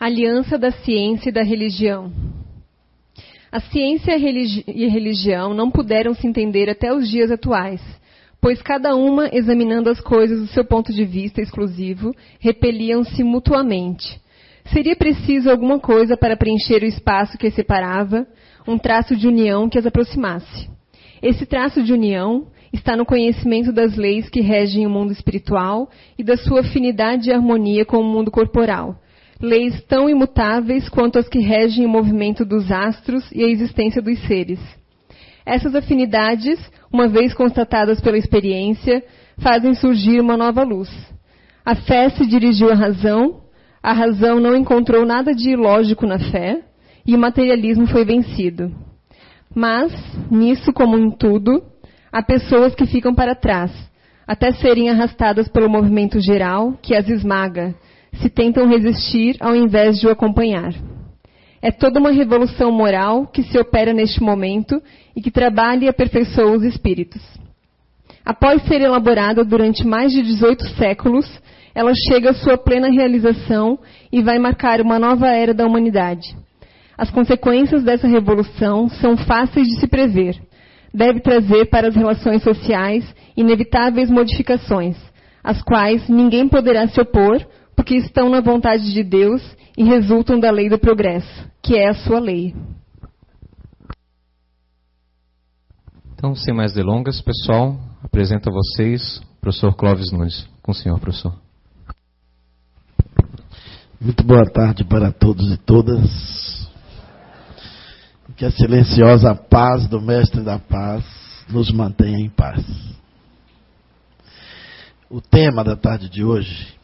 [0.00, 2.10] Aliança da ciência e da religião.
[3.52, 7.82] A ciência e a religião não puderam se entender até os dias atuais,
[8.40, 14.18] pois cada uma, examinando as coisas do seu ponto de vista exclusivo, repeliam-se mutuamente.
[14.72, 18.26] Seria preciso alguma coisa para preencher o espaço que as separava,
[18.66, 20.70] um traço de união que as aproximasse.
[21.22, 26.24] Esse traço de união está no conhecimento das leis que regem o mundo espiritual e
[26.24, 28.96] da sua afinidade e harmonia com o mundo corporal,
[29.40, 34.18] leis tão imutáveis quanto as que regem o movimento dos astros e a existência dos
[34.26, 34.60] seres.
[35.46, 36.58] Essas afinidades,
[36.92, 39.02] uma vez constatadas pela experiência,
[39.38, 40.90] fazem surgir uma nova luz.
[41.64, 43.40] A fé se dirigiu à razão,
[43.82, 46.62] a razão não encontrou nada de ilógico na fé,
[47.06, 48.70] e o materialismo foi vencido.
[49.54, 49.92] Mas,
[50.30, 51.62] nisso como em tudo,
[52.12, 53.72] há pessoas que ficam para trás,
[54.26, 57.74] até serem arrastadas pelo movimento geral que as esmaga,
[58.14, 60.74] se tentam resistir ao invés de o acompanhar.
[61.62, 64.82] É toda uma revolução moral que se opera neste momento
[65.14, 67.22] e que trabalha e aperfeiçoa os espíritos.
[68.24, 71.26] Após ser elaborada durante mais de 18 séculos,
[71.74, 73.78] ela chega à sua plena realização
[74.12, 76.34] e vai marcar uma nova era da humanidade.
[76.96, 80.36] As consequências dessa revolução são fáceis de se prever.
[80.92, 83.04] Deve trazer para as relações sociais
[83.36, 84.96] inevitáveis modificações,
[85.42, 87.40] às quais ninguém poderá se opor
[87.80, 89.40] porque estão na vontade de Deus
[89.74, 92.54] e resultam da lei do progresso, que é a sua lei.
[96.12, 100.46] Então, sem mais delongas, pessoal, apresento a vocês o professor Clóvis Nunes.
[100.60, 101.34] Com o senhor, professor.
[103.98, 106.68] Muito boa tarde para todos e todas.
[108.36, 111.02] Que a silenciosa paz do Mestre da Paz
[111.48, 112.62] nos mantenha em paz.
[115.08, 116.78] O tema da tarde de hoje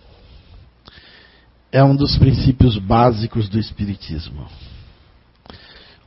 [1.70, 4.46] é um dos princípios básicos do Espiritismo,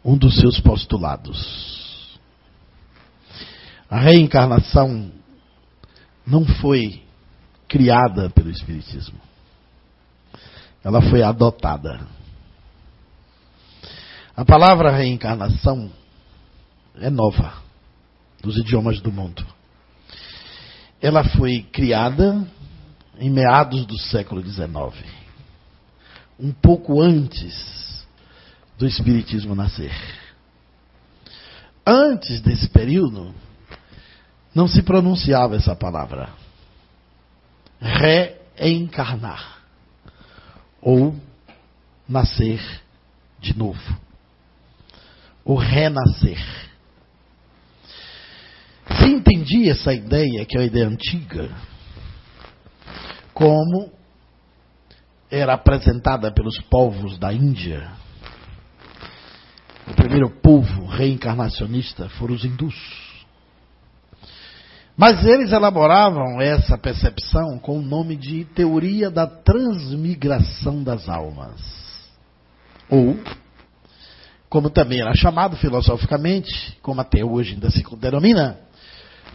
[0.04, 2.18] um dos seus postulados.
[3.90, 5.12] A reencarnação
[6.26, 7.04] não foi
[7.68, 9.20] criada pelo Espiritismo,
[10.84, 12.08] ela foi adotada.
[14.36, 15.92] A palavra reencarnação
[16.96, 17.62] é nova
[18.42, 19.46] dos idiomas do mundo.
[21.02, 22.48] Ela foi criada
[23.18, 25.19] em meados do século XIX
[26.40, 28.08] um pouco antes
[28.78, 29.92] do Espiritismo nascer.
[31.86, 33.34] Antes desse período,
[34.56, 36.30] não se pronunciava essa palavra.
[37.82, 39.60] Reencarnar.
[40.82, 41.16] Ou
[42.08, 42.62] nascer
[43.40, 44.00] de novo.
[45.44, 46.40] Ou renascer.
[48.98, 51.50] Se entendia essa ideia, que é uma ideia antiga,
[53.34, 53.99] como
[55.32, 57.92] era apresentada pelos povos da Índia.
[59.88, 62.76] O primeiro povo reencarnacionista foram os hindus.
[64.98, 71.62] Mas eles elaboravam essa percepção com o nome de teoria da transmigração das almas.
[72.90, 73.18] Ou,
[74.50, 78.60] como também era chamado filosoficamente, como até hoje ainda se denomina,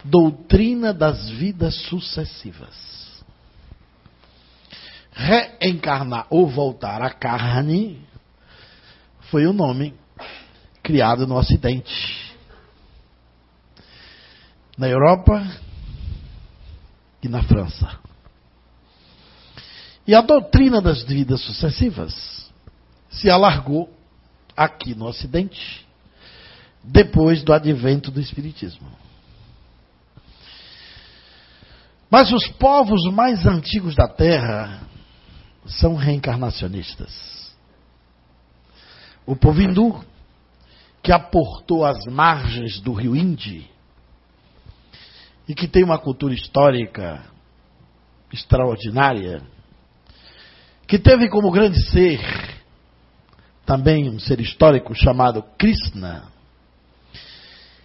[0.03, 2.94] doutrina das vidas sucessivas
[5.15, 8.05] reencarnar ou voltar à carne
[9.31, 9.95] foi o nome
[10.83, 12.35] criado no Ocidente.
[14.77, 15.41] Na Europa
[17.23, 17.97] e na França.
[20.05, 22.51] E a doutrina das vidas sucessivas
[23.09, 23.89] se alargou
[24.55, 25.87] aqui no Ocidente,
[26.83, 28.91] depois do advento do Espiritismo.
[32.11, 34.81] Mas os povos mais antigos da Terra
[35.65, 37.53] são reencarnacionistas.
[39.25, 40.03] O povo hindu,
[41.01, 43.69] que aportou às margens do rio Indi
[45.47, 47.23] e que tem uma cultura histórica
[48.31, 49.41] extraordinária,
[50.87, 52.19] que teve como grande ser
[53.65, 56.25] também um ser histórico chamado Krishna,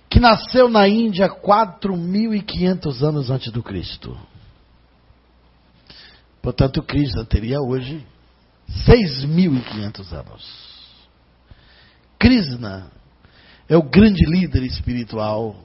[0.08, 4.18] que nasceu na Índia 4.500 anos antes do Cristo.
[6.42, 8.04] Portanto, Krishna teria hoje
[8.86, 10.70] 6.500 anos.
[12.18, 12.90] Krishna
[13.68, 15.56] é o grande líder espiritual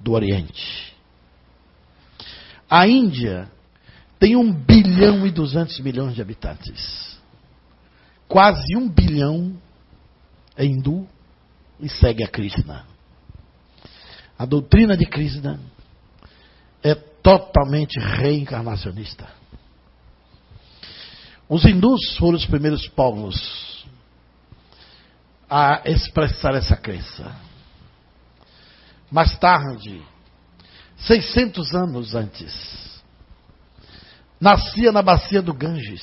[0.00, 0.94] do Oriente.
[2.68, 3.50] A Índia
[4.18, 7.18] tem 1 bilhão e 200 milhões de habitantes.
[8.26, 9.56] Quase 1 bilhão
[10.56, 11.08] é hindu
[11.80, 12.84] e segue a Krishna.
[14.38, 15.58] A doutrina de Krishna
[16.82, 19.37] é totalmente reencarnacionista.
[21.48, 23.86] Os hindus foram os primeiros povos
[25.48, 27.34] a expressar essa crença.
[29.10, 30.02] Mais tarde,
[30.98, 33.02] 600 anos antes,
[34.38, 36.02] nascia na bacia do Ganges,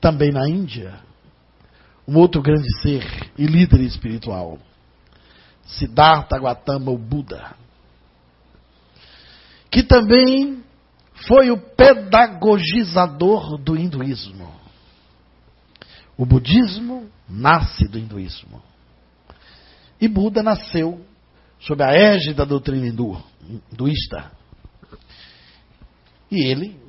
[0.00, 1.00] também na Índia,
[2.06, 4.58] um outro grande ser e líder espiritual,
[5.64, 7.56] Siddhartha Gautama, o Buda,
[9.68, 10.64] que também
[11.26, 14.48] foi o pedagogizador do hinduísmo.
[16.16, 18.62] O budismo nasce do hinduísmo.
[20.00, 21.04] E Buda nasceu
[21.58, 23.20] sob a égide da doutrina hindu,
[23.72, 24.30] hinduísta.
[26.30, 26.80] E ele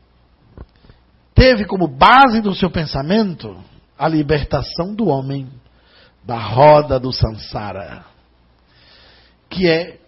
[1.34, 3.58] teve como base do seu pensamento
[3.98, 5.50] a libertação do homem
[6.24, 8.06] da roda do samsara,
[9.50, 10.00] que é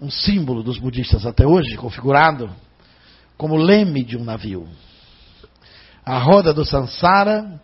[0.00, 2.50] um símbolo dos budistas até hoje, configurado
[3.42, 4.68] como leme de um navio.
[6.06, 7.60] A roda do samsara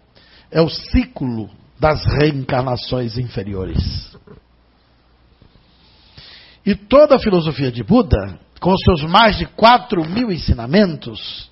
[0.50, 1.48] é o ciclo
[1.78, 4.12] das reencarnações inferiores.
[6.66, 11.48] E toda a filosofia de Buda, com seus mais de 4 mil ensinamentos,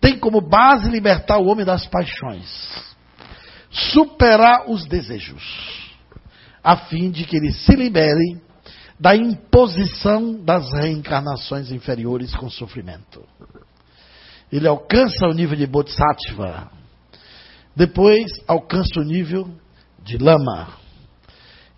[0.00, 2.48] tem como base libertar o homem das paixões,
[3.70, 5.94] superar os desejos,
[6.60, 8.42] a fim de que ele se libere
[8.98, 13.26] da imposição das reencarnações inferiores com sofrimento.
[14.52, 16.70] Ele alcança o nível de Bodhisattva,
[17.74, 19.50] depois alcança o nível
[20.02, 20.68] de Lama,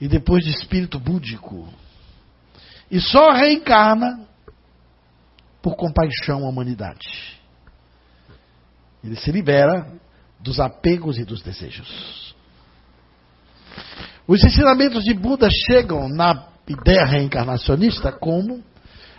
[0.00, 1.68] e depois de espírito búdico,
[2.90, 4.26] e só reencarna
[5.62, 7.40] por compaixão à humanidade.
[9.02, 9.90] Ele se libera
[10.38, 12.34] dos apegos e dos desejos.
[14.28, 18.62] Os ensinamentos de Buda chegam na ideia reencarnacionista como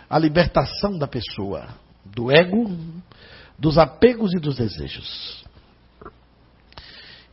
[0.08, 1.68] a libertação da pessoa
[2.04, 2.70] do ego,
[3.58, 5.44] dos apegos e dos desejos.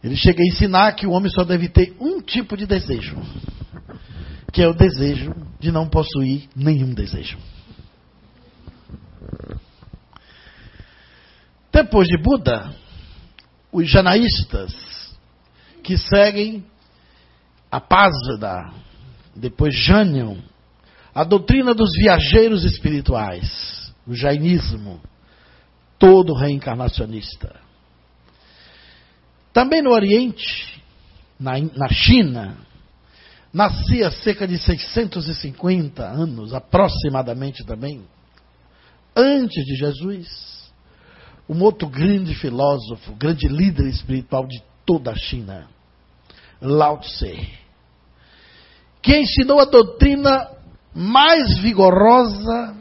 [0.04, 3.16] Ele chega a ensinar que o homem só deve ter um tipo de desejo,
[4.52, 7.38] que é o desejo de não possuir nenhum desejo.
[11.72, 12.74] Depois de Buda,
[13.72, 14.74] os janaístas,
[15.84, 16.64] que seguem
[17.70, 18.72] a Pásveda,
[19.36, 20.42] depois Jânio,
[21.14, 25.02] a doutrina dos viajeiros espirituais, o jainismo,
[25.98, 27.60] todo reencarnacionista.
[29.52, 30.82] Também no Oriente,
[31.40, 32.58] na, na China,
[33.54, 38.06] nascia cerca de 650 anos, aproximadamente também,
[39.16, 40.72] antes de Jesus,
[41.48, 45.70] um outro grande filósofo, grande líder espiritual de toda a China,
[46.62, 47.65] Lao Tse,
[49.06, 50.50] que ensinou a doutrina
[50.94, 52.76] mais vigorosa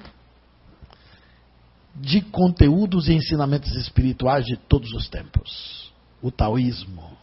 [1.94, 5.92] de conteúdos e ensinamentos espirituais de todos os tempos,
[6.22, 7.14] o taoísmo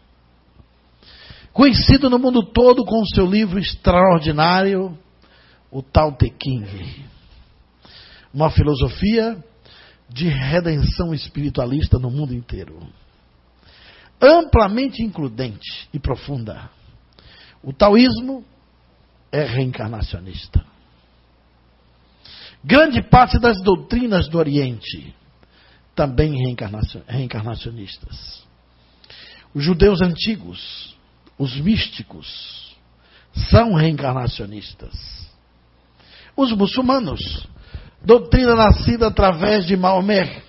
[1.53, 4.97] conhecido no mundo todo com seu livro extraordinário,
[5.69, 7.05] o Tao Te Ching.
[8.33, 9.43] Uma filosofia
[10.09, 12.79] de redenção espiritualista no mundo inteiro.
[14.21, 16.69] Amplamente includente e profunda.
[17.63, 18.45] O taoísmo
[19.31, 20.65] é reencarnacionista.
[22.63, 25.15] Grande parte das doutrinas do Oriente
[25.95, 26.33] também
[27.07, 28.43] reencarnacionistas.
[29.53, 30.91] Os judeus antigos
[31.41, 32.77] os místicos
[33.49, 34.93] são reencarnacionistas.
[36.37, 37.47] Os muçulmanos,
[38.05, 40.43] doutrina nascida através de Maomé,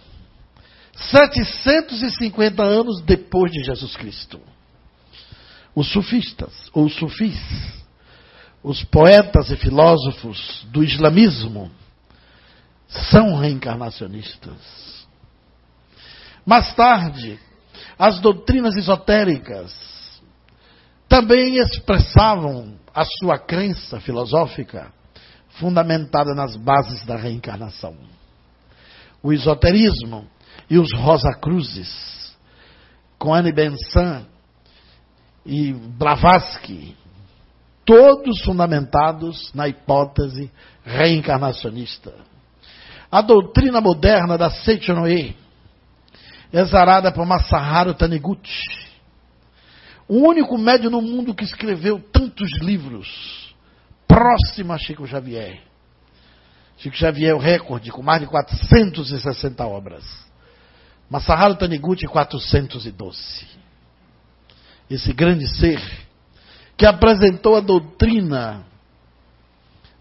[0.94, 4.38] 750 anos depois de Jesus Cristo.
[5.74, 7.40] Os sufistas, ou sufis,
[8.62, 11.70] os poetas e filósofos do islamismo,
[12.88, 15.06] são reencarnacionistas.
[16.44, 17.38] Mais tarde,
[17.98, 19.72] as doutrinas esotéricas,
[21.08, 24.92] também expressavam a sua crença filosófica
[25.50, 27.96] fundamentada nas bases da reencarnação.
[29.22, 30.26] O esoterismo
[30.68, 32.36] e os Rosacruzes,
[33.18, 34.24] com Anne Benson
[35.44, 36.96] e Blavatsky,
[37.84, 40.50] todos fundamentados na hipótese
[40.84, 42.12] reencarnacionista.
[43.10, 45.36] A doutrina moderna da Seichonoye,
[46.52, 48.92] exarada por Masaharu Taniguchi,
[50.08, 53.54] o único médium no mundo que escreveu tantos livros,
[54.06, 55.62] próximo a Chico Xavier.
[56.78, 60.04] Chico Xavier é o recorde, com mais de 460 obras.
[61.08, 63.46] Masaharu Taniguchi, 412.
[64.90, 65.80] Esse grande ser
[66.82, 68.64] que apresentou a doutrina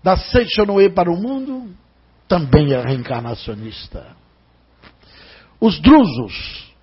[0.04, 1.72] da Seichonoe para o mundo,
[2.28, 4.16] também é reencarnacionista.
[5.60, 6.74] Os drusos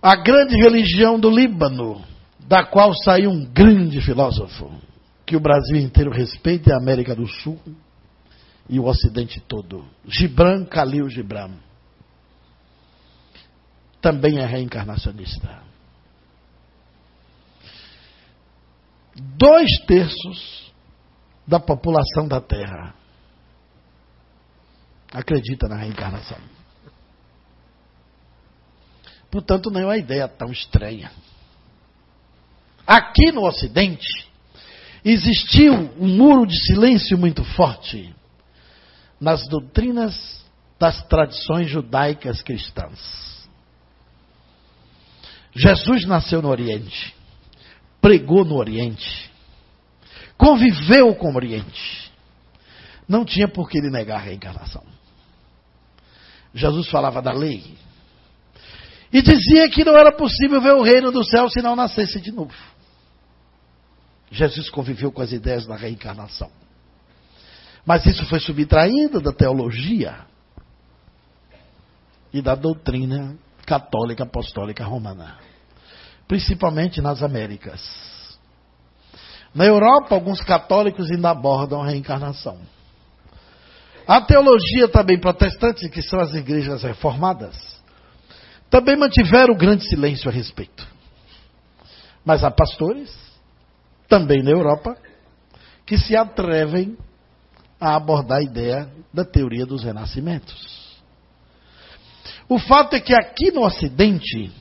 [0.00, 2.00] a grande religião do Líbano,
[2.46, 4.70] da qual saiu um grande filósofo,
[5.26, 7.58] que o Brasil inteiro respeita, e a América do Sul
[8.68, 9.84] e o Ocidente todo.
[10.06, 11.56] Gibran Khalil Gibran.
[14.00, 15.73] Também é reencarnacionista.
[19.16, 20.72] Dois terços
[21.46, 22.94] da população da Terra
[25.12, 26.38] acredita na reencarnação.
[29.30, 31.10] Portanto, não é uma ideia tão estranha.
[32.86, 34.28] Aqui no Ocidente,
[35.04, 38.14] existiu um muro de silêncio muito forte
[39.20, 40.44] nas doutrinas
[40.78, 43.48] das tradições judaicas cristãs.
[45.54, 47.14] Jesus nasceu no Oriente,
[48.04, 49.32] pregou no Oriente,
[50.36, 52.12] conviveu com o Oriente.
[53.08, 54.84] Não tinha por que ele negar a reencarnação.
[56.52, 57.78] Jesus falava da lei.
[59.10, 62.30] E dizia que não era possível ver o reino do céu se não nascesse de
[62.30, 62.54] novo.
[64.30, 66.50] Jesus conviveu com as ideias da reencarnação.
[67.86, 70.26] Mas isso foi subtraído da teologia
[72.30, 73.34] e da doutrina
[73.64, 75.38] católica apostólica romana,
[76.26, 77.80] principalmente nas Américas.
[79.54, 82.58] Na Europa, alguns católicos ainda abordam a reencarnação.
[84.06, 87.56] A teologia também protestante, que são as igrejas reformadas,
[88.68, 90.86] também mantiveram grande silêncio a respeito.
[92.24, 93.14] Mas há pastores,
[94.08, 94.96] também na Europa,
[95.86, 96.96] que se atrevem
[97.80, 100.84] a abordar a ideia da teoria dos renascimentos.
[102.48, 104.52] O fato é que aqui no Ocidente,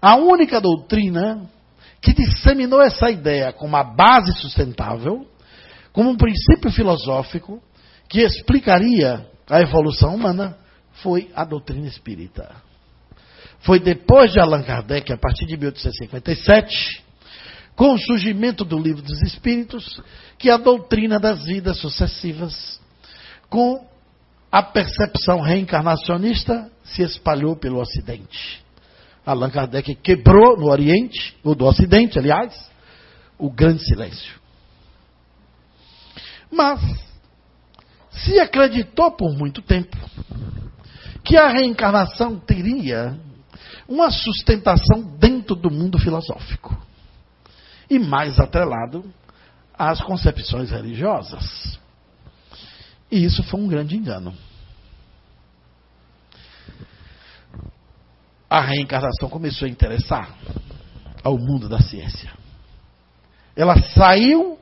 [0.00, 1.48] a única doutrina
[2.00, 5.26] que disseminou essa ideia como uma base sustentável,
[5.92, 7.62] como um princípio filosófico
[8.08, 10.56] que explicaria a evolução humana,
[11.02, 12.54] foi a doutrina espírita.
[13.60, 17.04] Foi depois de Allan Kardec, a partir de 1857,
[17.74, 20.00] com o surgimento do livro dos Espíritos,
[20.38, 22.80] que a doutrina das vidas sucessivas,
[23.48, 23.86] com
[24.50, 28.62] a percepção reencarnacionista, se espalhou pelo Ocidente.
[29.28, 32.70] Allan Kardec quebrou no Oriente, ou do Ocidente, aliás,
[33.36, 34.40] o grande silêncio.
[36.50, 36.80] Mas,
[38.10, 39.98] se acreditou por muito tempo
[41.22, 43.20] que a reencarnação teria
[43.86, 46.74] uma sustentação dentro do mundo filosófico
[47.90, 49.04] e mais atrelado
[49.74, 51.78] às concepções religiosas.
[53.12, 54.34] E isso foi um grande engano.
[58.48, 60.34] A reencarnação começou a interessar
[61.22, 62.32] ao mundo da ciência.
[63.54, 64.58] Ela saiu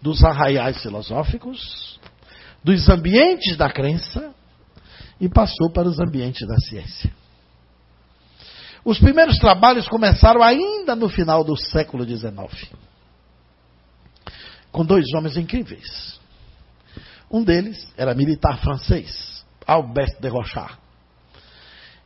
[0.00, 1.98] dos arraiais filosóficos,
[2.62, 4.32] dos ambientes da crença
[5.20, 7.12] e passou para os ambientes da ciência.
[8.84, 12.70] Os primeiros trabalhos começaram ainda no final do século XIX,
[14.70, 16.20] com dois homens incríveis.
[17.28, 20.85] Um deles era militar francês, Albert de Rochard.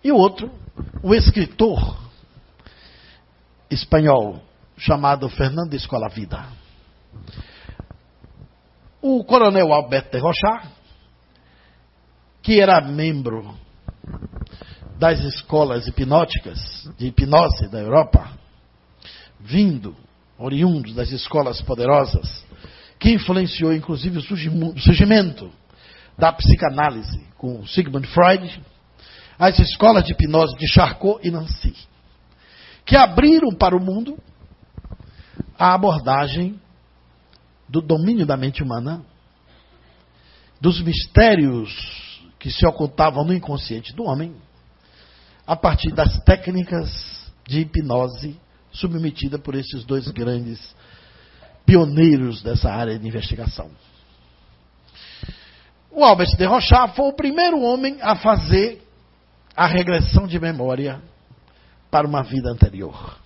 [0.03, 0.51] E o outro,
[1.03, 1.99] o escritor
[3.71, 4.43] espanhol
[4.77, 6.47] chamado Fernando Escola Vida.
[9.03, 10.69] O coronel Albert de Rochard,
[12.43, 13.55] que era membro
[14.99, 18.33] das escolas hipnóticas, de hipnose da Europa,
[19.39, 19.97] vindo,
[20.39, 22.45] oriundo das escolas poderosas,
[22.99, 25.51] que influenciou inclusive o surgimento
[26.19, 28.63] da psicanálise com Sigmund Freud,
[29.41, 31.75] as escolas de hipnose de Charcot e Nancy,
[32.85, 34.19] que abriram para o mundo
[35.59, 36.61] a abordagem
[37.67, 39.03] do domínio da mente humana,
[40.61, 44.37] dos mistérios que se ocultavam no inconsciente do homem
[45.47, 48.39] a partir das técnicas de hipnose
[48.71, 50.77] submetida por esses dois grandes
[51.65, 53.71] pioneiros dessa área de investigação.
[55.91, 58.90] O Albert de Rochard foi o primeiro homem a fazer
[59.57, 61.01] a regressão de memória
[61.91, 63.19] para uma vida anterior.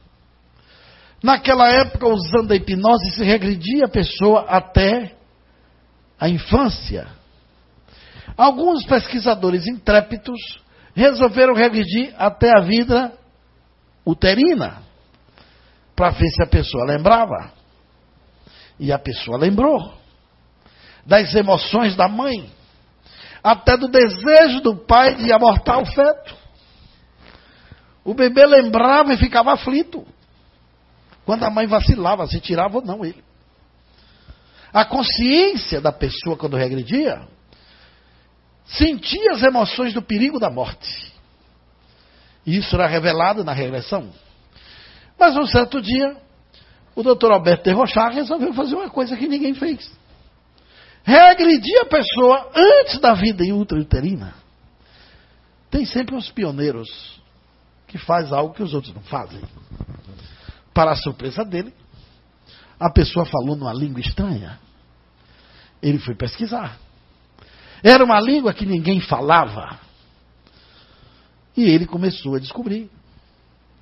[1.23, 5.17] Naquela época, usando a hipnose, se regredia a pessoa até
[6.19, 7.07] a infância.
[8.37, 10.39] Alguns pesquisadores intrépidos
[10.95, 13.13] resolveram regredir até a vida
[14.05, 14.83] uterina,
[15.97, 17.53] para ver se a pessoa lembrava.
[18.79, 19.95] E a pessoa lembrou
[21.07, 22.51] das emoções da mãe,
[23.45, 26.35] até do desejo do pai de abortar o feto.
[28.03, 30.07] O bebê lembrava e ficava aflito.
[31.27, 33.23] Quando a mãe vacilava, se tirava ou não ele.
[34.73, 37.29] A consciência da pessoa, quando regredia,
[38.65, 41.13] sentia as emoções do perigo da morte.
[42.47, 44.11] E isso era revelado na regressão.
[45.19, 46.17] Mas um certo dia,
[46.95, 49.91] o doutor Alberto de Rochard resolveu fazer uma coisa que ninguém fez.
[51.05, 54.35] Reagredir a pessoa antes da vida intrauterina.
[55.71, 57.21] Tem sempre os pioneiros
[57.87, 59.43] que faz algo que os outros não fazem.
[60.73, 61.75] Para a surpresa dele,
[62.81, 64.59] a pessoa falou numa língua estranha.
[65.83, 66.79] Ele foi pesquisar.
[67.83, 69.79] Era uma língua que ninguém falava.
[71.55, 72.91] E ele começou a descobrir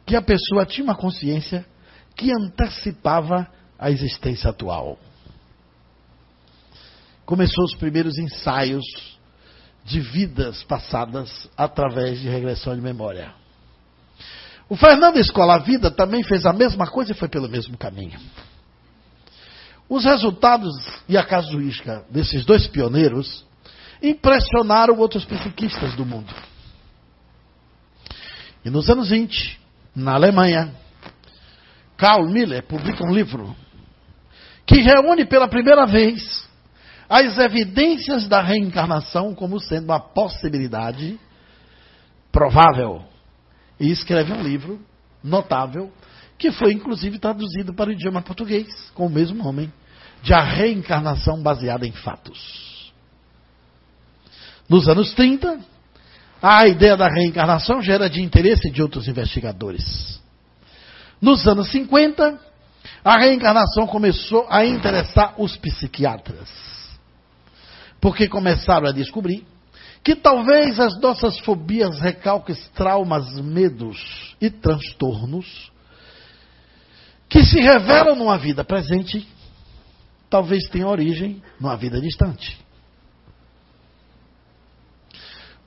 [0.05, 1.65] que a pessoa tinha uma consciência
[2.17, 3.49] que antecipava
[3.79, 4.99] a existência atual.
[7.25, 8.85] Começou os primeiros ensaios
[9.85, 13.33] de vidas passadas através de regressão de memória.
[14.69, 18.19] O Fernando Escola Vida também fez a mesma coisa e foi pelo mesmo caminho.
[19.89, 20.73] Os resultados
[21.09, 23.45] e a casuística desses dois pioneiros
[24.03, 26.33] impressionaram outros psiquistas do mundo.
[28.65, 29.61] E nos anos 20,
[29.95, 30.75] na Alemanha,
[31.97, 33.55] Karl Miller publica um livro
[34.65, 36.49] que reúne pela primeira vez
[37.13, 41.21] as evidências da reencarnação como sendo uma possibilidade
[42.33, 43.05] provável.
[43.79, 44.81] E escreve um livro
[45.23, 45.93] notável
[46.39, 49.71] que foi inclusive traduzido para o idioma português com o mesmo nome,
[50.23, 52.91] de A Reencarnação Baseada em Fatos.
[54.67, 55.61] Nos anos 30,
[56.41, 60.19] a ideia da reencarnação já era de interesse de outros investigadores.
[61.21, 62.41] Nos anos 50,
[63.05, 66.72] a reencarnação começou a interessar os psiquiatras.
[68.03, 69.47] Porque começaram a descobrir
[70.05, 75.73] que talvez as nossas fobias, recalques, traumas, medos e transtornos
[77.31, 79.27] que se revelam numa vida presente,
[80.29, 82.63] talvez tenham origem numa vida distante.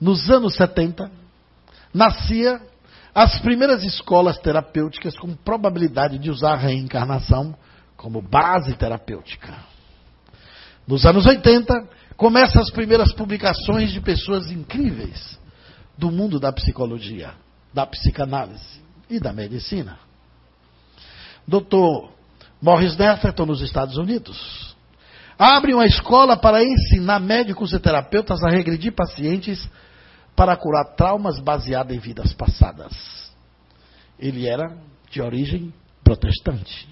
[0.00, 1.10] nos anos 70,
[1.92, 2.60] nascia
[3.14, 7.56] as primeiras escolas terapêuticas com probabilidade de usar a reencarnação
[7.96, 9.54] como base terapêutica.
[10.86, 15.38] Nos anos 80, começam as primeiras publicações de pessoas incríveis
[15.96, 17.34] do mundo da psicologia,
[17.72, 19.98] da psicanálise e da medicina.
[21.46, 22.10] Dr.
[22.60, 24.74] Morris Netherton, nos Estados Unidos,
[25.38, 29.68] abre uma escola para ensinar médicos e terapeutas a regredir pacientes
[30.34, 32.92] para curar traumas baseados em vidas passadas.
[34.18, 34.76] Ele era
[35.10, 36.88] de origem protestante.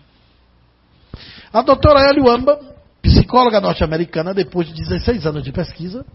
[1.53, 2.74] A doutora Elio Amba,
[3.05, 6.07] psicóloga norte-americana, depois de 16 anos de pesquisa,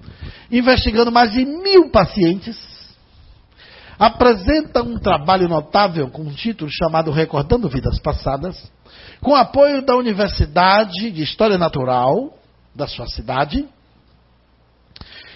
[0.52, 2.58] investigando mais de mil pacientes,
[4.00, 8.72] apresenta um trabalho notável com um título chamado Recordando Vidas Passadas,
[9.22, 12.34] com apoio da Universidade de História Natural
[12.74, 13.68] da sua cidade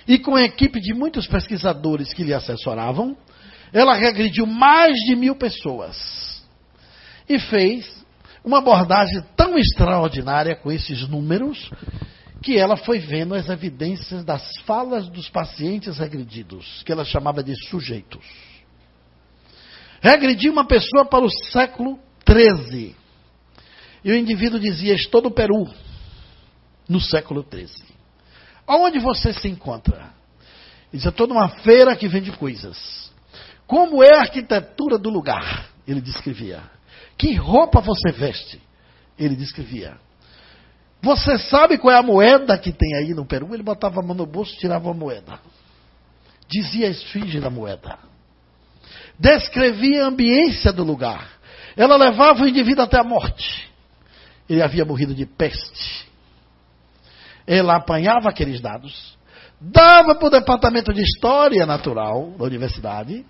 [0.08, 3.16] e com a equipe de muitos pesquisadores que lhe assessoravam,
[3.72, 6.44] ela regrediu mais de mil pessoas
[7.30, 8.03] e fez
[8.44, 11.72] uma abordagem tão extraordinária com esses números
[12.42, 17.56] que ela foi vendo as evidências das falas dos pacientes regredidos, que ela chamava de
[17.70, 18.26] sujeitos.
[20.02, 22.94] Regrediu uma pessoa para o século XIII.
[24.04, 25.66] E o indivíduo dizia: Estou no Peru,
[26.90, 27.94] no século XIII.
[28.68, 30.12] Aonde você se encontra?
[30.92, 33.12] Ele diz, eu estou numa feira que vende coisas.
[33.66, 35.70] Como é a arquitetura do lugar?
[35.88, 36.62] Ele descrevia.
[37.18, 38.62] Que roupa você veste?
[39.18, 39.98] Ele descrevia.
[41.02, 43.54] Você sabe qual é a moeda que tem aí no Peru?
[43.54, 45.40] Ele botava a mão no bolso e tirava a moeda.
[46.48, 47.98] Dizia a esfinge da moeda.
[49.20, 51.30] Descrevia a ambiência do lugar.
[51.76, 53.70] Ela levava o indivíduo até a morte.
[54.50, 56.08] Ele havia morrido de peste.
[57.46, 59.18] Ela apanhava aqueles dados,
[59.60, 63.26] dava para o departamento de História Natural da universidade,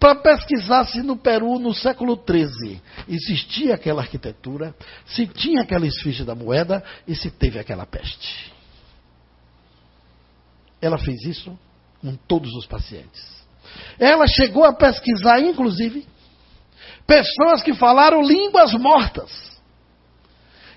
[0.00, 6.24] para pesquisar se no Peru, no século XIII, existia aquela arquitetura, se tinha aquela esfinge
[6.24, 8.50] da moeda e se teve aquela peste.
[10.80, 11.56] Ela fez isso
[12.00, 13.44] com todos os pacientes.
[13.98, 16.08] Ela chegou a pesquisar, inclusive,
[17.06, 19.30] pessoas que falaram línguas mortas,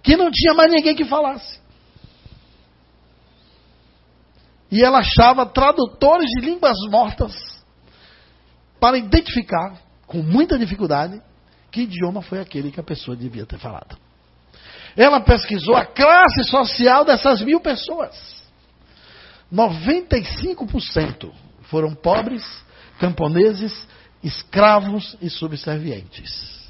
[0.04, 1.62] que não tinha mais ninguém que falasse.
[4.70, 7.53] E ela achava tradutores de línguas mortas
[8.84, 11.22] para identificar, com muita dificuldade,
[11.72, 13.98] que idioma foi aquele que a pessoa devia ter falado.
[14.98, 18.44] Ela pesquisou a classe social dessas mil pessoas.
[19.54, 22.44] 95% foram pobres,
[23.00, 23.88] camponeses,
[24.22, 26.70] escravos e subservientes.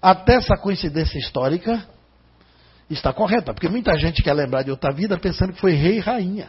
[0.00, 1.86] Até essa coincidência histórica
[2.88, 6.00] está correta, porque muita gente quer lembrar de outra vida pensando que foi rei e
[6.00, 6.48] rainha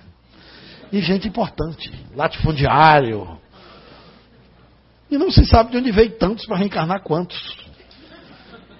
[0.93, 3.37] e gente importante, latifundiário.
[5.09, 7.57] E não se sabe de onde veio tantos para reencarnar quantos.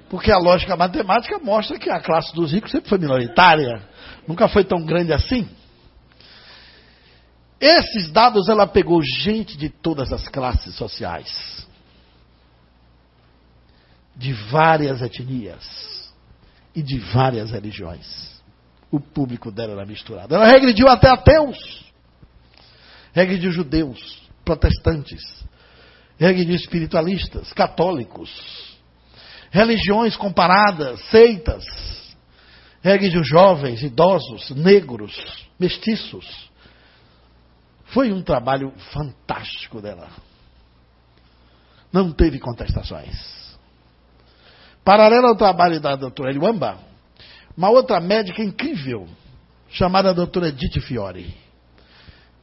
[0.10, 3.82] Porque a lógica matemática mostra que a classe dos ricos sempre foi minoritária,
[4.28, 5.48] nunca foi tão grande assim.
[7.60, 11.68] Esses dados ela pegou gente de todas as classes sociais,
[14.16, 16.14] de várias etnias
[16.76, 18.38] e de várias religiões.
[18.92, 20.36] O público dela era misturado.
[20.36, 21.58] Ela regrediu até ateus,
[23.12, 25.22] regrediu judeus, protestantes,
[26.20, 28.78] espiritualistas, católicos,
[29.52, 31.64] religiões comparadas, seitas,
[32.82, 35.14] regrediu jovens, idosos, negros,
[35.60, 36.48] mestiços
[37.88, 40.10] foi um trabalho fantástico dela.
[41.92, 43.58] Não teve contestações.
[44.84, 46.78] Paralelo ao trabalho da doutora Eliwamba,
[47.56, 49.08] uma outra médica incrível,
[49.70, 51.36] chamada doutora Edith Fiore,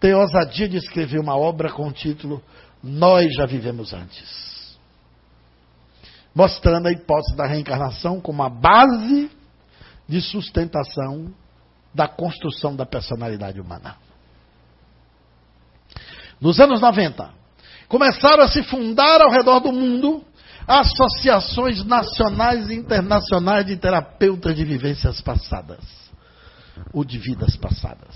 [0.01, 2.43] tem a ousadia de escrever uma obra com o título
[2.85, 4.79] Nós Já Vivemos Antes.
[6.35, 9.31] Mostrando a hipótese da reencarnação como a base
[10.09, 11.33] de sustentação
[11.95, 13.97] da construção da personalidade humana
[16.45, 17.31] nos anos 90,
[17.89, 20.23] começaram a se fundar ao redor do mundo
[20.67, 25.83] associações nacionais e internacionais de terapeutas de vivências passadas
[26.93, 28.15] ou de vidas passadas.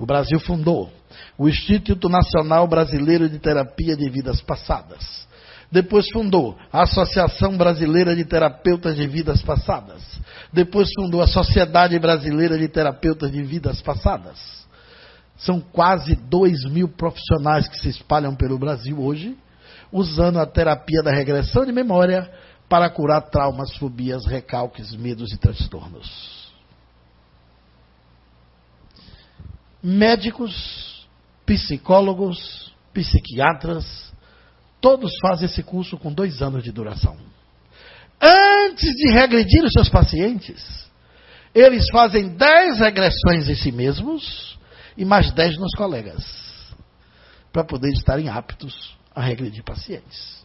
[0.00, 0.90] O Brasil fundou
[1.36, 5.26] o Instituto Nacional Brasileiro de Terapia de Vidas Passadas.
[5.70, 10.02] Depois fundou a Associação Brasileira de Terapeutas de Vidas Passadas.
[10.52, 14.38] Depois fundou a Sociedade Brasileira de Terapeutas de Vidas Passadas.
[15.36, 19.36] São quase 2 mil profissionais que se espalham pelo Brasil hoje,
[19.92, 22.30] usando a terapia da regressão de memória
[22.68, 26.48] para curar traumas, fobias, recalques, medos e transtornos.
[29.82, 30.97] Médicos,
[31.48, 34.12] psicólogos, psiquiatras,
[34.82, 37.16] todos fazem esse curso com dois anos de duração.
[38.20, 40.86] Antes de regredir os seus pacientes,
[41.54, 44.58] eles fazem dez regressões em si mesmos
[44.94, 46.22] e mais 10 nos colegas,
[47.50, 50.44] para poder estarem aptos a regredir pacientes.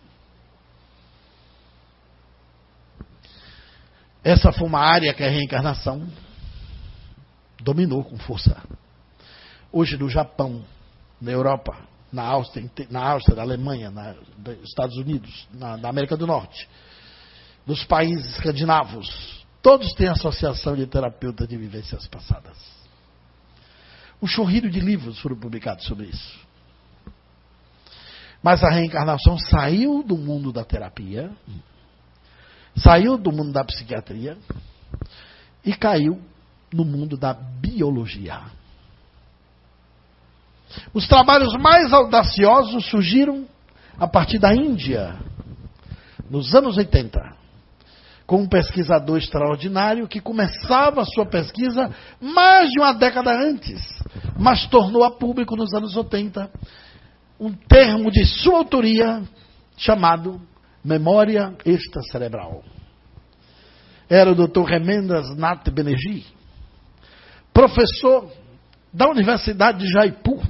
[4.24, 6.08] Essa foi uma área que a reencarnação
[7.60, 8.64] dominou com força.
[9.70, 10.64] Hoje no Japão,
[11.24, 11.76] na Europa,
[12.12, 16.70] na Áustria, na, Áustria, na Alemanha, nos Estados Unidos, na, na América do Norte,
[17.66, 22.58] nos países escandinavos, todos têm associação de terapeutas de vivências passadas.
[24.22, 26.40] Um chorrido de livros foram publicados sobre isso.
[28.44, 31.32] Mas a reencarnação saiu do mundo da terapia,
[32.76, 34.38] saiu do mundo da psiquiatria
[35.64, 36.22] e caiu
[36.74, 38.42] no mundo da biologia.
[40.94, 43.46] Os trabalhos mais audaciosos surgiram
[43.98, 45.16] a partir da Índia,
[46.30, 47.44] nos anos 80
[48.26, 53.82] com um pesquisador extraordinário que começava sua pesquisa mais de uma década antes,
[54.40, 56.50] mas tornou a público nos anos 80
[57.40, 59.22] um termo de sua autoria
[59.76, 60.42] chamado
[60.84, 62.64] memória extracerebral.
[64.10, 64.64] Era o Dr.
[64.64, 66.26] Remendas Nath Benerji,
[67.54, 68.32] professor
[68.94, 70.42] da Universidade de Jaipur,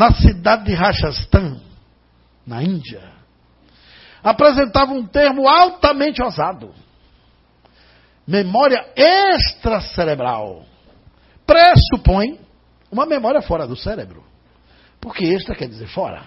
[0.00, 1.60] na cidade de Rajasthan,
[2.46, 3.12] na Índia
[4.22, 6.74] apresentava um termo altamente ousado:
[8.26, 10.64] memória extracerebral.
[11.46, 12.40] Pressupõe
[12.90, 14.24] uma memória fora do cérebro.
[14.98, 16.26] Porque extra quer dizer fora.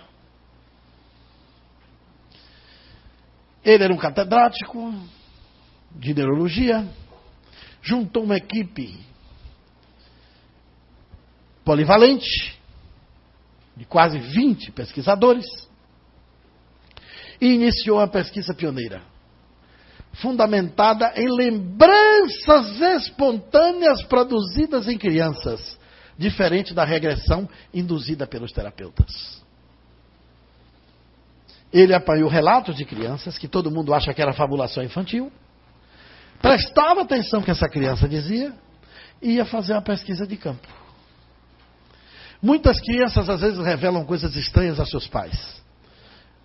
[3.66, 4.94] Ele era um catedrático
[5.92, 6.88] de neurologia,
[7.82, 9.04] juntou uma equipe
[11.66, 12.62] polivalente,
[13.76, 15.46] de quase 20 pesquisadores,
[17.42, 19.02] e iniciou uma pesquisa pioneira,
[20.14, 25.78] fundamentada em lembranças espontâneas produzidas em crianças,
[26.18, 29.44] diferente da regressão induzida pelos terapeutas.
[31.72, 35.32] Ele apanhou relatos de crianças que todo mundo acha que era fabulação infantil,
[36.40, 38.54] prestava atenção no que essa criança dizia
[39.22, 40.83] e ia fazer uma pesquisa de campo.
[42.44, 45.64] Muitas crianças às vezes revelam coisas estranhas a seus pais.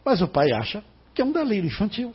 [0.04, 0.80] Mas o pai acha
[1.12, 2.14] que é um delírio infantil.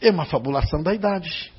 [0.00, 1.52] É uma fabulação da idade.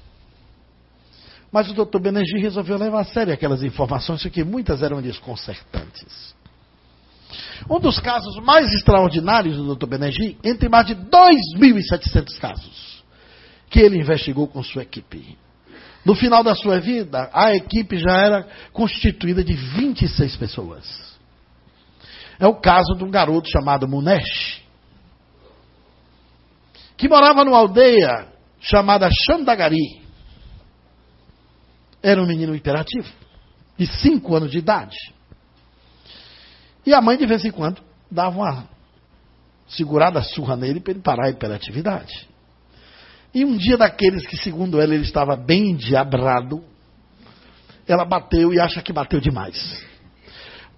[1.49, 6.35] Mas o doutor Benergi resolveu levar a sério aquelas informações, porque muitas eram desconcertantes.
[7.69, 9.87] Um dos casos mais extraordinários do Dr.
[9.87, 13.03] Benergi, entre mais de 2.700 casos,
[13.69, 15.37] que ele investigou com sua equipe.
[16.05, 21.17] No final da sua vida, a equipe já era constituída de 26 pessoas.
[22.39, 24.61] É o caso de um garoto chamado Munesh,
[26.95, 28.27] que morava numa aldeia
[28.59, 30.03] chamada Xandagari.
[32.03, 33.11] Era um menino hiperativo,
[33.75, 34.95] de 5 anos de idade.
[36.85, 38.69] E a mãe, de vez em quando, dava uma
[39.67, 42.27] segurada surra nele para ele parar a hiperatividade.
[43.35, 46.63] E um dia daqueles que, segundo ela, ele estava bem endiabrado,
[47.85, 49.85] ela bateu e acha que bateu demais.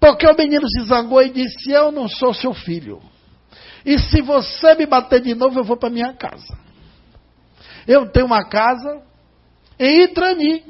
[0.00, 3.00] Porque o menino se zangou e disse: Eu não sou seu filho.
[3.86, 6.58] E se você me bater de novo, eu vou para minha casa.
[7.86, 9.02] Eu tenho uma casa
[9.78, 10.64] em Itrani.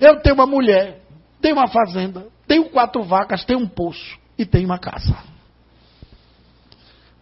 [0.00, 1.02] Eu tenho uma mulher,
[1.42, 5.14] tenho uma fazenda, tenho quatro vacas, tenho um poço e tenho uma casa.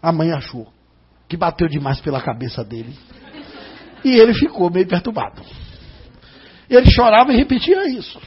[0.01, 0.73] A mãe achou
[1.31, 2.93] que bateu demais pela cabeça dele.
[4.05, 5.41] E ele ficou meio perturbado.
[6.69, 8.21] Ele chorava e repetia isso.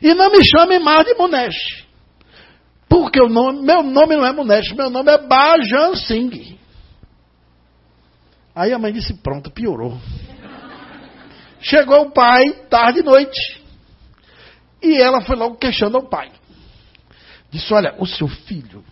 [0.00, 1.86] E não me chame mais de Munesh.
[2.88, 6.56] Porque nome, meu nome não é Munesh, meu nome é Bajan Singh.
[8.54, 9.98] Aí a mãe disse: Pronto, piorou.
[11.60, 13.62] Chegou o pai, tarde e noite.
[14.82, 16.30] E ela foi logo questionando ao pai.
[17.50, 18.82] Disse: Olha, o seu filho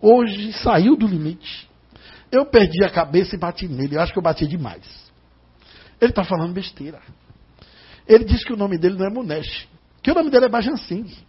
[0.00, 1.67] hoje saiu do limite.
[2.30, 3.96] Eu perdi a cabeça e bati nele.
[3.96, 4.84] Eu acho que eu bati demais.
[6.00, 7.00] Ele está falando besteira.
[8.06, 9.68] Ele disse que o nome dele não é Munesh,
[10.02, 11.28] que o nome dele é Bajan Singh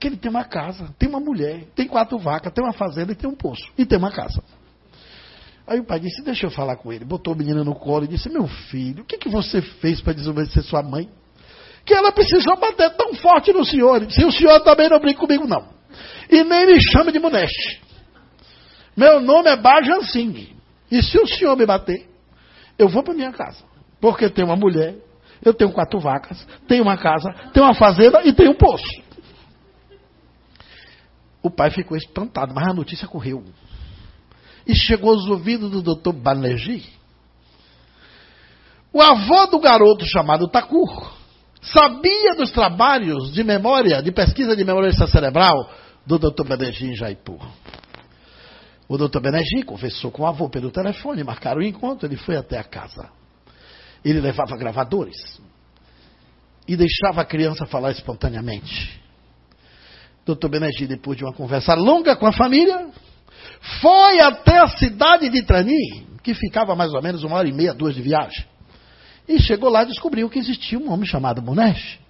[0.00, 3.14] que ele tem uma casa, tem uma mulher, tem quatro vacas, tem uma fazenda e
[3.14, 3.70] tem um poço.
[3.76, 4.42] E tem uma casa.
[5.66, 7.04] Aí o pai disse, deixa eu falar com ele.
[7.04, 10.14] Botou o menino no colo e disse, meu filho, o que, que você fez para
[10.14, 11.08] desobedecer sua mãe?
[11.84, 14.10] Que ela precisou bater tão forte no senhor.
[14.10, 15.68] Se o senhor também não brinca comigo, não.
[16.30, 17.82] E nem me chama de Muneste.
[19.00, 20.54] Meu nome é Bajan Singh.
[20.90, 22.06] E se o senhor me bater,
[22.78, 23.64] eu vou para minha casa.
[23.98, 24.94] Porque tem uma mulher,
[25.42, 29.02] eu tenho quatro vacas, tenho uma casa, tenho uma fazenda e tenho um poço.
[31.42, 33.42] O pai ficou espantado, mas a notícia correu.
[34.66, 36.84] E chegou aos ouvidos do doutor Banerjee.
[38.92, 41.10] O avô do garoto chamado Takur
[41.62, 45.70] sabia dos trabalhos de memória, de pesquisa de memória cerebral
[46.04, 47.40] do doutor Banerjee em Jaipur.
[48.90, 52.58] O doutor Banerjee conversou com o avô pelo telefone, marcaram o encontro, ele foi até
[52.58, 53.08] a casa.
[54.04, 55.40] Ele levava gravadores
[56.66, 59.00] e deixava a criança falar espontaneamente.
[60.26, 60.48] Dr.
[60.48, 62.88] Benegir, depois de uma conversa longa com a família,
[63.80, 67.72] foi até a cidade de Trani, que ficava mais ou menos uma hora e meia,
[67.72, 68.44] duas de viagem.
[69.28, 72.00] E chegou lá e descobriu que existia um homem chamado Munesh.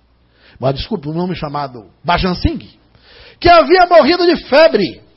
[0.59, 2.71] Mas, desculpe, um homem chamado Bajan Singh,
[3.39, 5.10] que havia morrido de febre.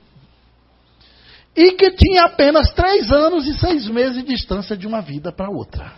[1.55, 5.49] E que tinha apenas três anos e seis meses de distância de uma vida para
[5.49, 5.93] outra.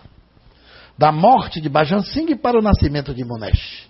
[0.97, 3.85] Da morte de Bajan Singh para o nascimento de Munesh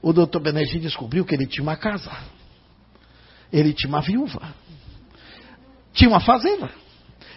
[0.00, 2.10] o doutor Benegim descobriu que ele tinha uma casa.
[3.52, 4.54] Ele tinha uma viúva.
[5.92, 6.70] Tinha uma fazenda.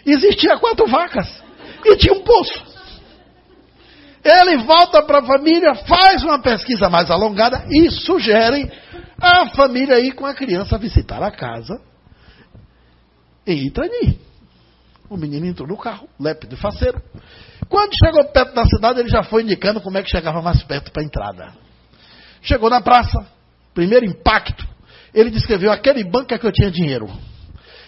[0.06, 1.42] Existia quatro vacas.
[1.84, 2.72] E tinha um poço.
[4.24, 8.70] Ele volta para a família, faz uma pesquisa mais alongada e sugere
[9.20, 11.80] a família ir com a criança visitar a casa
[13.46, 14.18] em Itani.
[15.08, 17.00] O menino entrou no carro, lépido e faceiro.
[17.68, 20.90] Quando chegou perto da cidade, ele já foi indicando como é que chegava mais perto
[20.90, 21.52] para a entrada.
[22.40, 23.26] Chegou na praça,
[23.74, 24.66] primeiro impacto,
[25.14, 27.08] ele descreveu aquele banco é que eu tinha dinheiro.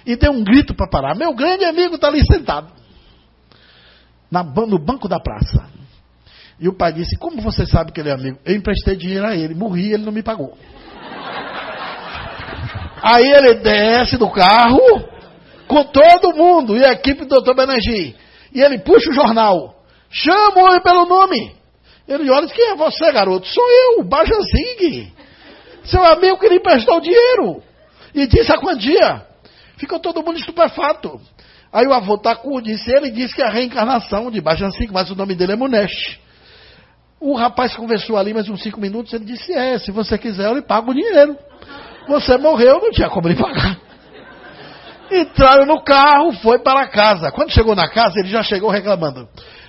[0.04, 1.14] E deu um grito para parar.
[1.14, 2.70] Meu grande amigo está ali sentado.
[4.30, 5.66] Na, no banco da praça.
[6.60, 8.38] E o pai disse: Como você sabe que ele é amigo?
[8.44, 10.56] Eu emprestei dinheiro a ele, morri ele não me pagou.
[13.02, 15.13] Aí ele desce do carro
[15.66, 17.54] com todo mundo e a equipe do Dr.
[17.54, 18.14] Benegi.
[18.52, 19.74] E ele puxa o jornal.
[20.10, 21.54] Chama ele pelo nome.
[22.06, 23.46] Ele olha e diz, quem é você, garoto?
[23.46, 25.12] Sou eu, Bajazing.
[25.84, 27.62] Seu amigo que lhe emprestou o dinheiro.
[28.14, 29.26] E disse a quantia.
[29.76, 31.20] Ficou todo mundo estupefato.
[31.72, 35.16] Aí o avô Taku disse, ele disse que é a reencarnação de Bajazing, mas o
[35.16, 36.20] nome dele é Munesh.
[37.18, 40.54] O rapaz conversou ali mais uns cinco minutos, ele disse, é, se você quiser eu
[40.54, 41.36] lhe pago o dinheiro.
[42.06, 43.80] Você morreu, não tinha como lhe pagar.
[45.14, 47.30] Entraram no carro, foi para casa.
[47.30, 49.28] Quando chegou na casa, ele já chegou reclamando.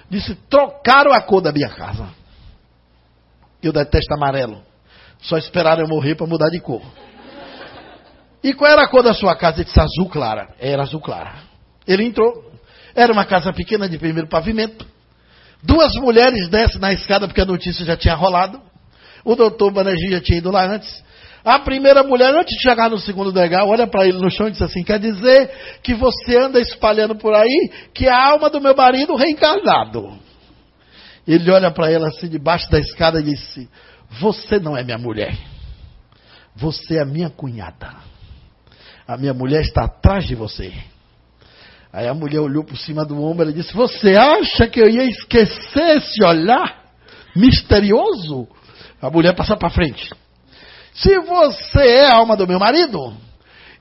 [0.09, 2.07] Disse, trocaram a cor da minha casa.
[3.61, 4.63] Eu detesto amarelo.
[5.21, 6.81] Só esperaram eu morrer para mudar de cor.
[8.43, 9.57] E qual era a cor da sua casa?
[9.57, 10.47] Ele disse azul clara.
[10.59, 11.35] Era azul clara.
[11.87, 12.51] Ele entrou.
[12.95, 14.85] Era uma casa pequena de primeiro pavimento.
[15.61, 18.61] Duas mulheres descem na escada porque a notícia já tinha rolado.
[19.23, 21.03] O doutor Banerjee já tinha ido lá antes.
[21.45, 24.51] A primeira mulher, antes de chegar no segundo degrau, olha para ele no chão e
[24.51, 25.51] diz assim: Quer dizer
[25.83, 30.17] que você anda espalhando por aí que a alma do meu marido reencarnado.
[31.27, 33.69] Ele olha para ela assim debaixo da escada e disse:
[34.19, 35.37] Você não é minha mulher.
[36.55, 37.93] Você é minha cunhada.
[39.07, 40.73] A minha mulher está atrás de você.
[41.93, 45.03] Aí a mulher olhou por cima do ombro e disse: Você acha que eu ia
[45.03, 46.85] esquecer esse olhar
[47.35, 48.47] misterioso?
[48.99, 50.09] A mulher passa para frente.
[50.95, 53.13] Se você é a alma do meu marido,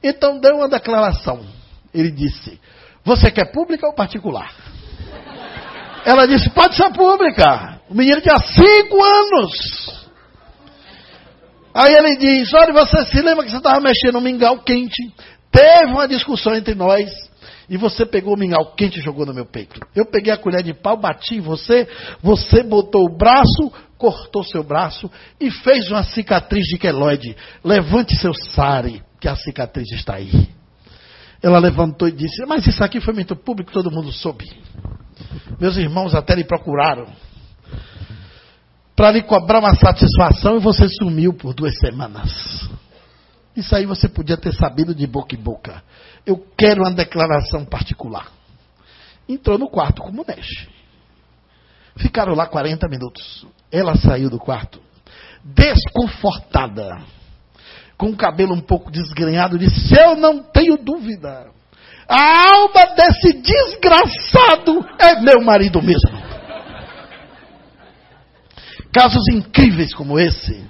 [0.03, 1.41] então dê uma declaração.
[1.93, 2.61] Ele disse:
[3.05, 4.53] Você quer pública ou particular?
[6.05, 7.81] Ela disse: Pode ser pública.
[7.89, 10.05] O menino tinha cinco anos.
[11.73, 15.15] Aí ele diz: Olha, você se lembra que você estava mexendo no mingau quente?
[15.53, 17.11] Teve uma discussão entre nós.
[17.69, 19.81] E você pegou o mingau quente e jogou no meu peito.
[19.95, 21.89] Eu peguei a colher de pau, bati em você.
[22.23, 23.73] Você botou o braço,
[24.05, 27.35] cortou seu braço e fez uma cicatriz de queloide.
[27.65, 30.51] Levante seu sare, que a cicatriz está aí.
[31.43, 34.45] Ela levantou e disse: Mas isso aqui foi muito público, todo mundo soube.
[35.59, 37.07] Meus irmãos até lhe procuraram
[38.95, 42.69] para lhe cobrar uma satisfação e você sumiu por duas semanas.
[43.57, 45.83] Isso aí você podia ter sabido de boca em boca.
[46.27, 48.31] Eu quero uma declaração particular.
[49.27, 50.69] Entrou no quarto como mexe.
[51.97, 53.47] Ficaram lá 40 minutos.
[53.75, 54.81] Ela saiu do quarto,
[55.43, 57.03] desconfortada,
[57.99, 61.51] com o cabelo um pouco desgrenhado, disse: Eu não tenho dúvida.
[62.09, 66.23] A alma desse desgraçado é meu marido mesmo.
[68.93, 70.65] Casos incríveis como esse,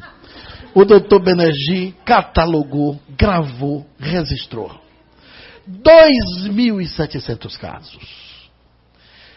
[0.74, 4.80] o doutor Benergi catalogou, gravou, registrou.
[5.68, 8.48] 2.700 casos.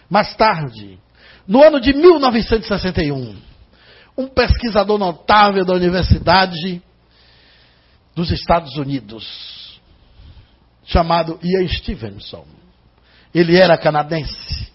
[0.09, 0.97] Mais tarde,
[1.45, 3.46] no ano de 1961,
[4.17, 6.81] um pesquisador notável da Universidade
[8.15, 9.79] dos Estados Unidos,
[10.85, 12.45] chamado Ian Stevenson,
[13.33, 14.71] ele era canadense,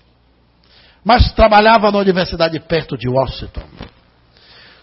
[1.05, 3.67] mas trabalhava na universidade perto de Washington,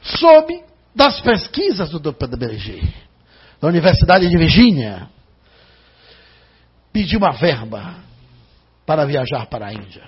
[0.02, 0.62] soube
[0.94, 2.12] das pesquisas do.
[2.12, 2.84] Berger,
[3.62, 5.10] da Universidade de Virgínia,
[6.92, 7.96] pediu uma verba
[8.86, 10.04] para viajar para a Índia.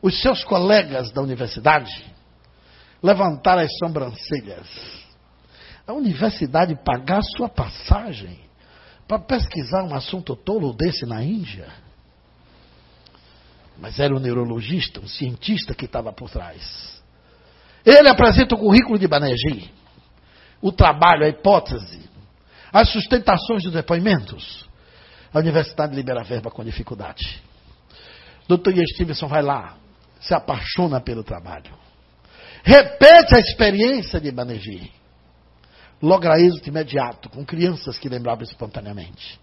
[0.00, 2.13] Os seus colegas da universidade
[3.04, 4.66] levantaram as sobrancelhas.
[5.86, 8.40] A universidade pagar sua passagem
[9.06, 11.68] para pesquisar um assunto tolo desse na Índia?
[13.78, 17.02] Mas era um neurologista, um cientista que estava por trás.
[17.84, 19.70] Ele apresenta o currículo de Banerjee,
[20.62, 22.08] o trabalho, a hipótese,
[22.72, 24.66] as sustentações dos depoimentos.
[25.30, 27.42] A universidade libera a verba com dificuldade.
[28.48, 28.70] Dr.
[28.70, 29.76] Ian Stevenson vai lá,
[30.20, 31.83] se apaixona pelo trabalho.
[32.64, 34.90] Repete a experiência de Banerjee.
[36.00, 39.38] Logra êxito imediato, com crianças que lembravam espontaneamente.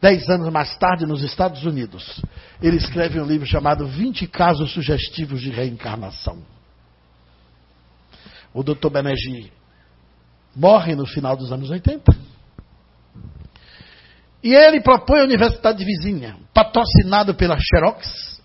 [0.00, 2.22] Dez anos mais tarde, nos Estados Unidos,
[2.62, 6.42] ele escreve um livro chamado 20 Casos Sugestivos de Reencarnação.
[8.54, 8.88] O Dr.
[8.88, 9.52] Banerjee
[10.56, 12.16] morre no final dos anos 80.
[14.42, 18.40] E ele propõe a universidade de vizinha, patrocinado pela Xerox.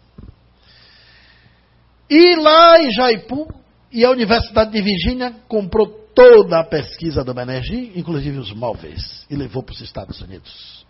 [2.10, 3.48] E lá em Jaipu,
[3.92, 9.36] e a Universidade de Virgínia comprou toda a pesquisa do Banerjee, inclusive os móveis, e
[9.36, 10.86] levou para os Estados Unidos.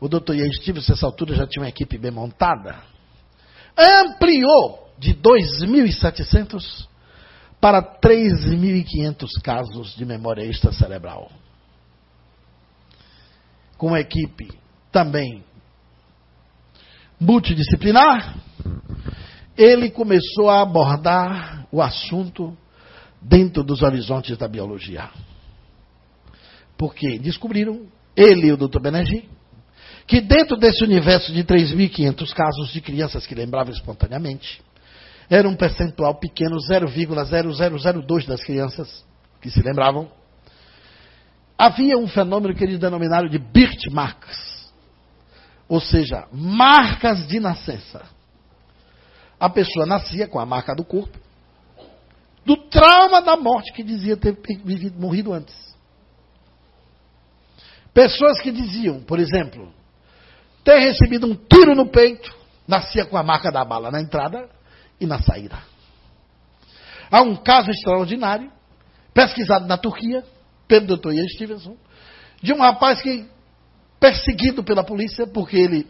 [0.00, 0.34] O Dr.
[0.34, 2.82] Ian Stevens, nessa altura, já tinha uma equipe bem montada.
[3.76, 6.88] Ampliou de 2.700
[7.60, 11.30] para 3.500 casos de memória extracerebral
[13.80, 14.46] com uma equipe
[14.92, 15.42] também
[17.18, 18.36] multidisciplinar,
[19.56, 22.56] ele começou a abordar o assunto
[23.20, 25.10] dentro dos horizontes da biologia.
[26.78, 27.86] Porque descobriram,
[28.16, 28.80] ele e o Dr.
[28.80, 29.28] Benergi,
[30.06, 34.62] que dentro desse universo de 3.500 casos de crianças que lembravam espontaneamente,
[35.28, 39.04] era um percentual pequeno, 0,0002 das crianças
[39.40, 40.10] que se lembravam,
[41.56, 44.72] havia um fenômeno que eles denominaram de birthmarks,
[45.68, 48.02] ou seja, marcas de nascença.
[49.40, 51.18] A pessoa nascia com a marca do corpo,
[52.44, 55.56] do trauma da morte que dizia ter vivido, morrido antes.
[57.94, 59.72] Pessoas que diziam, por exemplo,
[60.62, 62.30] ter recebido um tiro no peito,
[62.68, 64.48] nascia com a marca da bala na entrada
[65.00, 65.58] e na saída.
[67.10, 68.52] Há um caso extraordinário,
[69.12, 70.22] pesquisado na Turquia,
[70.68, 71.12] pelo Dr.
[71.12, 71.76] Ian Stevenson,
[72.40, 73.26] de um rapaz que,
[73.98, 75.86] perseguido pela polícia, porque ele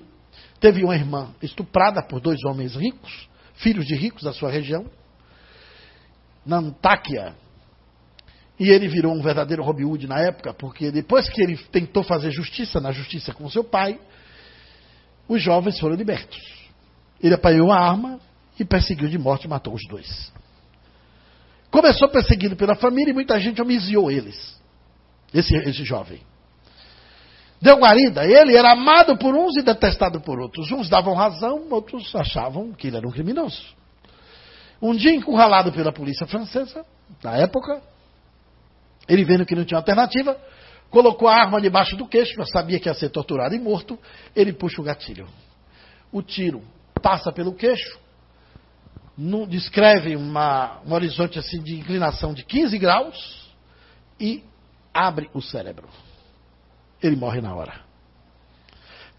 [0.58, 4.86] teve uma irmã estuprada por dois homens ricos, filhos de ricos da sua região,
[6.44, 7.34] na Antáquia.
[8.58, 12.30] E ele virou um verdadeiro Robin Hood na época, porque depois que ele tentou fazer
[12.30, 13.98] justiça na justiça com seu pai,
[15.28, 16.38] os jovens foram libertos.
[17.22, 18.20] Ele apanhou a arma
[18.58, 20.32] e perseguiu de morte e matou os dois.
[21.70, 24.60] Começou perseguido pela família e muita gente homiziou eles
[25.32, 26.20] esse, esse jovem.
[27.60, 28.24] Deu guarida.
[28.24, 30.70] Ele era amado por uns e detestado por outros.
[30.70, 33.62] Uns davam razão, outros achavam que ele era um criminoso.
[34.80, 36.84] Um dia, encurralado pela polícia francesa,
[37.22, 37.82] na época,
[39.06, 40.36] ele vendo que não tinha alternativa,
[40.88, 43.98] colocou a arma debaixo do queixo, já sabia que ia ser torturado e morto,
[44.34, 45.28] ele puxa o gatilho.
[46.10, 46.62] O tiro
[47.02, 47.98] passa pelo queixo,
[49.16, 53.50] no, descreve uma, um horizonte assim de inclinação de 15 graus
[54.18, 54.42] e
[54.94, 55.88] abre o cérebro.
[57.02, 57.80] Ele morre na hora.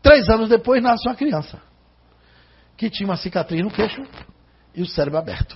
[0.02, 1.62] Três anos depois nasce uma criança
[2.76, 4.02] que tinha uma cicatriz no queixo
[4.74, 5.56] e o cérebro aberto.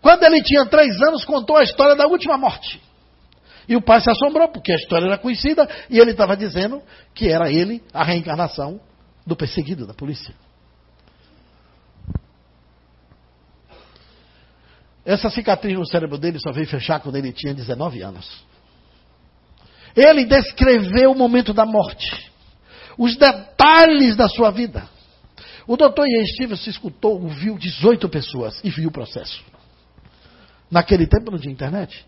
[0.00, 2.80] Quando ele tinha três anos, contou a história da última morte.
[3.68, 6.82] E o pai se assombrou, porque a história era conhecida, e ele estava dizendo
[7.14, 8.80] que era ele a reencarnação
[9.26, 10.34] do perseguido da polícia.
[15.04, 18.44] Essa cicatriz no cérebro dele só veio fechar quando ele tinha 19 anos.
[19.98, 22.30] Ele descreveu o momento da morte,
[22.96, 24.88] os detalhes da sua vida.
[25.66, 29.42] O doutor Ian Stevens escutou, ouviu 18 pessoas e viu o processo.
[30.70, 32.06] Naquele tempo não tinha internet.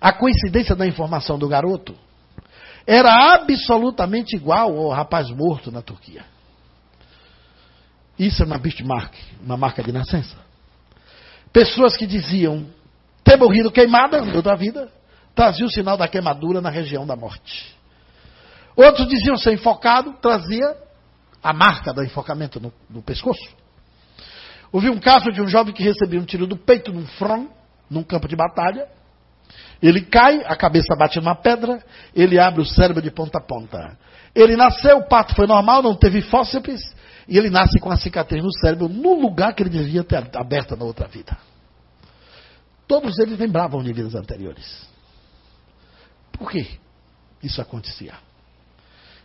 [0.00, 1.94] A coincidência da informação do garoto
[2.84, 6.24] era absolutamente igual ao rapaz morto na Turquia.
[8.18, 10.36] Isso é uma benchmark, uma marca de nascença.
[11.52, 12.66] Pessoas que diziam
[13.22, 14.92] ter morrido queimadas da vida,
[15.34, 17.74] trazia o sinal da queimadura na região da morte.
[18.76, 20.76] Outros diziam ser enfocado, trazia
[21.42, 23.54] a marca do enfocamento no, no pescoço.
[24.72, 27.48] Houve um caso de um jovem que recebia um tiro do peito num front,
[27.88, 28.88] num campo de batalha.
[29.80, 31.82] Ele cai, a cabeça bate numa pedra,
[32.14, 33.96] ele abre o cérebro de ponta a ponta.
[34.34, 36.94] Ele nasceu, o parto foi normal, não teve fósseis,
[37.28, 40.74] e ele nasce com a cicatriz no cérebro, no lugar que ele devia ter aberta
[40.74, 41.36] na outra vida.
[42.88, 44.93] Todos eles lembravam de vidas anteriores.
[46.38, 46.78] Por que
[47.42, 48.14] isso acontecia?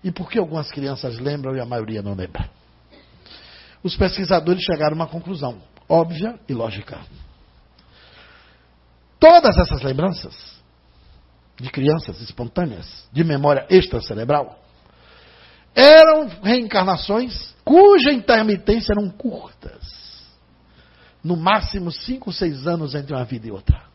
[0.03, 2.49] E por que algumas crianças lembram e a maioria não lembra?
[3.83, 6.99] os pesquisadores chegaram a uma conclusão óbvia e lógica.
[9.19, 10.59] Todas essas lembranças
[11.59, 14.59] de crianças espontâneas, de memória extracerebral,
[15.75, 20.09] eram reencarnações cuja intermitência eram curtas.
[21.23, 23.88] No máximo cinco, seis anos entre uma vida e outra.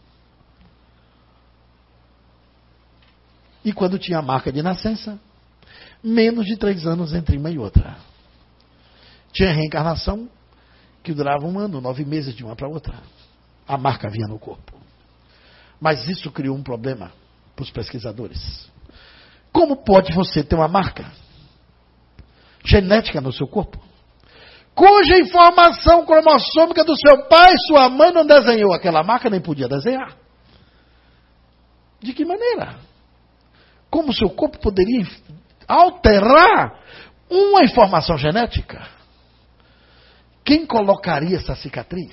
[3.65, 5.19] E quando tinha a marca de nascença,
[6.03, 7.97] menos de três anos entre uma e outra.
[9.33, 10.29] Tinha reencarnação
[11.03, 12.95] que durava um ano, nove meses de uma para outra.
[13.67, 14.73] A marca vinha no corpo.
[15.81, 17.11] Mas isso criou um problema
[17.57, 18.71] para os pesquisadores.
[19.51, 21.11] Como pode você ter uma marca
[22.65, 23.79] genética no seu corpo,
[24.75, 30.17] cuja informação cromossômica do seu pai, sua mãe não desenhou aquela marca, nem podia desenhar?
[32.01, 32.77] De que maneira?
[33.95, 35.07] Como seu corpo poderia
[35.69, 36.81] alterar
[37.31, 38.89] uma informação genética?
[40.45, 42.13] Quem colocaria essa cicatriz?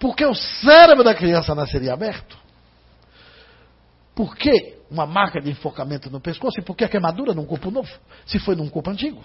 [0.00, 2.36] Porque o cérebro da criança nasceria aberto?
[4.12, 6.58] Por que uma marca de enfocamento no pescoço?
[6.58, 7.88] E por que a queimadura num corpo novo?
[8.26, 9.22] Se foi num corpo antigo?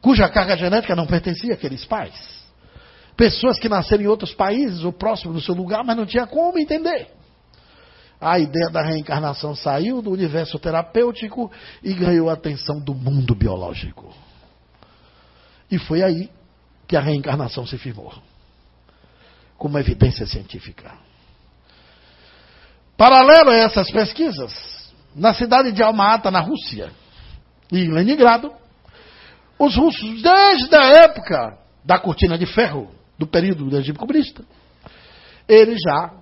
[0.00, 2.44] Cuja carga genética não pertencia àqueles pais.
[3.16, 6.58] Pessoas que nasceram em outros países ou próximo do seu lugar, mas não tinha como
[6.58, 7.17] entender.
[8.20, 11.50] A ideia da reencarnação saiu do universo terapêutico
[11.82, 14.12] e ganhou a atenção do mundo biológico.
[15.70, 16.30] E foi aí
[16.86, 18.12] que a reencarnação se firmou
[19.56, 20.96] como evidência científica.
[22.96, 26.90] Paralelo a essas pesquisas, na cidade de Alma-Ata, na Rússia,
[27.70, 28.52] e em Leningrado,
[29.58, 34.44] os russos, desde a época da cortina de ferro, do período do regime comunista,
[35.48, 36.17] eles já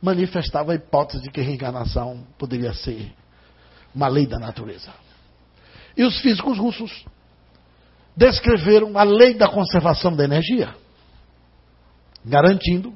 [0.00, 3.12] manifestavam a hipótese de que a reencarnação poderia ser
[3.94, 4.90] uma lei da natureza.
[5.96, 7.04] E os físicos russos
[8.16, 10.74] descreveram a lei da conservação da energia,
[12.24, 12.94] garantindo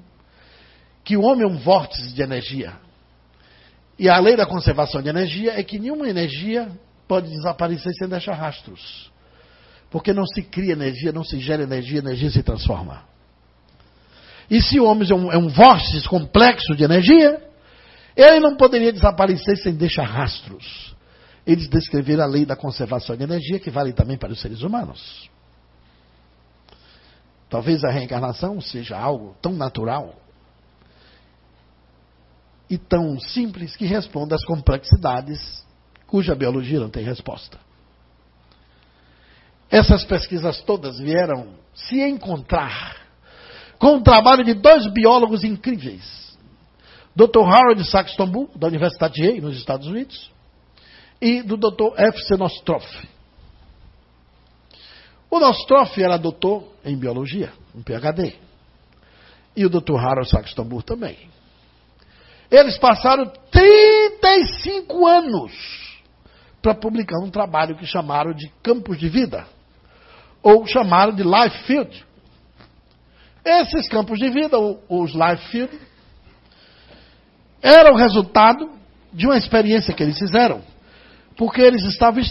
[1.04, 2.74] que o homem é um vórtice de energia.
[3.98, 6.70] E a lei da conservação de energia é que nenhuma energia
[7.06, 9.12] pode desaparecer sem deixar rastros.
[9.90, 13.04] Porque não se cria energia, não se gera energia, energia se transforma.
[14.50, 17.42] E se o homem é um, é um vórtice complexo de energia,
[18.16, 20.94] ele não poderia desaparecer sem deixar rastros
[21.46, 25.30] eles descreveram a lei da conservação de energia, que vale também para os seres humanos.
[27.50, 30.14] Talvez a reencarnação seja algo tão natural
[32.68, 35.64] e tão simples que responda às complexidades
[36.06, 37.58] cuja biologia não tem resposta.
[39.70, 43.03] Essas pesquisas todas vieram se encontrar
[43.84, 46.34] com o trabalho de dois biólogos incríveis.
[47.14, 47.40] Dr.
[47.40, 50.30] Harold Saxton Bull, da Universidade de Yale, nos Estados Unidos,
[51.20, 51.92] e do Dr.
[51.94, 52.34] F.C.
[52.38, 52.86] Nostroff.
[55.30, 58.34] O Nostroff era doutor em biologia, um PhD.
[59.54, 59.98] E o Dr.
[59.98, 61.18] Harold Saxton também.
[62.50, 65.52] Eles passaram 35 anos
[66.62, 69.46] para publicar um trabalho que chamaram de Campos de Vida,
[70.42, 72.13] ou chamaram de Life Field.
[73.44, 74.56] Esses campos de vida,
[74.88, 75.78] os Life Field,
[77.60, 78.70] eram resultado
[79.12, 80.62] de uma experiência que eles fizeram.
[81.36, 82.22] Porque eles estavam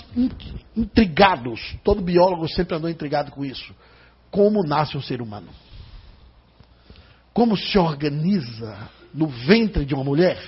[0.76, 3.76] intrigados, todo biólogo sempre andou intrigado com isso.
[4.32, 5.50] Como nasce um ser humano?
[7.34, 10.40] Como se organiza no ventre de uma mulher?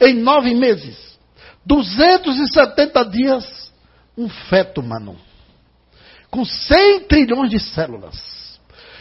[0.00, 1.18] Em nove meses,
[1.64, 3.72] 270 dias,
[4.16, 5.16] um feto humano.
[6.30, 8.37] Com 100 trilhões de células.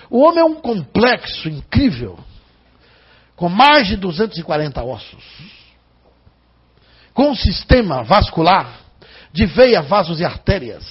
[0.09, 2.17] O homem é um complexo incrível,
[3.35, 5.57] com mais de 240 ossos
[7.17, 8.79] com um sistema vascular
[9.33, 10.85] de veia, vasos e artérias,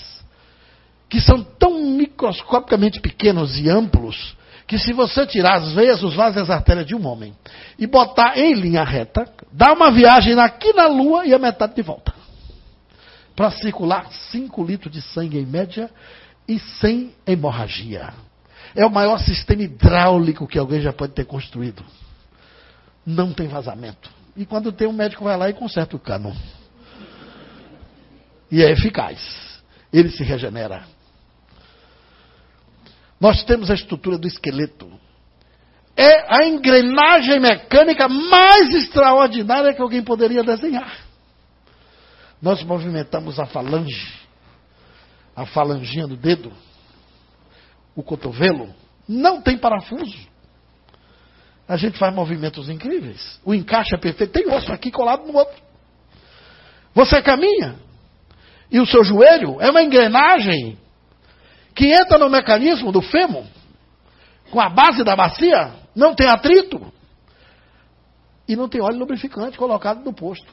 [1.09, 4.37] que são tão microscopicamente pequenos e amplos,
[4.67, 7.33] que se você tirar as veias, os vasos e as artérias de um homem
[7.79, 11.83] e botar em linha reta, dá uma viagem aqui na Lua e a metade de
[11.83, 12.13] volta.
[13.37, 15.89] Para circular 5 litros de sangue em média
[16.49, 18.13] e sem hemorragia.
[18.75, 21.85] É o maior sistema hidráulico que alguém já pode ter construído.
[23.05, 24.11] Não tem vazamento.
[24.37, 26.37] E quando tem um médico vai lá e conserta o cano.
[28.51, 29.63] E é eficaz.
[29.93, 30.85] Ele se regenera.
[33.21, 34.91] Nós temos a estrutura do esqueleto.
[35.97, 40.99] É a engrenagem mecânica mais extraordinária que alguém poderia desenhar.
[42.43, 44.13] Nós movimentamos a falange,
[45.35, 46.53] a falanginha do dedo,
[47.97, 48.73] o cotovelo,
[49.09, 50.37] não tem parafuso
[51.69, 53.41] a gente faz movimentos incríveis.
[53.45, 54.33] O encaixe é perfeito.
[54.33, 55.57] Tem osso aqui colado no outro.
[56.95, 57.77] Você caminha.
[58.71, 60.79] E o seu joelho é uma engrenagem
[61.75, 63.45] que entra no mecanismo do fêmur.
[64.51, 65.73] Com a base da bacia.
[65.95, 66.93] Não tem atrito.
[68.47, 70.47] E não tem óleo lubrificante colocado no posto.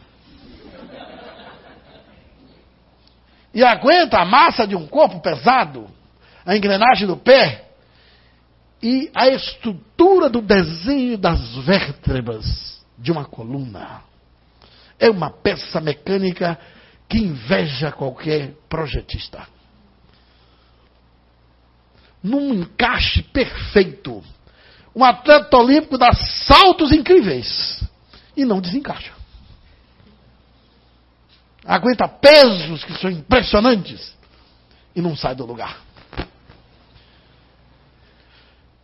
[3.54, 5.88] E aguenta a massa de um corpo pesado.
[6.46, 7.70] A engrenagem do pé
[8.82, 14.02] e a estrutura do desenho das vértebras de uma coluna.
[15.00, 16.60] É uma peça mecânica
[17.08, 19.48] que inveja qualquer projetista.
[22.22, 24.24] Num encaixe perfeito.
[24.96, 27.84] Um atleta olímpico dá saltos incríveis
[28.36, 29.14] e não desencaixa.
[31.66, 34.14] Aguenta pesos que são impressionantes
[34.96, 35.78] e não sai do lugar.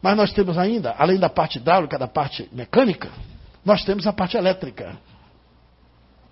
[0.02, 3.12] Mas nós temos ainda, além da parte hidráulica, da parte mecânica,
[3.66, 4.98] nós temos a parte elétrica,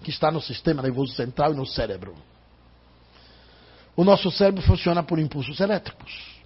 [0.03, 2.15] que está no sistema nervoso central e no cérebro.
[3.95, 6.37] O nosso cérebro funciona por impulsos elétricos.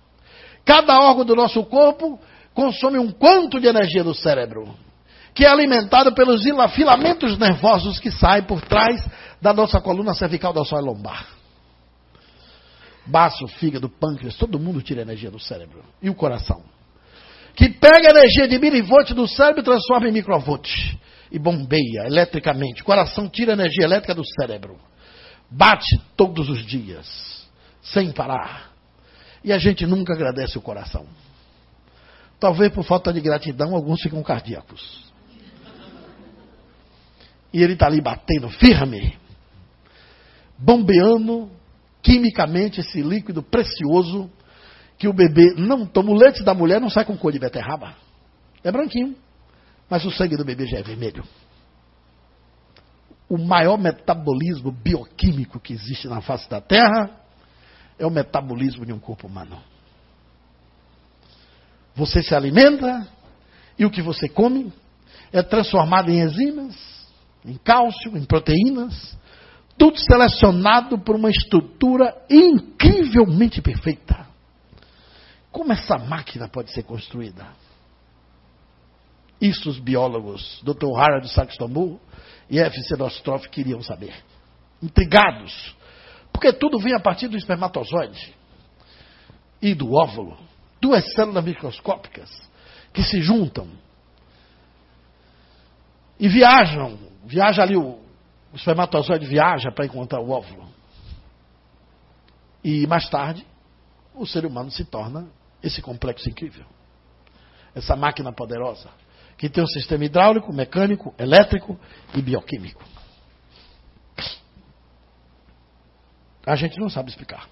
[0.66, 2.20] Cada órgão do nosso corpo
[2.54, 4.74] consome um quanto de energia do cérebro,
[5.34, 6.44] que é alimentado pelos
[6.74, 9.06] filamentos nervosos que saem por trás
[9.42, 11.28] da nossa coluna cervical da sua lombar.
[13.06, 15.84] Baço, fígado, pâncreas, todo mundo tira energia do cérebro.
[16.02, 16.64] E o coração?
[17.56, 20.68] Que pega a energia de milivolt do cérebro e transforma em microvolt.
[21.32, 22.82] E bombeia eletricamente.
[22.82, 24.78] O coração tira a energia elétrica do cérebro.
[25.50, 27.48] Bate todos os dias,
[27.82, 28.72] sem parar.
[29.44, 31.06] E a gente nunca agradece o coração.
[32.40, 35.12] Talvez por falta de gratidão, alguns ficam cardíacos.
[37.54, 39.18] E ele está ali batendo firme,
[40.58, 41.52] bombeando
[42.02, 44.30] quimicamente esse líquido precioso
[45.02, 47.96] que o bebê não toma o leite da mulher, não sai com cor de beterraba.
[48.64, 49.16] É branquinho.
[49.90, 51.24] Mas o sangue do bebê já é vermelho.
[53.28, 57.20] O maior metabolismo bioquímico que existe na face da Terra
[57.98, 59.58] é o metabolismo de um corpo humano.
[61.96, 63.08] Você se alimenta
[63.80, 64.72] e o que você come
[65.34, 66.76] é transformado em enzimas,
[67.44, 69.18] em cálcio, em proteínas,
[69.80, 74.30] tudo selecionado por uma estrutura incrivelmente perfeita.
[75.52, 77.46] Como essa máquina pode ser construída?
[79.40, 80.96] Isso os biólogos, Dr.
[80.96, 82.00] Harold Saxton
[82.50, 82.96] e F.C.
[82.96, 84.14] Nostroff queriam saber.
[84.82, 85.76] Intrigados.
[86.32, 88.36] Porque tudo vem a partir do espermatozoide
[89.62, 90.38] e do óvulo.
[90.80, 92.30] Duas células microscópicas
[92.94, 93.68] que se juntam
[96.20, 96.98] e viajam.
[97.26, 98.00] Viaja ali, o,
[98.54, 100.70] o espermatozoide viaja para encontrar o óvulo.
[102.64, 103.46] E mais tarde,
[104.14, 105.28] o ser humano se torna
[105.64, 106.66] esse complexo incrível.
[107.74, 108.90] Essa máquina poderosa,
[109.38, 111.80] que tem um sistema hidráulico, mecânico, elétrico
[112.14, 112.84] e bioquímico.
[116.46, 117.48] A gente não sabe explicar.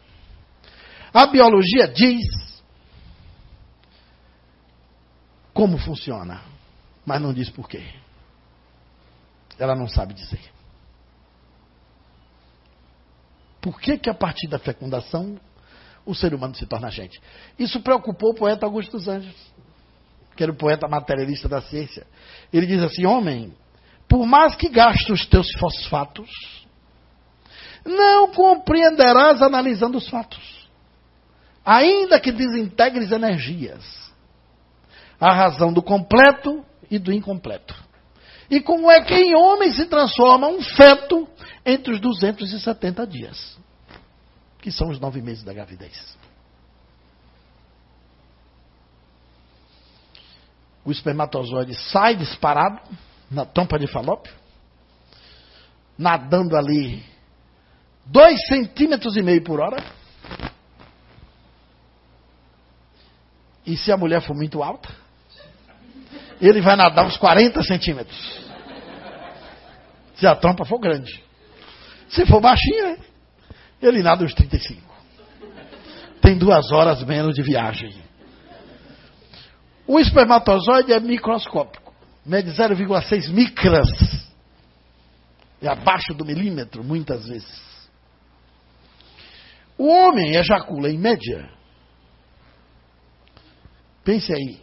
[1.14, 2.26] A biologia diz
[5.54, 6.42] como funciona,
[7.06, 7.84] mas não diz por quê.
[9.58, 10.42] Ela não sabe dizer.
[13.62, 15.40] Por que, que a partir da fecundação
[16.06, 17.22] o ser humano se torna gente?
[17.58, 19.36] Isso preocupou o poeta Augusto dos Anjos,
[20.36, 22.06] que era o poeta materialista da ciência.
[22.52, 23.54] Ele diz assim: Homem,
[24.08, 26.30] por mais que gaste os teus fosfatos,
[27.86, 30.68] não compreenderás analisando os fatos.
[31.64, 33.84] Ainda que desintegres energias,
[35.20, 37.76] a razão do completo e do incompleto.
[38.50, 41.28] E como é que em homem se transforma um feto
[41.66, 43.60] entre os 270 dias,
[44.62, 46.18] que são os nove meses da gravidez.
[50.84, 52.82] O espermatozoide sai disparado
[53.30, 54.34] na tampa de falópio,
[55.98, 57.04] nadando ali
[58.06, 59.84] dois centímetros e meio por hora.
[63.66, 64.90] E se a mulher for muito alta,
[66.42, 68.50] ele vai nadar uns 40 centímetros.
[70.16, 71.24] Se a tampa for grande.
[72.10, 72.98] Se for baixinha,
[73.82, 74.82] ele nada uns 35.
[76.22, 77.96] Tem duas horas menos de viagem.
[79.88, 81.94] O espermatozoide é microscópico.
[82.26, 83.88] Mede 0,6 micras.
[85.62, 87.90] É abaixo do milímetro, muitas vezes.
[89.78, 91.50] O homem ejacula, em média,
[94.04, 94.60] pense aí,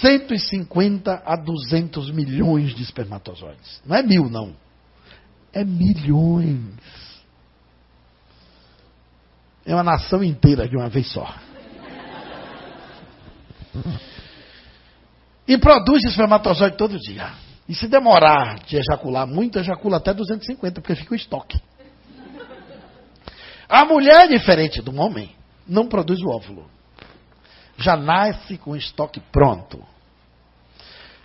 [0.00, 3.82] 150 a 200 milhões de espermatozoides.
[3.84, 4.56] Não é mil, não.
[5.52, 6.74] É milhões.
[9.66, 11.34] É uma nação inteira de uma vez só.
[15.46, 17.32] E produz espermatozoide todo dia.
[17.68, 21.60] E se demorar de ejacular muito, ejacula até 250, porque fica o estoque.
[23.68, 25.34] A mulher, diferente do homem,
[25.66, 26.68] não produz o óvulo
[27.76, 29.84] já nasce com o estoque pronto.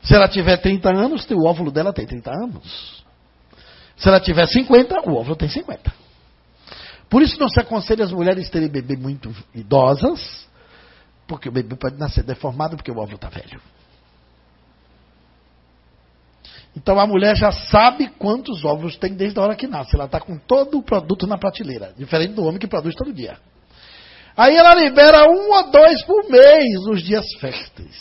[0.01, 3.03] Se ela tiver 30 anos, o óvulo dela tem 30 anos.
[3.97, 5.93] Se ela tiver 50, o óvulo tem 50.
[7.09, 10.47] Por isso não se aconselha as mulheres terem bebê muito idosas,
[11.27, 13.59] porque o bebê pode nascer deformado porque o óvulo está velho.
[16.75, 19.95] Então a mulher já sabe quantos óvulos tem desde a hora que nasce.
[19.95, 23.37] Ela está com todo o produto na prateleira, diferente do homem que produz todo dia.
[24.37, 27.97] Aí ela libera um ou dois por mês nos dias férteis.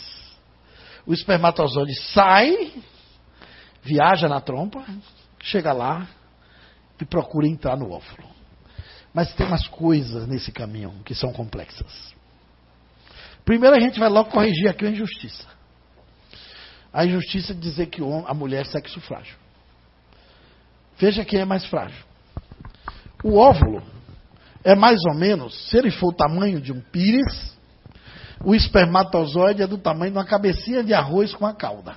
[1.05, 2.71] O espermatozoide sai,
[3.81, 4.85] viaja na trompa,
[5.41, 6.07] chega lá
[7.01, 8.28] e procura entrar no óvulo.
[9.19, 12.15] Mas tem umas coisas nesse caminho que são complexas.
[13.43, 15.45] Primeiro a gente vai logo corrigir aqui a injustiça.
[16.93, 19.35] A injustiça de dizer que a mulher é sexo frágil.
[20.97, 22.01] Veja quem é mais frágil.
[23.21, 23.83] O óvulo
[24.63, 27.57] é mais ou menos, se ele for o tamanho de um pires,
[28.45, 31.93] o espermatozoide é do tamanho de uma cabecinha de arroz com a cauda.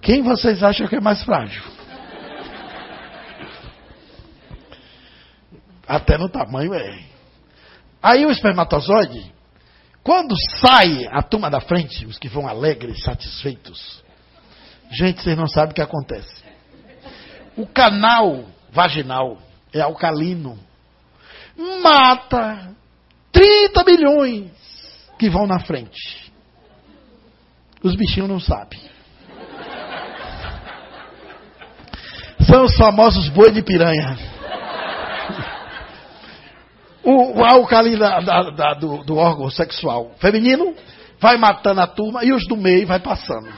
[0.00, 1.64] Quem vocês acham que é mais frágil?
[5.86, 6.98] Até no tamanho é.
[8.02, 9.32] Aí o espermatozoide,
[10.02, 14.02] quando sai a turma da frente, os que vão alegres, satisfeitos,
[14.90, 16.44] gente, vocês não sabem o que acontece.
[17.56, 19.38] O canal vaginal
[19.72, 20.58] é alcalino.
[21.82, 22.74] Mata
[23.30, 24.50] 30 milhões
[25.18, 26.32] que vão na frente.
[27.82, 28.80] Os bichinhos não sabem.
[32.40, 34.33] São os famosos boi de piranha.
[37.04, 40.74] O, o da, da, da, do, do órgão sexual feminino
[41.20, 43.48] vai matando a turma e os do meio vai passando.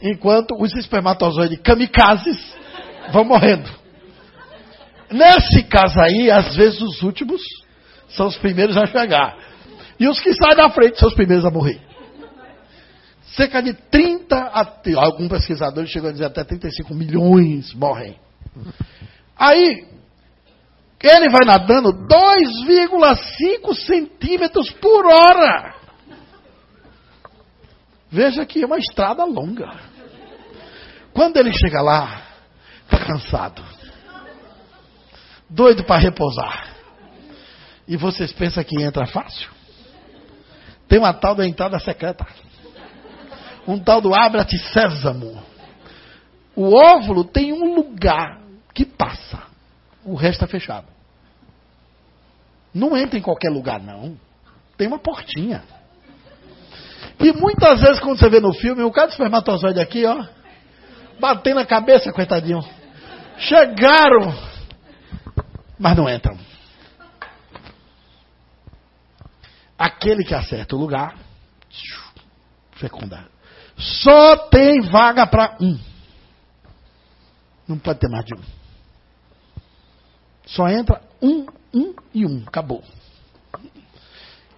[0.00, 2.54] Enquanto os espermatozoides kamikazes
[3.12, 3.68] vão morrendo.
[5.10, 7.40] Nesse caso aí, às vezes os últimos
[8.08, 9.36] são os primeiros a chegar.
[9.98, 11.80] E os que saem da frente são os primeiros a morrer.
[13.34, 18.16] Cerca de 30, a, algum pesquisador chegou a dizer até 35 milhões morrem.
[19.36, 19.86] Aí,
[21.06, 25.74] ele vai nadando 2,5 centímetros por hora.
[28.10, 29.70] Veja que é uma estrada longa.
[31.12, 32.22] Quando ele chega lá,
[32.84, 33.62] está cansado
[35.54, 36.74] doido para repousar.
[37.86, 39.48] E vocês pensam que entra fácil?
[40.88, 42.26] Tem uma tal da entrada secreta.
[43.66, 45.42] Um tal do abra-te sésamo.
[46.56, 48.40] O óvulo tem um lugar
[48.74, 49.42] que passa.
[50.04, 50.93] O resto está fechado.
[52.74, 54.16] Não entra em qualquer lugar, não.
[54.76, 55.62] Tem uma portinha.
[57.20, 60.24] E muitas vezes, quando você vê no filme, o cara do espermatozoide aqui, ó,
[61.20, 62.60] batendo a cabeça, coitadinho.
[63.38, 64.34] Chegaram
[65.78, 66.38] mas não entram.
[69.76, 71.16] Aquele que acerta o lugar,
[72.72, 73.28] fecundar.
[73.76, 75.78] Só tem vaga para um.
[77.66, 78.42] Não pode ter mais de um.
[80.46, 82.42] Só entra um, um e um.
[82.46, 82.82] Acabou.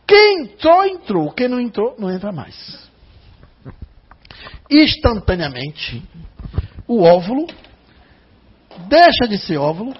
[0.06, 1.32] Quem entrou, entrou.
[1.32, 2.86] Quem não entrou, não entra mais.
[4.70, 6.02] Instantaneamente,
[6.86, 7.46] o óvulo
[8.88, 9.94] deixa de ser óvulo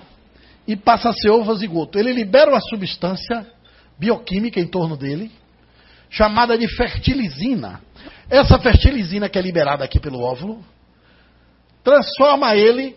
[0.67, 1.99] e passa a ser ovo zigoto.
[1.99, 3.47] Ele libera uma substância
[3.99, 5.31] bioquímica em torno dele,
[6.11, 7.81] chamada de fertilizina.
[8.29, 10.64] Essa fertilizina que é liberada aqui pelo óvulo,
[11.83, 12.97] transforma ele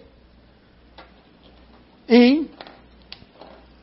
[2.08, 2.50] em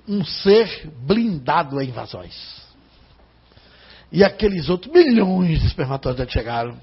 [0.08, 2.64] um ser blindado a invasões.
[4.10, 6.78] E aqueles outros milhões de espermatozoides chegaram,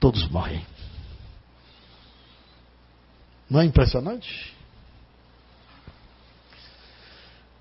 [0.00, 0.64] todos morrem.
[3.48, 4.54] Não é impressionante?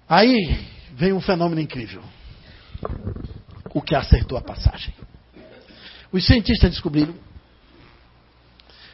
[0.10, 2.04] Aí vem um fenômeno incrível.
[3.74, 4.94] O que acertou a passagem.
[6.12, 7.14] Os cientistas descobriram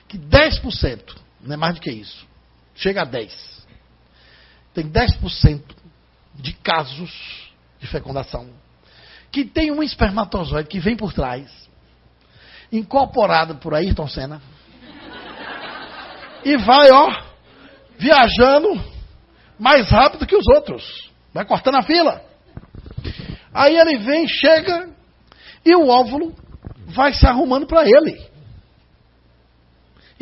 [0.08, 2.26] que 10%, não é mais do que isso,
[2.76, 3.53] chega a 10%,
[4.74, 5.62] tem 10%
[6.36, 7.12] de casos
[7.80, 8.50] de fecundação
[9.34, 11.52] que tem um espermatozoide que vem por trás,
[12.72, 14.40] incorporado por Ayrton Senna,
[16.46, 17.24] e vai, ó,
[17.98, 18.80] viajando
[19.58, 21.12] mais rápido que os outros.
[21.34, 22.22] Vai cortando a fila.
[23.52, 24.90] Aí ele vem, chega,
[25.66, 26.36] e o óvulo
[26.88, 28.22] vai se arrumando para ele.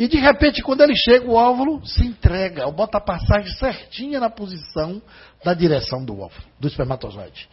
[0.02, 4.28] E de repente, quando ele chega, o óvulo se entrega, bota a passagem certinha na
[4.28, 5.00] posição
[5.44, 7.48] da direção do óvulo, do espermatozoide.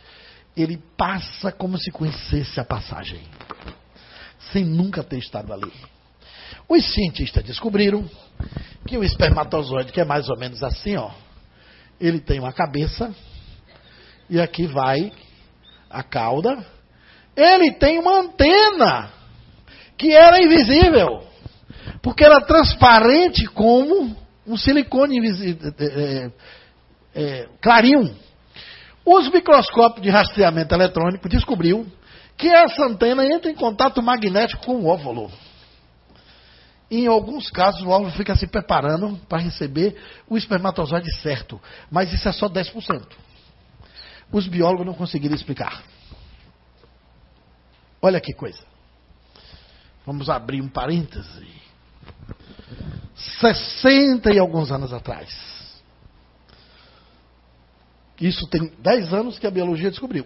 [0.57, 3.21] Ele passa como se conhecesse a passagem,
[4.51, 5.71] sem nunca ter estado ali.
[6.67, 8.09] Os cientistas descobriram
[8.87, 11.11] que o espermatozoide, que é mais ou menos assim, ó,
[12.01, 13.13] ele tem uma cabeça,
[14.27, 15.11] e aqui vai
[15.87, 16.65] a cauda,
[17.35, 19.11] ele tem uma antena,
[19.95, 21.28] que era invisível,
[22.01, 25.19] porque era transparente como um silicone
[25.79, 26.31] é,
[27.13, 28.15] é, clarinho.
[29.05, 31.85] Os microscópios de rastreamento eletrônico descobriu
[32.37, 35.31] que essa antena entra em contato magnético com o óvulo.
[36.89, 39.95] Em alguns casos, o óvulo fica se preparando para receber
[40.27, 41.61] o espermatozoide certo.
[41.91, 43.05] Mas isso é só 10%.
[44.31, 45.83] Os biólogos não conseguiram explicar.
[48.01, 48.63] Olha que coisa.
[50.05, 51.58] Vamos abrir um parêntese.
[53.15, 55.29] 60 e alguns anos atrás.
[58.19, 60.25] Isso tem 10 anos que a biologia descobriu.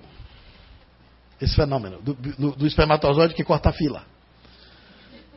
[1.39, 4.03] Esse fenômeno do, do, do espermatozoide que corta a fila.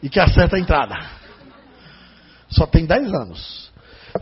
[0.02, 0.94] E que acerta a entrada.
[2.48, 3.72] Só tem 10 anos.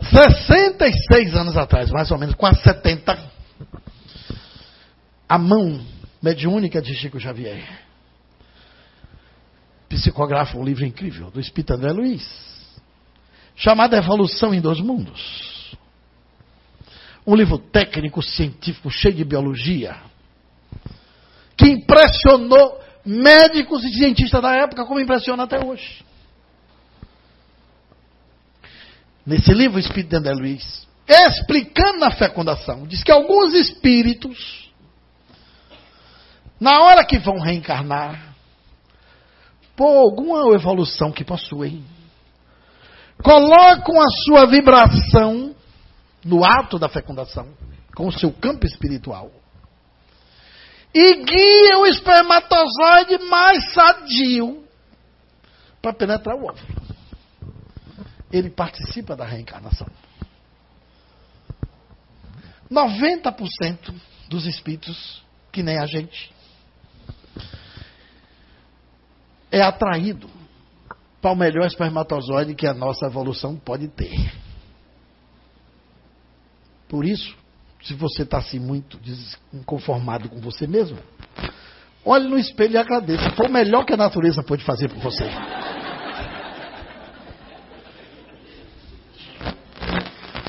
[0.01, 3.17] 66 anos atrás, mais ou menos, quase 70,
[5.29, 5.79] a mão
[6.21, 7.85] mediúnica de Chico Xavier
[9.95, 12.23] psicografa um livro incrível do Espírito André Luiz,
[13.55, 15.75] chamado Evolução em Dois Mundos.
[17.25, 19.97] Um livro técnico, científico, cheio de biologia,
[21.57, 26.03] que impressionou médicos e cientistas da época, como impressiona até hoje.
[29.25, 34.69] Nesse livro, Espírito de André Luiz, explicando a fecundação, diz que alguns espíritos,
[36.59, 38.35] na hora que vão reencarnar,
[39.75, 41.83] por alguma evolução que possuem,
[43.23, 45.55] colocam a sua vibração
[46.23, 47.47] no ato da fecundação,
[47.95, 49.31] com o seu campo espiritual.
[50.93, 54.65] E guia o espermatozoide mais sadio
[55.81, 56.85] para penetrar o óvulo.
[58.31, 59.87] Ele participa da reencarnação.
[62.71, 63.93] 90%
[64.27, 66.33] dos espíritos, que nem a gente,
[69.51, 70.34] é atraído
[71.25, 74.31] para o melhor espermatozoide que a nossa evolução pode ter.
[76.87, 77.35] Por isso,
[77.81, 78.99] se você está assim muito
[79.51, 80.99] inconformado com você mesmo,
[82.05, 83.31] olhe no espelho e agradeça.
[83.31, 85.27] Foi o melhor que a natureza pode fazer por você.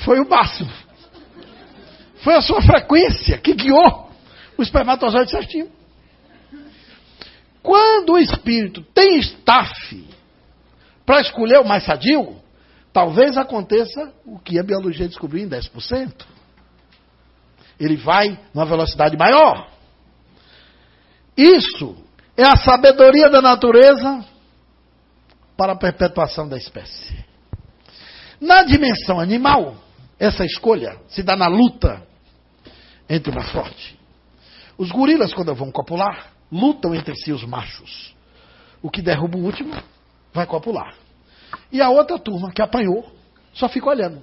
[0.05, 0.71] Foi o máximo.
[2.17, 4.11] Foi a sua frequência que guiou
[4.59, 5.71] o espermatozoide certinho.
[7.63, 10.16] Quando o espírito tem staff
[11.07, 12.37] para escolher o mais sadio,
[12.93, 16.27] talvez aconteça o que a biologia descobriu em 10%.
[17.79, 19.71] Ele vai numa velocidade maior.
[21.37, 21.97] Isso
[22.37, 24.25] é a sabedoria da natureza
[25.57, 27.25] para a perpetuação da espécie.
[28.41, 29.77] Na dimensão animal,
[30.19, 32.03] essa escolha se dá na luta
[33.09, 33.99] entre o mais forte.
[34.77, 38.15] Os gorilas, quando vão copular, lutam entre si os machos.
[38.83, 39.73] O que derruba o último
[40.37, 40.95] vai copular.
[41.73, 43.11] E a outra turma que apanhou
[43.53, 44.23] só fica olhando.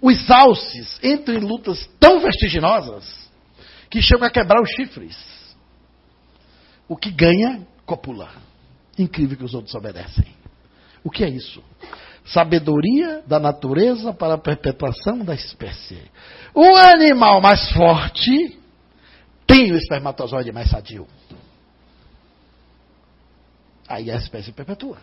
[0.00, 3.28] Os alces entram em lutas tão vertiginosas
[3.90, 5.16] que chegam a quebrar os chifres.
[6.88, 8.30] O que ganha, copula.
[8.96, 10.26] Incrível que os outros obedecem.
[11.02, 11.62] O que é isso?
[12.24, 16.00] Sabedoria da natureza para a perpetuação da espécie.
[16.54, 18.58] O animal mais forte
[19.46, 21.06] tem o espermatozoide mais sadio.
[23.88, 24.98] Aí a espécie perpetua.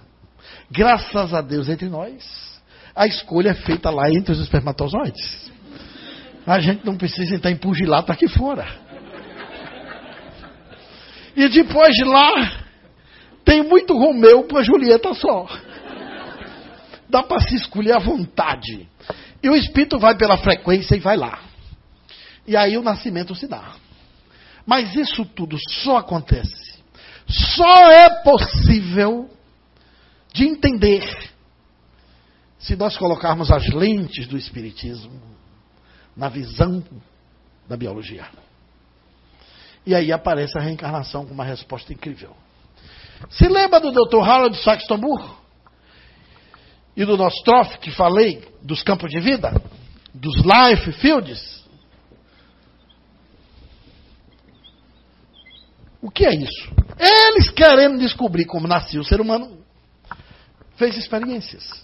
[0.69, 2.61] Graças a Deus entre nós,
[2.95, 5.51] a escolha é feita lá entre os espermatozoides.
[6.45, 8.67] A gente não precisa entrar em pugilato aqui fora.
[11.35, 12.63] E depois de lá,
[13.43, 15.47] tem muito Romeu para Julieta só.
[17.09, 18.87] Dá para se escolher à vontade.
[19.41, 21.39] E o espírito vai pela frequência e vai lá.
[22.47, 23.73] E aí o nascimento se dá.
[24.65, 26.74] Mas isso tudo só acontece
[27.27, 29.29] só é possível
[30.33, 31.03] de entender
[32.59, 35.21] se nós colocarmos as lentes do Espiritismo
[36.15, 36.83] na visão
[37.67, 38.27] da biologia.
[39.85, 42.35] E aí aparece a reencarnação com uma resposta incrível.
[43.29, 44.21] Se lembra do Dr.
[44.21, 45.29] Harold Saxton Moore?
[46.97, 49.53] E do Nostroff, que falei dos campos de vida?
[50.13, 51.64] Dos life fields?
[56.05, 56.69] O que é isso?
[56.99, 59.57] Eles querendo descobrir como nascia o ser humano,
[60.75, 61.83] fez experiências.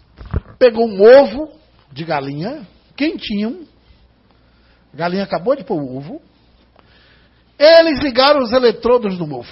[0.59, 1.51] Pegou um ovo
[1.91, 3.67] de galinha, quentinho,
[4.93, 6.21] a galinha acabou de pôr o ovo,
[7.57, 9.51] eles ligaram os eletrodos no ovo,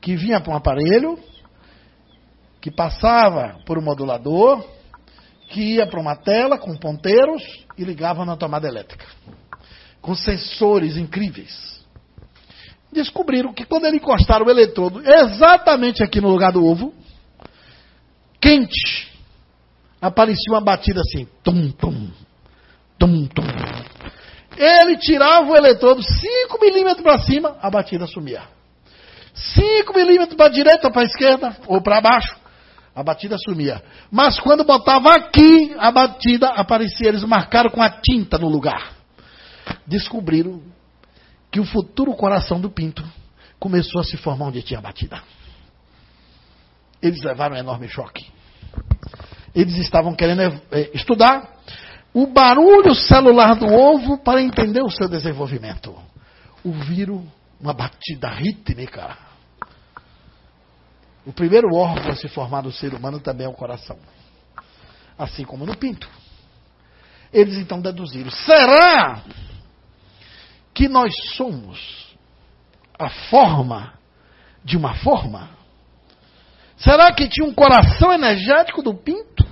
[0.00, 1.16] que vinha para um aparelho,
[2.60, 4.66] que passava por um modulador,
[5.48, 9.06] que ia para uma tela com ponteiros e ligava na tomada elétrica,
[10.00, 11.81] com sensores incríveis
[12.92, 16.92] descobriram que quando ele encostaram o eletrodo exatamente aqui no lugar do ovo,
[18.40, 19.10] quente,
[20.00, 22.10] aparecia uma batida assim, tum, tum,
[22.98, 23.42] tum, tum.
[24.56, 28.42] Ele tirava o eletrodo 5 milímetros para cima, a batida sumia.
[29.34, 32.36] 5 milímetros para a direita, para a esquerda ou para baixo,
[32.94, 33.82] a batida sumia.
[34.10, 37.08] Mas quando botava aqui, a batida aparecia.
[37.08, 38.92] Eles marcaram com a tinta no lugar.
[39.86, 40.60] Descobriram
[41.52, 43.04] que o futuro coração do Pinto
[43.60, 45.22] começou a se formar onde tinha batida.
[47.00, 48.26] Eles levaram um enorme choque.
[49.54, 50.40] Eles estavam querendo
[50.70, 51.52] é, estudar
[52.14, 55.94] o barulho celular do ovo para entender o seu desenvolvimento.
[56.64, 57.26] Ouviram
[57.60, 59.16] uma batida rítmica.
[61.26, 63.98] O primeiro órgão a se formar no ser humano também é o coração.
[65.18, 66.08] Assim como no pinto.
[67.32, 69.22] Eles então deduziram: será
[70.74, 72.16] que nós somos
[72.98, 73.94] a forma
[74.64, 75.50] de uma forma?
[76.76, 79.46] Será que tinha um coração energético do pinto?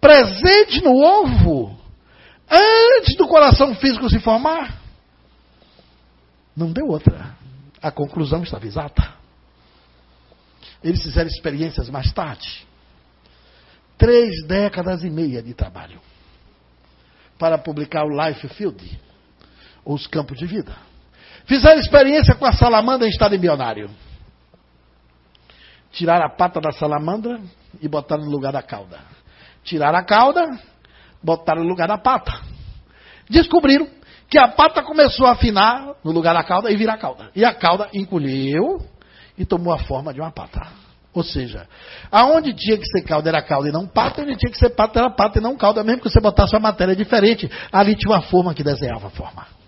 [0.00, 1.78] Presente no ovo?
[2.48, 4.80] Antes do coração físico se formar?
[6.56, 7.36] Não deu outra.
[7.82, 9.14] A conclusão estava exata.
[10.82, 12.66] Eles fizeram experiências mais tarde.
[13.96, 16.00] Três décadas e meia de trabalho
[17.38, 19.00] para publicar o Life Field
[19.94, 20.72] os campos de vida.
[21.46, 23.90] Fizeram experiência com a salamandra em estado embrionário.
[25.92, 27.40] Tiraram a pata da salamandra
[27.80, 29.00] e botaram no lugar da cauda.
[29.64, 30.58] Tiraram a cauda,
[31.22, 32.40] botaram no lugar da pata.
[33.28, 33.88] Descobriram
[34.28, 37.30] que a pata começou a afinar no lugar da cauda e virar cauda.
[37.34, 38.80] E a cauda encolheu
[39.36, 40.68] e tomou a forma de uma pata.
[41.12, 41.66] Ou seja,
[42.12, 45.00] aonde tinha que ser cauda era cauda e não pata, onde tinha que ser pata
[45.00, 48.22] era pata e não cauda, mesmo que você botasse uma matéria diferente, ali tinha uma
[48.22, 49.59] forma que desenhava a forma.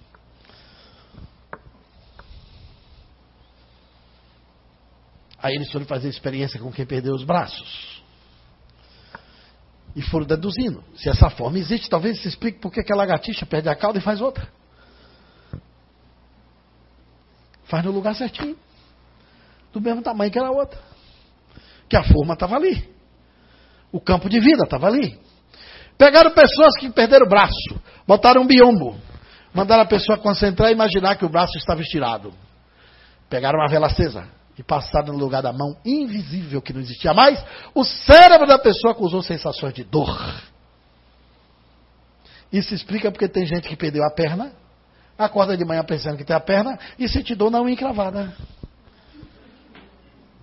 [5.43, 8.01] Aí eles foram fazer experiência com quem perdeu os braços.
[9.97, 10.85] E foram deduzindo.
[10.95, 14.03] Se essa forma existe, talvez se explique por que aquela lagartixa perde a cauda e
[14.03, 14.49] faz outra.
[17.65, 18.57] Faz no lugar certinho.
[19.73, 20.79] Do mesmo tamanho que era a outra.
[21.89, 22.89] Que a forma estava ali.
[23.91, 25.19] O campo de vida estava ali.
[25.99, 27.81] Pegaram pessoas que perderam o braço.
[28.07, 28.97] Botaram um biombo.
[29.53, 32.33] Mandaram a pessoa concentrar e imaginar que o braço estava estirado.
[33.29, 37.43] Pegaram uma vela acesa e passaram no lugar da mão invisível que não existia mais,
[37.75, 40.19] o cérebro da pessoa causou sensações de dor.
[42.53, 44.53] Isso explica porque tem gente que perdeu a perna,
[45.17, 48.35] acorda de manhã pensando que tem a perna e sente dor na unha encravada.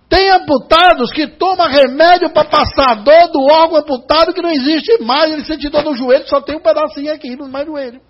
[0.08, 4.50] Tem Tem amputados que tomam remédio para passar a dor do órgão amputado que não
[4.50, 5.32] existe mais.
[5.32, 8.00] Ele sente dor no joelho, só tem um pedacinho aqui no mais joelho.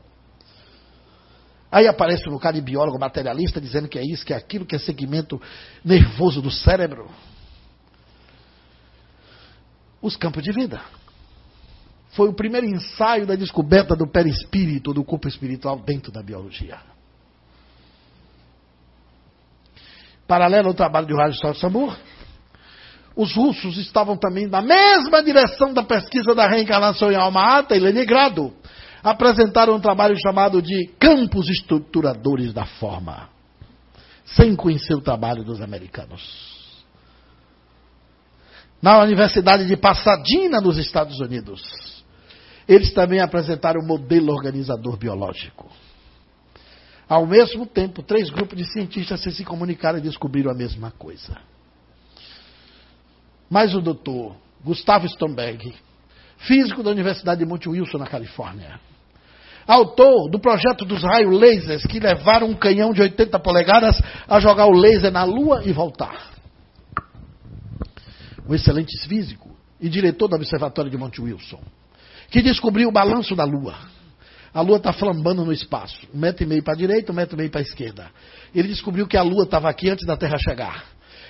[1.70, 4.74] Aí aparece um cara de biólogo materialista dizendo que é isso, que é aquilo, que
[4.74, 5.40] é segmento
[5.84, 7.08] nervoso do cérebro.
[10.02, 10.80] Os campos de vida.
[12.10, 16.78] Foi o primeiro ensaio da descoberta do perispírito, do corpo espiritual dentro da biologia.
[20.26, 21.96] Paralelo ao trabalho de Raj Samur,
[23.14, 28.52] os russos estavam também na mesma direção da pesquisa da reencarnação em Alma-Ata e Leningrado.
[29.03, 33.28] Apresentaram um trabalho chamado de Campos Estruturadores da Forma,
[34.24, 36.59] sem conhecer o trabalho dos americanos.
[38.82, 41.62] Na Universidade de Pasadena, nos Estados Unidos,
[42.68, 45.68] eles também apresentaram o um modelo organizador biológico.
[47.09, 51.36] Ao mesmo tempo, três grupos de cientistas se, comunicaram e descobriram a mesma coisa.
[53.51, 55.74] Mas o doutor Gustavo Stomberg,
[56.38, 58.78] físico da Universidade de Monte Wilson, na Califórnia,
[59.72, 64.66] autor do projeto dos raios lasers que levaram um canhão de 80 polegadas a jogar
[64.66, 66.30] o laser na Lua e voltar.
[68.48, 69.50] Um excelente físico
[69.80, 71.60] e diretor do Observatório de Monte Wilson
[72.30, 73.74] que descobriu o balanço da Lua.
[74.54, 77.36] A Lua está flambando no espaço, um metro e meio para a direita, um metro
[77.36, 78.10] e meio para a esquerda.
[78.54, 80.84] Ele descobriu que a Lua estava aqui antes da Terra chegar.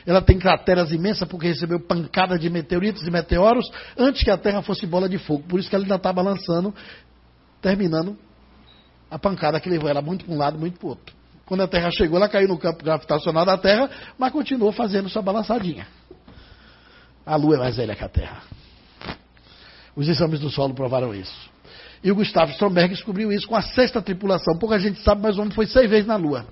[0.07, 4.62] Ela tem crateras imensas porque recebeu pancada de meteoritos e meteoros antes que a Terra
[4.62, 5.45] fosse bola de fogo.
[5.47, 6.74] Por isso que ela ainda está balançando,
[7.61, 8.16] terminando
[9.11, 11.15] a pancada que levou ela muito para um lado, muito para o outro.
[11.45, 15.21] Quando a Terra chegou, ela caiu no campo gravitacional da Terra, mas continuou fazendo sua
[15.21, 15.87] balançadinha.
[17.27, 18.43] A Lua é mais velha que a Terra.
[19.97, 21.51] Os exames do solo provaram isso.
[22.03, 24.57] E o Gustavo Stromberg descobriu isso com a sexta tripulação.
[24.59, 26.47] Pouca gente sabe, mas o homem foi seis vezes na Lua.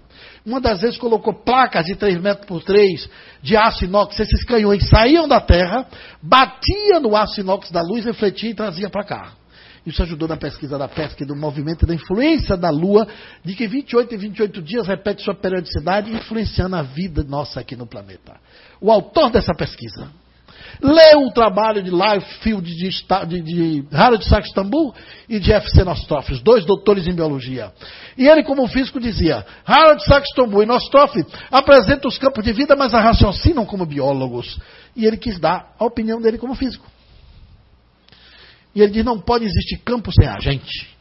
[0.45, 3.09] Uma das vezes colocou placas de 3 metros por 3
[3.41, 4.19] de aço inox.
[4.21, 5.87] Esses canhões saíam da Terra,
[6.21, 9.33] batiam no aço inox da luz, refletiam e traziam para cá.
[9.89, 13.07] Isso ajudou na pesquisa da pesca e do movimento e da influência da Lua,
[13.45, 17.87] de que 28 e 28 dias repete sua periodicidade, influenciando a vida nossa aqui no
[17.87, 18.37] planeta.
[18.81, 20.11] O autor dessa pesquisa,
[20.81, 22.89] Leu o trabalho de Liefeld de,
[23.27, 24.53] de, de Harold Sachs
[25.29, 25.83] e de F.C.
[25.83, 27.73] Nostroff, os dois doutores em biologia.
[28.17, 32.77] E ele, como físico, dizia: Harold Sachs Tambul e Nostroff apresentam os campos de vida,
[32.77, 34.59] mas a raciocinam como biólogos.
[34.95, 36.87] E ele quis dar a opinião dele como físico.
[38.79, 40.97] E ele diz: não pode existir campo sem agente.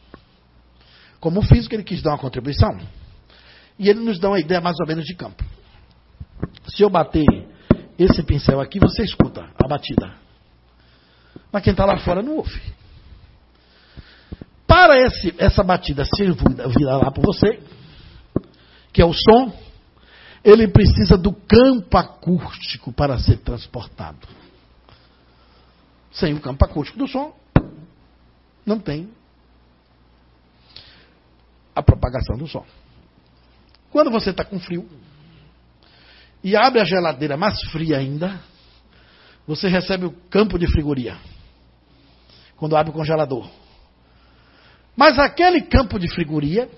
[1.20, 2.76] Como físico, ele quis dar uma contribuição.
[3.78, 5.44] E ele nos dá uma ideia mais ou menos de campo.
[6.66, 7.24] Se eu bater
[7.96, 10.12] esse pincel aqui, você escuta a batida.
[11.52, 12.60] Mas quem está lá fora não ouve.
[14.66, 16.34] Para esse, essa batida ser
[16.76, 17.62] virar lá para você,
[18.92, 19.56] que é o som,
[20.42, 24.26] ele precisa do campo acústico para ser transportado.
[26.10, 27.38] Sem o campo acústico do som,
[28.68, 29.08] não tem
[31.74, 32.64] a propagação do som.
[33.90, 34.88] Quando você está com frio,
[36.42, 38.40] e abre a geladeira mais fria ainda,
[39.46, 41.16] você recebe o campo de frigoria.
[42.56, 43.48] Quando abre o congelador.
[44.96, 46.68] Mas aquele campo de frigoria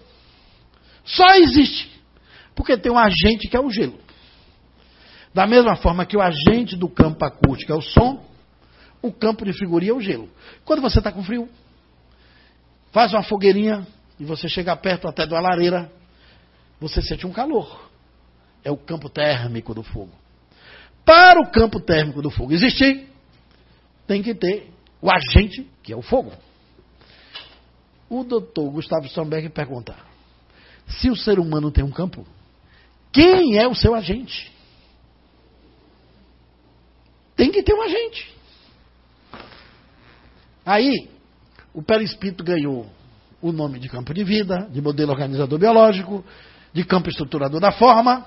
[1.05, 1.91] só existe
[2.55, 3.99] porque tem um agente que é o gelo.
[5.33, 8.23] Da mesma forma que o agente do campo acústico é o som,
[9.01, 10.29] o campo de frigoria é o gelo.
[10.65, 11.49] Quando você está com frio,
[12.93, 13.87] faz uma fogueirinha
[14.19, 15.91] e você chega perto até uma lareira,
[16.81, 17.91] você sente um calor
[18.65, 20.13] é o campo térmico do fogo.
[21.05, 23.09] Para o campo térmico do fogo existir,
[24.07, 24.71] tem que ter
[25.01, 26.33] o agente, que é o fogo.
[28.09, 29.97] O doutor Gustavo Stamberg pergunta:
[30.87, 32.27] se o ser humano tem um campo,
[33.13, 34.53] quem é o seu agente?
[37.35, 38.37] Tem que ter um agente.
[40.67, 41.09] Aí,
[41.73, 42.87] o perispírito ganhou
[43.41, 46.25] o nome de campo de vida, de modelo organizador biológico,
[46.73, 48.27] de campo estruturador da forma,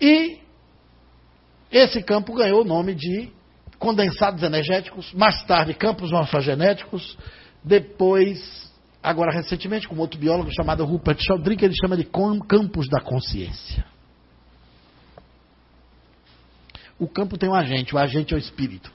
[0.00, 0.40] e
[1.70, 3.30] esse campo ganhou o nome de
[3.78, 7.16] condensados energéticos, mais tarde campos morfogenéticos,
[7.62, 13.84] depois, agora recentemente, com outro biólogo chamado Rupert Sheldrake, ele chama de campos da consciência.
[16.98, 18.92] O campo tem um agente, o agente é o espírito.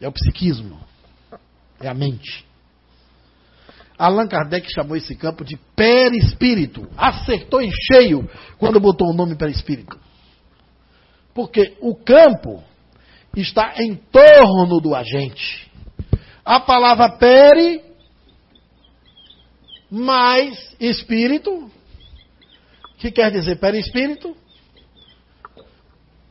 [0.00, 0.78] É o psiquismo.
[1.80, 2.44] É a mente.
[3.98, 6.88] Allan Kardec chamou esse campo de perispírito.
[6.96, 8.28] Acertou em cheio
[8.58, 9.98] quando botou o nome perispírito.
[11.34, 12.62] Porque o campo
[13.34, 15.70] está em torno do agente.
[16.44, 17.82] A palavra peri
[19.90, 21.70] mais espírito,
[22.98, 24.36] que quer dizer perispírito,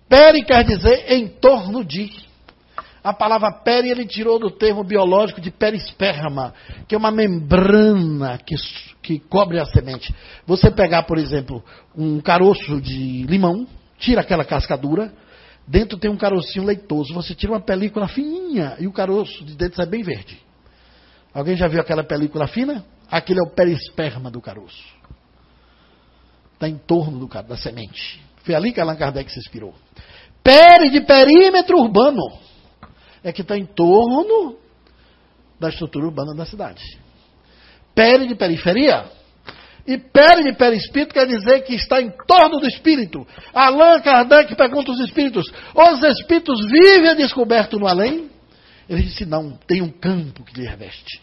[0.07, 2.24] Peri quer dizer em torno de.
[3.05, 6.55] A palavra peri ele tirou do termo biológico de perisperma,
[6.87, 8.55] que é uma membrana que,
[8.99, 10.11] que cobre a semente.
[10.47, 11.63] Você pegar, por exemplo,
[11.95, 13.67] um caroço de limão,
[13.99, 15.13] tira aquela cascadura,
[15.67, 17.13] dentro tem um carocinho leitoso.
[17.13, 20.41] Você tira uma película fininha e o caroço de dentro sai bem verde.
[21.31, 22.83] Alguém já viu aquela película fina?
[23.07, 24.83] Aquele é o perisperma do caroço.
[26.55, 28.19] Está em torno do, da semente.
[28.37, 29.75] Foi ali que Allan Kardec se inspirou.
[30.41, 32.45] Peri de perímetro urbano.
[33.25, 34.55] É que está em torno
[35.59, 36.83] da estrutura urbana da cidade.
[37.95, 39.09] Peri de periferia.
[39.87, 43.25] E peri de perispírito quer dizer que está em torno do espírito.
[43.51, 48.29] Allan Kardec pergunta os espíritos: os espíritos vivem descoberto no além?
[48.87, 51.19] Ele disse: não, tem um campo que lhe reveste.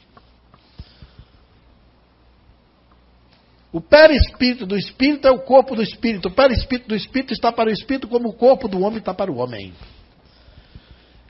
[3.72, 6.28] O perispírito do espírito é o corpo do espírito.
[6.28, 9.30] O perispírito do espírito está para o espírito como o corpo do homem está para
[9.30, 9.72] o homem.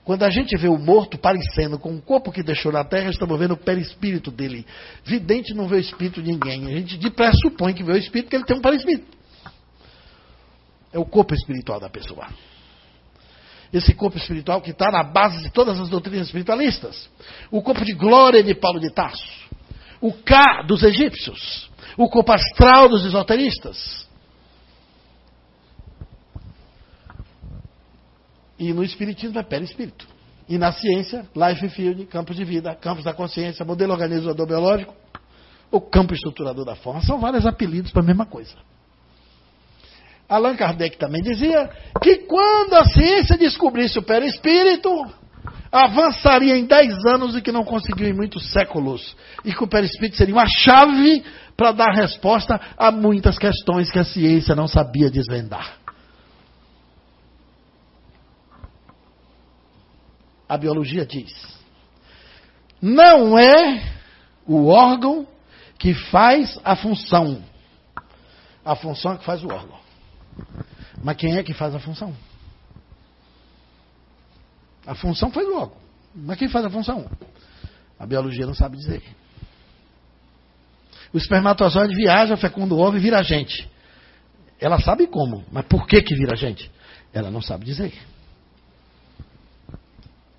[0.05, 3.39] Quando a gente vê o morto parecendo com o corpo que deixou na terra, estamos
[3.39, 4.67] vendo o perispírito dele.
[5.05, 6.67] Vidente não vê o espírito de ninguém.
[6.67, 9.07] A gente de pressupõe que vê o espírito porque ele tem um perispírito.
[10.93, 12.27] É o corpo espiritual da pessoa.
[13.73, 17.09] Esse corpo espiritual que está na base de todas as doutrinas espiritualistas.
[17.51, 19.51] O corpo de glória de Paulo de Tarso.
[20.01, 24.09] O K dos egípcios o corpo astral dos esoteristas.
[28.59, 30.07] E no Espiritismo é perispírito.
[30.49, 34.95] E na ciência, life field, campos de vida, campos da consciência, modelo organizador biológico,
[35.71, 37.01] o campo estruturador da forma.
[37.01, 38.55] São vários apelidos para a mesma coisa.
[40.29, 41.71] Allan Kardec também dizia
[42.03, 44.91] que quando a ciência descobrisse o perispírito,
[45.71, 49.17] avançaria em 10 anos e que não conseguiu em muitos séculos.
[49.45, 51.25] E que o perispírito seria uma chave
[51.57, 55.82] para dar resposta a muitas questões que a ciência não sabia desvendar.
[60.53, 61.33] A biologia diz:
[62.79, 63.91] não é
[64.47, 65.27] o órgão
[65.79, 67.43] que faz a função.
[68.63, 69.79] A função é que faz o órgão.
[71.03, 72.15] Mas quem é que faz a função?
[74.87, 75.79] A função faz o órgão.
[76.15, 77.11] Mas quem faz a função?
[77.99, 79.03] A biologia não sabe dizer.
[81.15, 83.67] O espermatozoide viaja, fecunda o ovo e vira gente.
[84.61, 86.71] Ela sabe como, mas por que, que vira gente?
[87.11, 88.12] Ela não sabe dizer.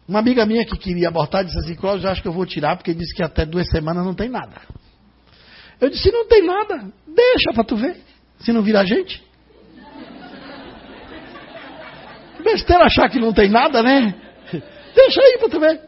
[0.07, 2.93] Uma amiga minha que queria abortar disse assim: Cláudio, acho que eu vou tirar, porque
[2.93, 4.61] disse que até duas semanas não tem nada.
[5.79, 7.97] Eu disse: não tem nada, deixa para tu ver,
[8.39, 9.23] se não virar gente.
[12.43, 14.13] Besteira achar que não tem nada, né?
[14.93, 15.79] Deixa aí para tu ver.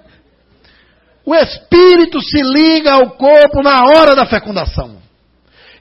[1.26, 5.02] O espírito se liga ao corpo na hora da fecundação.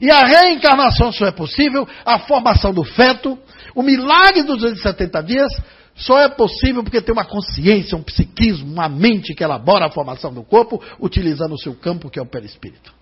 [0.01, 3.39] E a reencarnação só é possível, a formação do feto,
[3.75, 5.51] o milagre dos 270 dias
[5.95, 10.33] só é possível porque tem uma consciência, um psiquismo, uma mente que elabora a formação
[10.35, 12.93] do corpo, utilizando o seu campo que é o perispírito.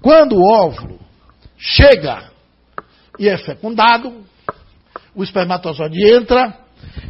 [0.00, 0.98] Quando o óvulo
[1.58, 2.30] chega
[3.18, 4.24] e é fecundado,
[5.14, 6.58] o espermatozoide entra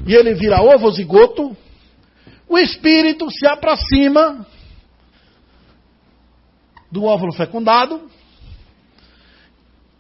[0.05, 1.57] e ele vira ovo zigoto,
[2.49, 4.45] o espírito se aproxima
[6.91, 8.11] do óvulo fecundado,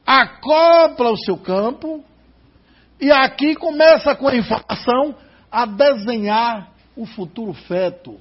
[0.04, 2.04] acopla o seu campo,
[3.00, 5.14] e aqui começa com a informação
[5.50, 8.20] a desenhar o futuro feto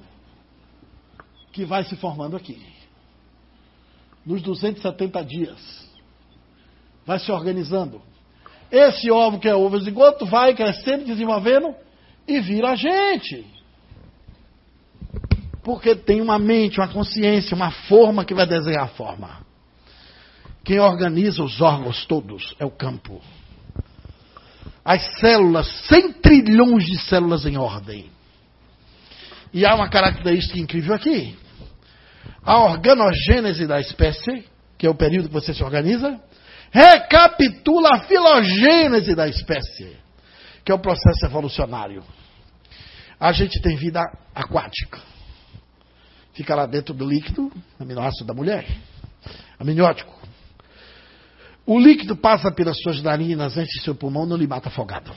[1.52, 2.60] que vai se formando aqui.
[4.24, 5.90] Nos 270 dias.
[7.04, 8.00] Vai se organizando.
[8.70, 11.74] Esse ovo que é ovo zigoto vai crescendo, desenvolvendo
[12.26, 13.44] e vira gente.
[15.62, 19.40] Porque tem uma mente, uma consciência, uma forma que vai desenhar a forma.
[20.64, 23.20] Quem organiza os órgãos todos é o campo.
[24.84, 28.10] As células, 100 trilhões de células em ordem.
[29.52, 31.36] E há uma característica incrível aqui.
[32.42, 34.44] A organogênese da espécie,
[34.78, 36.18] que é o período que você se organiza,
[36.70, 39.96] recapitula a filogênese da espécie,
[40.64, 42.02] que é o processo evolucionário.
[43.18, 44.00] A gente tem vida
[44.34, 45.10] aquática
[46.40, 48.66] fica lá dentro do líquido, aminoácido da mulher,
[49.58, 50.19] amniótico.
[51.72, 55.14] O líquido passa pelas suas narinas, enche seu pulmão, não lhe mata afogado.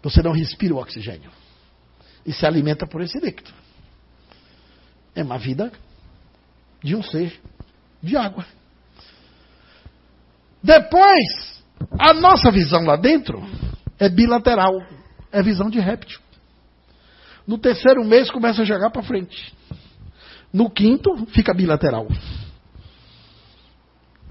[0.00, 1.28] Você não respira o oxigênio.
[2.24, 3.50] E se alimenta por esse líquido.
[5.12, 5.72] É uma vida
[6.80, 7.36] de um ser
[8.00, 8.46] de água.
[10.62, 11.60] Depois,
[11.98, 13.42] a nossa visão lá dentro
[13.98, 14.86] é bilateral.
[15.32, 16.20] É visão de réptil.
[17.44, 19.52] No terceiro mês começa a jogar para frente.
[20.52, 22.06] No quinto fica bilateral.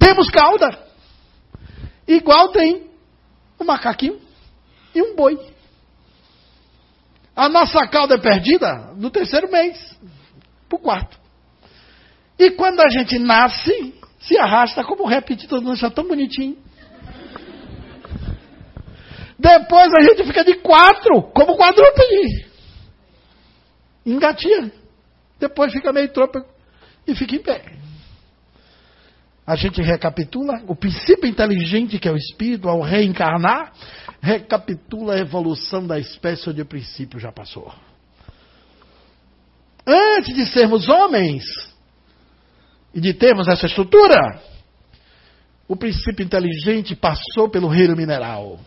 [0.01, 0.83] Temos cauda.
[2.07, 2.89] Igual tem
[3.59, 4.19] um macaquinho
[4.95, 5.39] e um boi.
[7.35, 9.77] A nossa cauda é perdida no terceiro mês,
[10.67, 11.19] para o quarto.
[12.37, 16.57] E quando a gente nasce, se arrasta como repetido, não está tão bonitinho.
[19.37, 22.47] Depois a gente fica de quatro, como quadrúpede.
[24.03, 24.71] Engatia.
[25.39, 26.47] Depois fica meio trôpego
[27.07, 27.80] e fica em pé.
[29.45, 33.73] A gente recapitula o princípio inteligente que é o espírito ao reencarnar,
[34.21, 37.73] recapitula a evolução da espécie onde o princípio já passou.
[39.85, 41.43] Antes de sermos homens
[42.93, 44.39] e de termos essa estrutura,
[45.67, 48.59] o princípio inteligente passou pelo reino mineral,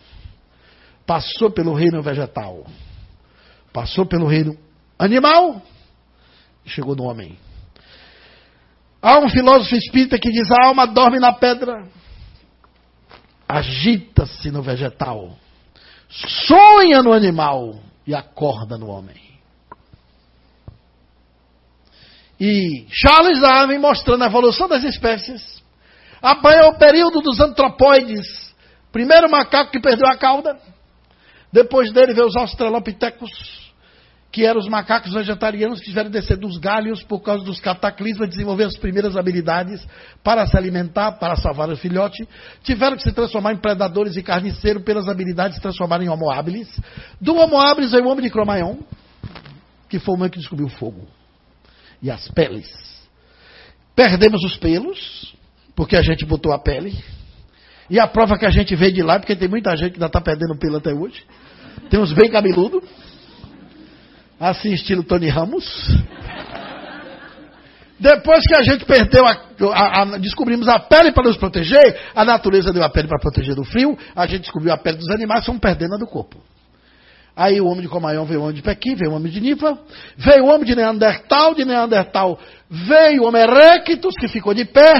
[1.05, 2.65] passou pelo reino vegetal,
[3.71, 4.57] passou pelo reino
[4.99, 5.61] animal
[6.65, 7.37] e chegou no homem.
[9.05, 11.87] Há um filósofo espírita que diz: a alma dorme na pedra,
[13.47, 15.37] agita-se no vegetal,
[16.09, 17.75] sonha no animal
[18.07, 19.21] e acorda no homem.
[22.39, 25.63] E Charles Darwin, mostrando a evolução das espécies,
[26.19, 28.55] apanhou o período dos antropóides.
[28.91, 30.59] Primeiro macaco que perdeu a cauda,
[31.53, 33.29] depois dele veio os australopitecos,
[34.35, 38.65] que eram os macacos vegetarianos que tiveram descer dos galhos por causa dos cataclismas, desenvolver
[38.65, 39.87] as primeiras habilidades
[40.21, 42.27] para se alimentar, para salvar o filhote,
[42.61, 46.29] tiveram que se transformar em predadores e carniceiros pelas habilidades de se transformar em homo
[46.29, 46.67] habilis.
[47.21, 48.79] Do homo habilis veio o homem de Cro-Magnon,
[49.87, 51.07] que foi o homem que descobriu o fogo
[52.01, 52.67] e as peles.
[53.95, 55.33] Perdemos os pelos,
[55.77, 56.93] porque a gente botou a pele.
[57.89, 60.07] E a prova que a gente veio de lá, porque tem muita gente que ainda
[60.07, 61.23] está perdendo pelo até hoje.
[61.89, 62.83] Tem uns bem cabeludo.
[64.39, 65.65] Assim, estilo Tony Ramos.
[67.97, 69.37] Depois que a gente perdeu, a,
[69.73, 73.55] a, a, descobrimos a pele para nos proteger, a natureza deu a pele para proteger
[73.55, 76.37] do frio, a gente descobriu a pele dos animais, fomos perdendo a do corpo.
[77.33, 79.77] Aí o homem de Comaião veio o homem de Pequim, veio o homem de Nifa,
[80.17, 82.37] veio o homem de Neandertal, de Neandertal
[82.69, 84.93] veio o homem erectus, que ficou de pé,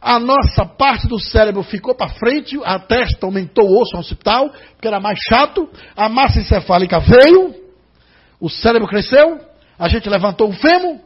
[0.00, 4.88] a nossa parte do cérebro ficou para frente, a testa aumentou o osso hospital, porque
[4.88, 7.59] era mais chato, a massa encefálica veio,
[8.40, 9.40] o cérebro cresceu,
[9.78, 10.98] a gente levantou o fêmur,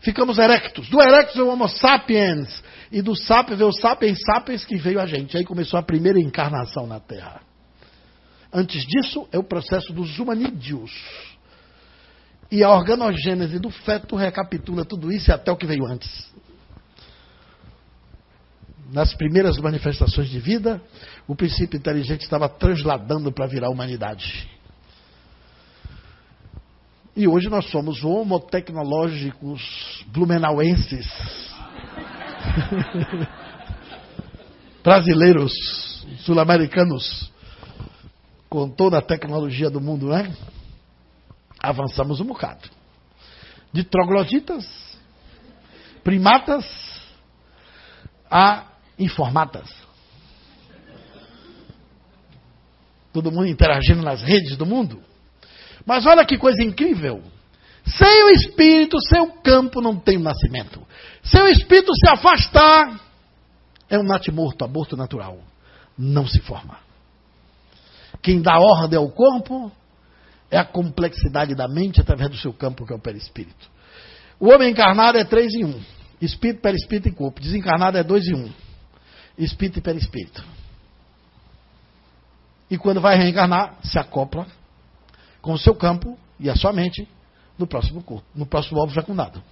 [0.00, 0.88] ficamos erectos.
[0.90, 5.00] Do erectus veio o Homo sapiens, e do sapiens veio o sapiens sapiens que veio
[5.00, 5.36] a gente.
[5.36, 7.40] Aí começou a primeira encarnação na Terra.
[8.52, 10.92] Antes disso, é o processo dos humanídeos.
[12.50, 16.30] E a organogênese do feto recapitula tudo isso e até o que veio antes.
[18.92, 20.82] Nas primeiras manifestações de vida,
[21.26, 24.46] o princípio inteligente estava transladando para virar humanidade.
[27.14, 31.06] E hoje nós somos homotecnológicos blumenauenses.
[34.82, 35.52] Brasileiros,
[36.20, 37.30] sul-americanos,
[38.48, 40.34] com toda a tecnologia do mundo, né?
[41.58, 42.68] Avançamos um bocado.
[43.72, 44.66] De trogloditas,
[46.02, 46.64] primatas,
[48.30, 48.68] a
[48.98, 49.70] informatas.
[53.12, 55.11] Todo mundo interagindo nas redes do mundo.
[55.86, 57.22] Mas olha que coisa incrível.
[57.84, 60.80] Sem o espírito, sem o campo, não tem nascimento.
[61.22, 63.00] Sem o espírito se afastar,
[63.90, 65.38] é um natimorto, aborto natural.
[65.98, 66.78] Não se forma.
[68.22, 69.70] Quem dá ordem ao corpo
[70.50, 73.70] é a complexidade da mente através do seu campo, que é o perispírito.
[74.38, 75.80] O homem encarnado é três em um:
[76.20, 77.40] espírito, perispírito e corpo.
[77.40, 78.50] Desencarnado é dois em um:
[79.36, 80.44] espírito e perispírito.
[82.70, 84.46] E quando vai reencarnar, se acopla
[85.42, 87.06] com o seu campo e a sua mente
[87.58, 89.42] no próximo corpo, no próximo ovo fecundado.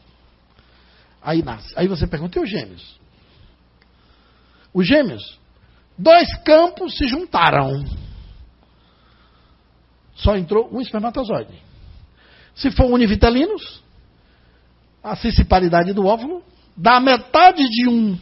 [1.21, 1.75] Aí nasce.
[1.77, 2.99] Aí você pergunta, e os gêmeos?
[4.73, 5.39] Os gêmeos,
[5.99, 7.85] dois campos se juntaram.
[10.15, 11.61] Só entrou um espermatozoide.
[12.55, 13.83] Se for univitelinos,
[15.03, 16.43] a sensibilidade do óvulo
[16.77, 18.19] dá metade de um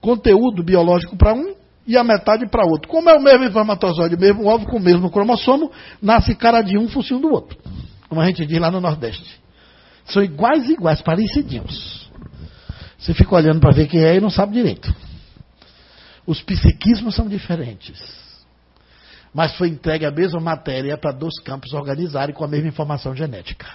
[0.00, 1.54] conteúdo biológico para um
[1.86, 2.88] e a metade para outro.
[2.88, 5.70] Como é o mesmo espermatozoide, mesmo óvulo com o mesmo cromossomo,
[6.00, 7.58] nasce cara de um, focinho do outro.
[8.08, 9.40] Como a gente diz lá no Nordeste.
[10.06, 12.10] São iguais, iguais, parecidinhos.
[12.98, 14.94] Você fica olhando para ver quem é e não sabe direito.
[16.26, 18.00] Os psiquismos são diferentes.
[19.32, 23.66] Mas foi entregue a mesma matéria para dois campos organizarem com a mesma informação genética.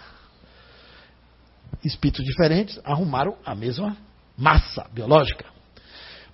[1.83, 3.95] Espíritos diferentes arrumaram a mesma
[4.37, 5.45] massa biológica.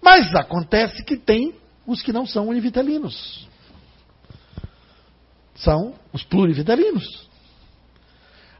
[0.02, 3.48] Mas acontece que tem os que não são univitelinos.
[5.56, 7.28] São os plurivitelinos.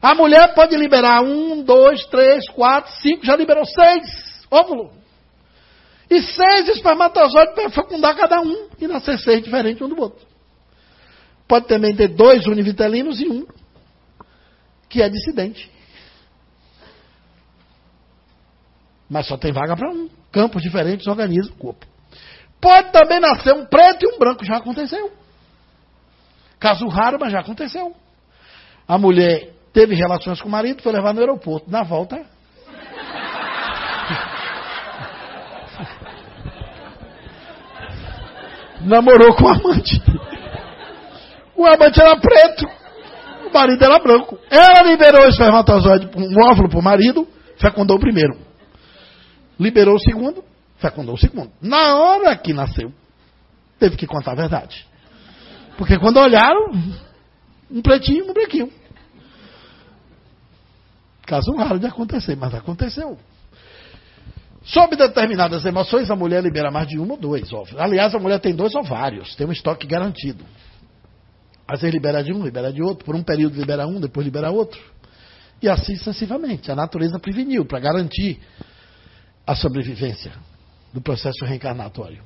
[0.00, 4.92] A mulher pode liberar um, dois, três, quatro, cinco, já liberou seis óvulos.
[6.08, 10.24] E seis espermatozoides para fecundar cada um e nascer seis diferentes um do outro.
[11.48, 13.46] Pode também ter dois univitelinos e um
[14.88, 15.70] que é dissidente.
[19.08, 20.08] Mas só tem vaga para um.
[20.30, 21.86] Campos diferentes organizam o corpo.
[22.60, 25.12] Pode também nascer um preto e um branco, já aconteceu.
[26.58, 27.94] Caso raro, mas já aconteceu.
[28.88, 31.70] A mulher teve relações com o marido, foi levar no aeroporto.
[31.70, 32.16] Na volta.
[38.80, 40.02] Namorou com o amante.
[41.56, 42.66] O amante era preto,
[43.46, 44.38] o marido era branco.
[44.50, 47.26] Ela liberou o espermatozoide, um óvulo para o marido,
[47.58, 48.36] fecundou o primeiro.
[49.58, 50.44] Liberou o segundo,
[50.78, 51.50] fecundou o segundo.
[51.60, 52.92] Na hora que nasceu,
[53.78, 54.86] teve que contar a verdade.
[55.76, 56.72] Porque quando olharam,
[57.70, 58.72] um pretinho, um branquinho.
[61.26, 63.18] Caso raro de acontecer, mas aconteceu.
[64.64, 67.80] Sob determinadas emoções, a mulher libera mais de um ou dois óvulos.
[67.80, 70.44] Aliás, a mulher tem dois ovários, tem um estoque garantido.
[71.68, 74.50] Às vezes libera de um, libera de outro, por um período libera um, depois libera
[74.50, 74.80] outro.
[75.60, 76.70] E assim sucessivamente.
[76.70, 78.40] A natureza preveniu para garantir
[79.46, 80.32] a sobrevivência
[80.96, 82.22] do processo reencarnatório.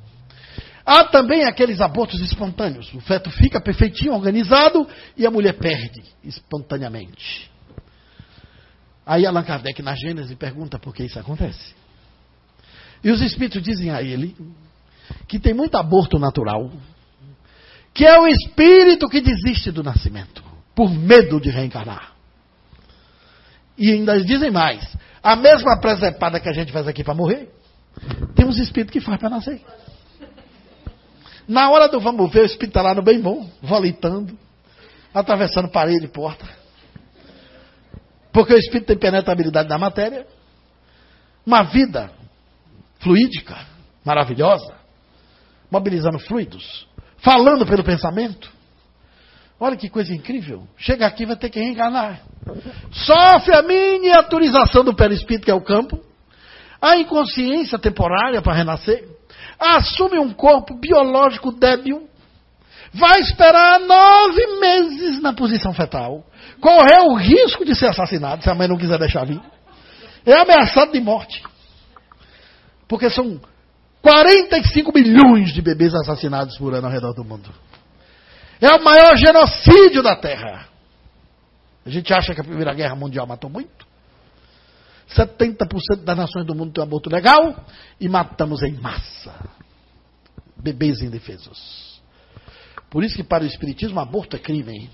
[0.87, 2.95] Há também aqueles abortos espontâneos.
[2.95, 4.87] O feto fica perfeitinho, organizado,
[5.17, 7.51] e a mulher perde espontaneamente.
[9.05, 11.75] Aí Allan Kardec, na Gênesis, pergunta por que isso acontece.
[13.03, 14.37] E os espíritos dizem a ele
[15.27, 16.71] que tem muito aborto natural,
[17.93, 20.45] que é o espírito que desiste do nascimento,
[20.77, 22.13] por medo de reencarnar.
[23.77, 27.51] E ainda dizem mais: a mesma presepada que a gente faz aqui para morrer,
[28.35, 29.61] tem uns espíritos que faz para nascer.
[31.47, 34.39] Na hora do vamos ver, o espírito está lá no bem bom, volitando,
[35.13, 36.49] atravessando parede e porta.
[38.33, 40.27] Porque o espírito tem penetrabilidade na matéria.
[41.45, 42.13] Uma vida
[43.01, 43.57] fluídica,
[44.05, 44.75] maravilhosa,
[45.71, 46.87] mobilizando fluidos,
[47.19, 48.51] falando pelo pensamento.
[49.59, 50.67] Olha que coisa incrível.
[50.77, 52.23] Chega aqui vai ter que reencarnar.
[52.93, 56.01] Sofre a miniaturização do perispírito, que é o campo.
[56.81, 59.07] A inconsciência temporária para renascer.
[59.59, 62.09] Assume um corpo biológico débil.
[62.93, 66.25] Vai esperar nove meses na posição fetal.
[66.61, 69.41] Correr o risco de ser assassinado, se a mãe não quiser deixar vir.
[70.25, 71.43] É ameaçado de morte.
[72.89, 73.41] Porque são
[74.03, 77.51] 45 milhões de bebês assassinados por ano ao redor do mundo.
[78.61, 80.67] É o maior genocídio da Terra.
[81.85, 83.87] A gente acha que a Primeira Guerra Mundial matou muito.
[85.17, 87.65] 70% das nações do mundo tem um aborto legal
[88.01, 89.35] e matamos em massa
[90.63, 92.01] bebês indefesos.
[92.91, 94.91] Por isso que para o Espiritismo aborto é crime.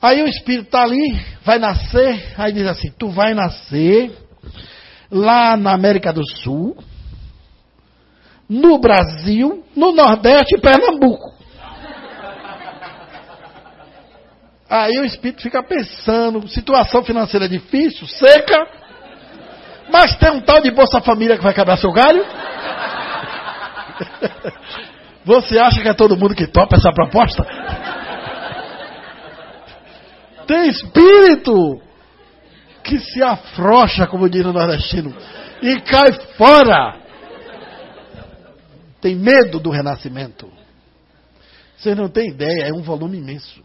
[0.00, 4.14] Aí o Espírito está ali, vai nascer, aí diz assim, tu vai nascer
[5.10, 6.76] lá na América do Sul,
[8.48, 11.33] no Brasil, no Nordeste e Pernambuco.
[14.68, 18.66] Aí o espírito fica pensando, situação financeira difícil, seca,
[19.92, 22.24] mas tem um tal de Bolsa Família que vai quebrar seu galho?
[25.24, 27.44] Você acha que é todo mundo que topa essa proposta?
[30.46, 31.80] Tem espírito
[32.82, 35.14] que se afrouxa, como diz no nordestino,
[35.62, 36.98] e cai fora.
[39.00, 40.52] Tem medo do renascimento.
[41.76, 43.64] Vocês não têm ideia, é um volume imenso.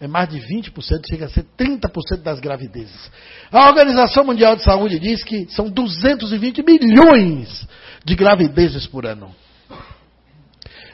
[0.00, 0.72] É mais de 20%,
[1.10, 3.10] chega a ser 30% das gravidezes.
[3.52, 7.68] A Organização Mundial de Saúde diz que são 220 milhões
[8.02, 9.34] de gravidezes por ano.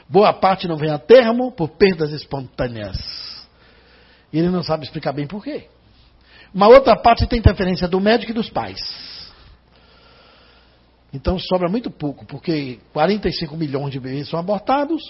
[0.09, 2.97] Boa parte não vem a termo por perdas espontâneas.
[4.31, 5.67] E ele não sabe explicar bem por quê.
[6.53, 9.16] Uma outra parte tem interferência do médico e dos pais.
[11.13, 15.01] Então sobra muito pouco, porque 45 milhões de bebês são abortados,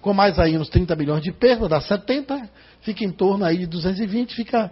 [0.00, 2.50] com mais aí uns 30 milhões de perda, dá 70,
[2.82, 4.70] fica em torno aí de 220, fica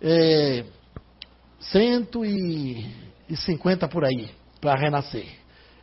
[0.00, 0.64] é,
[1.60, 4.30] 150 por aí
[4.60, 5.26] para renascer,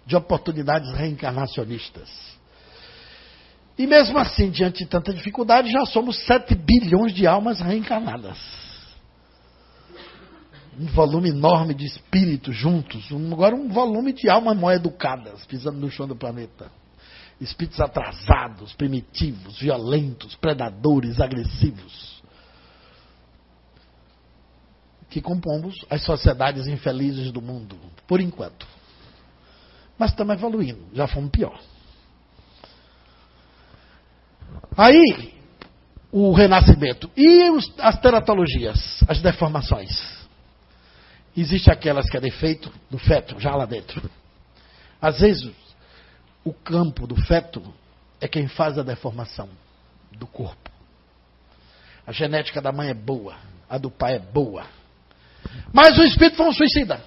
[0.05, 2.09] de oportunidades reencarnacionistas.
[3.77, 8.68] E mesmo assim, diante de tanta dificuldade, já somos 7 bilhões de almas reencarnadas
[10.79, 15.77] um volume enorme de espíritos juntos, um, agora um volume de almas mal educadas pisando
[15.77, 16.71] no chão do planeta.
[17.39, 22.21] Espíritos atrasados, primitivos, violentos, predadores, agressivos.
[25.09, 27.77] Que compomos as sociedades infelizes do mundo,
[28.07, 28.65] por enquanto.
[29.97, 31.59] Mas estamos evoluindo, já fomos pior.
[34.77, 35.33] Aí,
[36.11, 37.09] o renascimento.
[37.17, 40.18] E os, as teratologias, as deformações.
[41.35, 44.09] Existe aquelas que é defeito do feto, já lá dentro.
[45.01, 45.51] Às vezes,
[46.43, 47.61] o campo do feto
[48.19, 49.49] é quem faz a deformação
[50.11, 50.69] do corpo.
[52.05, 53.35] A genética da mãe é boa,
[53.69, 54.65] a do pai é boa.
[55.71, 57.01] Mas o espírito foi um suicida.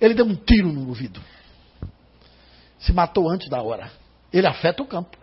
[0.00, 1.20] Ele deu um tiro no ouvido.
[2.78, 3.90] Se matou antes da hora.
[4.32, 5.16] Ele afeta o campo.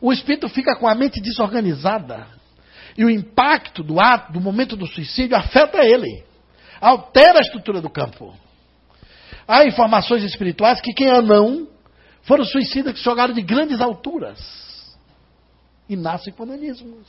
[0.00, 2.26] O espírito fica com a mente desorganizada.
[2.96, 6.27] E o impacto do ato, do momento do suicídio, afeta ele.
[6.80, 8.34] Altera a estrutura do campo.
[9.46, 11.66] Há informações espirituais que quem é não
[12.22, 14.38] foram suicidas que jogaram de grandes alturas.
[15.88, 17.06] E nascem com nanismos.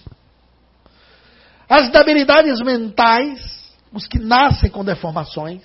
[1.68, 5.62] As debilidades mentais, os que nascem com deformações,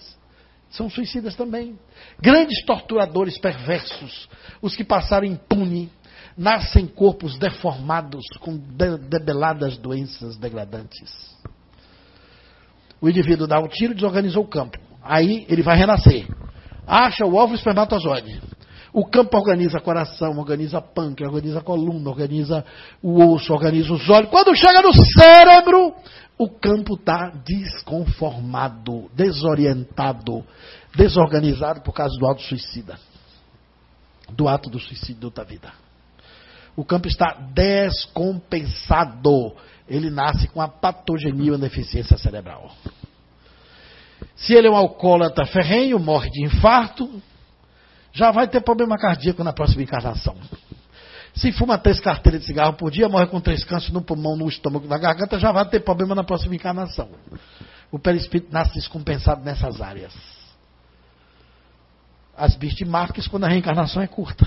[0.68, 1.78] são suicidas também.
[2.20, 4.28] Grandes torturadores perversos,
[4.60, 5.90] os que passaram impune,
[6.36, 11.33] nascem corpos deformados com de debeladas doenças degradantes.
[13.04, 14.78] O indivíduo dá um tiro e desorganizou o campo.
[15.02, 16.26] Aí ele vai renascer.
[16.86, 18.40] Acha o ovo espermatozoide.
[18.94, 22.64] O campo organiza coração, organiza pâncreas, organiza coluna, organiza
[23.02, 24.30] o osso, organiza os olhos.
[24.30, 25.92] Quando chega no cérebro,
[26.38, 30.42] o campo está desconformado, desorientado,
[30.96, 32.98] desorganizado por causa do ato suicida.
[34.30, 35.70] Do ato do suicídio da vida.
[36.74, 39.54] O campo está descompensado.
[39.88, 42.74] Ele nasce com a patogenia ou deficiência cerebral.
[44.36, 47.22] Se ele é um alcoólatra ferrenho, morre de infarto,
[48.12, 50.36] já vai ter problema cardíaco na próxima encarnação.
[51.34, 54.48] Se fuma três carteiras de cigarro por dia, morre com três cânceres no pulmão, no
[54.48, 57.08] estômago, na garganta, já vai ter problema na próxima encarnação.
[57.90, 60.14] O perispírito nasce descompensado nessas áreas.
[62.36, 64.46] As bismarcas quando a reencarnação é curta.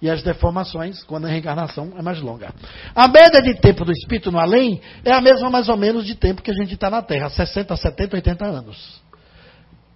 [0.00, 2.54] E as deformações quando a reencarnação é mais longa.
[2.94, 6.14] A média de tempo do espírito no além é a mesma mais ou menos de
[6.14, 9.08] tempo que a gente está na Terra, 60, 70, 80 anos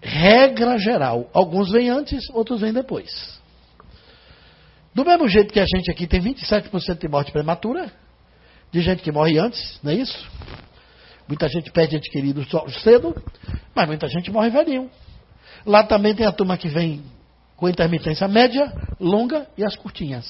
[0.02, 1.30] regra geral.
[1.32, 3.40] Alguns vêm antes, outros vêm depois.
[4.92, 7.90] Do mesmo jeito que a gente aqui tem 27% de morte prematura,
[8.70, 10.30] de gente que morre antes, não é isso?
[11.26, 12.44] Muita gente perde ente querido
[12.82, 13.14] cedo,
[13.74, 14.90] mas muita gente morre velhinho.
[15.64, 17.02] Lá também tem a turma que vem
[17.62, 20.26] com intermitência média, longa e as curtinhas.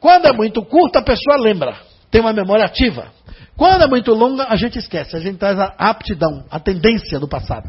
[0.00, 1.76] Quando é muito curta, a pessoa lembra,
[2.10, 3.12] tem uma memória ativa.
[3.54, 7.28] Quando é muito longa, a gente esquece, a gente traz a aptidão, a tendência do
[7.28, 7.68] passado.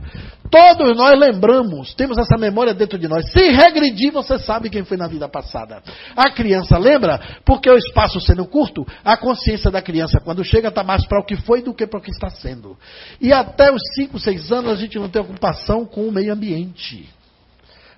[0.49, 3.29] Todos nós lembramos, temos essa memória dentro de nós.
[3.29, 5.83] Se regredir, você sabe quem foi na vida passada.
[6.15, 10.85] A criança lembra, porque o espaço sendo curto, a consciência da criança, quando chega, está
[10.85, 12.77] mais para o que foi do que para o que está sendo.
[13.19, 17.13] E até os 5, 6 anos, a gente não tem ocupação com o meio ambiente.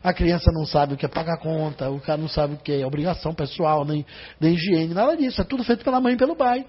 [0.07, 2.71] A criança não sabe o que é pagar conta, o cara não sabe o que
[2.71, 4.05] é obrigação pessoal, nem,
[4.39, 5.41] nem higiene, nada disso.
[5.41, 6.65] É tudo feito pela mãe e pelo pai.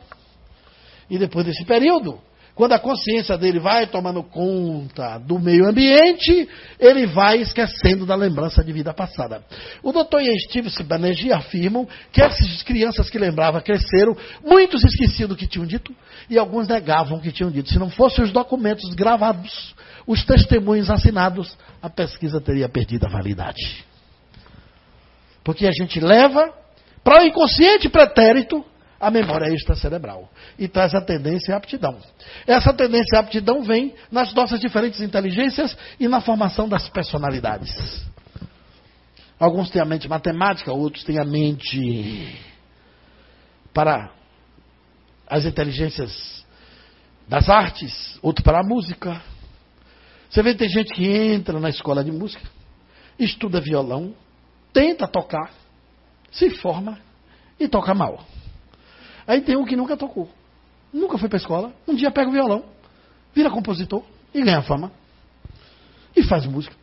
[1.09, 2.19] E depois desse período,
[2.59, 6.49] quando a consciência dele vai tomando conta do meio ambiente,
[6.81, 9.45] ele vai esquecendo da lembrança de vida passada.
[9.81, 10.23] O Dr.
[10.23, 15.47] Ian Stevenson e Banerjee afirmam que essas crianças que lembravam cresceram, muitos esqueciam do que
[15.47, 15.95] tinham dito
[16.29, 17.69] e alguns negavam o que tinham dito.
[17.69, 19.73] Se não fossem os documentos gravados,
[20.05, 23.85] os testemunhos assinados, a pesquisa teria perdido a validade.
[25.45, 26.53] Porque a gente leva
[27.05, 28.65] para o inconsciente pretérito
[29.01, 31.99] a memória extracerebral e traz a tendência a aptidão.
[32.47, 38.07] Essa tendência a aptidão vem nas nossas diferentes inteligências e na formação das personalidades.
[39.39, 42.37] Alguns têm a mente matemática, outros têm a mente
[43.73, 44.11] para
[45.29, 46.45] as inteligências
[47.29, 49.23] das artes, outros para a música.
[50.29, 52.43] Você vê tem gente que entra na escola de música,
[53.19, 54.15] estuda violão,
[54.73, 55.53] tenta tocar,
[56.33, 56.99] se forma
[57.61, 58.25] e toca mal.
[59.29, 60.27] Aí tem um que nunca tocou.
[60.91, 61.75] Nunca foi para escola.
[61.87, 62.65] Um dia pega o violão,
[63.35, 64.03] vira compositor
[64.33, 64.91] e ganha fama.
[66.17, 66.75] E faz música.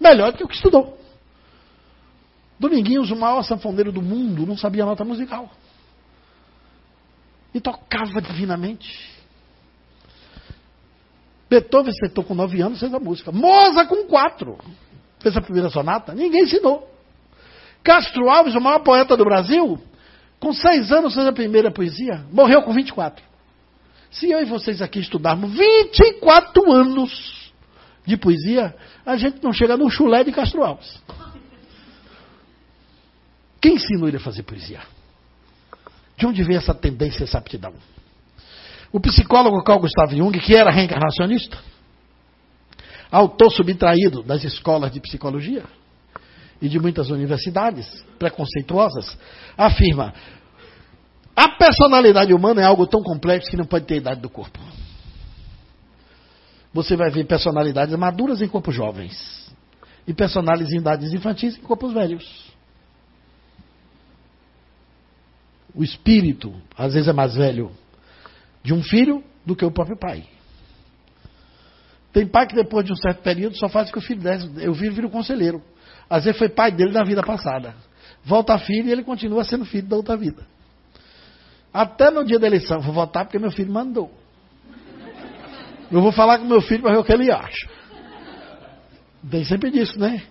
[0.00, 0.98] Melhor do que o que estudou.
[2.58, 5.50] Dominguinhos, o maior sanfoneiro do mundo, não sabia nota musical.
[7.54, 9.12] E tocava divinamente.
[11.50, 13.30] Beethoven sentou com nove anos, fez a música.
[13.30, 14.56] Moza com quatro.
[15.20, 16.14] Fez a primeira sonata.
[16.14, 16.88] Ninguém ensinou.
[17.84, 19.78] Castro Alves, o maior poeta do Brasil,
[20.42, 23.24] com seis anos fez a primeira poesia, morreu com 24.
[24.10, 27.52] Se eu e vocês aqui estudarmos 24 anos
[28.04, 28.74] de poesia,
[29.06, 31.00] a gente não chega no chulé de Castro Alves.
[33.60, 34.80] Quem ensinou ele a fazer poesia?
[36.16, 37.74] De onde vem essa tendência, essa aptidão?
[38.90, 41.56] O psicólogo Carl Gustav Jung, que era reencarnacionista,
[43.12, 45.62] autor subtraído das escolas de psicologia,
[46.62, 47.86] e de muitas universidades
[48.20, 49.18] preconceituosas,
[49.58, 50.14] afirma:
[51.34, 54.60] a personalidade humana é algo tão complexo que não pode ter idade do corpo.
[56.72, 59.52] você vai ver personalidades maduras em corpos jovens
[60.06, 62.52] e personalidades infantis em corpos velhos.
[65.74, 67.72] O espírito, às vezes, é mais velho
[68.62, 70.24] de um filho do que o próprio pai.
[72.12, 74.48] Tem pai que depois de um certo período só faz que o filho desce.
[74.58, 75.62] Eu viro, viro conselheiro.
[76.20, 77.74] Vezes foi pai dele na vida passada.
[78.24, 80.46] Volta filho e ele continua sendo filho da outra vida.
[81.72, 84.12] Até no dia da eleição, vou votar porque meu filho mandou.
[85.90, 87.68] Eu vou falar com meu filho para ver o que ele acha.
[89.30, 90.22] Tem sempre disso, né?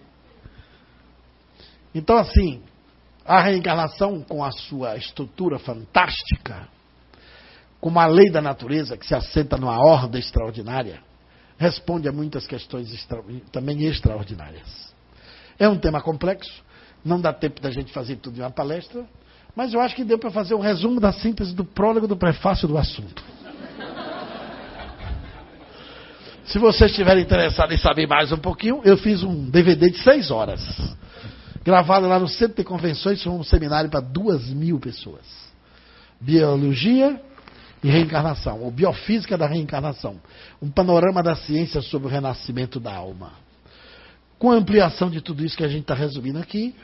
[1.94, 2.62] Então, assim,
[3.26, 6.68] a reencarnação, com a sua estrutura fantástica,
[7.80, 11.02] com uma lei da natureza que se assenta numa ordem extraordinária,
[11.58, 14.91] responde a muitas questões extra, também extraordinárias.
[15.62, 16.52] É um tema complexo,
[17.06, 19.06] não dá tempo da gente fazer tudo em uma palestra,
[19.56, 22.68] mas eu acho que deu para fazer um resumo da síntese do prólogo do prefácio
[22.68, 23.24] do assunto.
[26.46, 30.32] Se vocês estiverem interessados em saber mais um pouquinho, eu fiz um DVD de seis
[30.32, 30.62] horas,
[31.64, 35.28] gravado lá no Centro de Convenções, foi um seminário para duas mil pessoas.
[36.20, 37.22] Biologia
[37.84, 40.20] e reencarnação, ou biofísica da reencarnação.
[40.60, 43.51] Um panorama da ciência sobre o renascimento da alma.
[44.42, 46.76] Com a ampliação de tudo isso que a gente está resumindo aqui,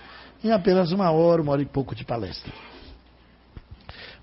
[0.43, 2.53] em apenas uma hora, uma hora e pouco de palestra.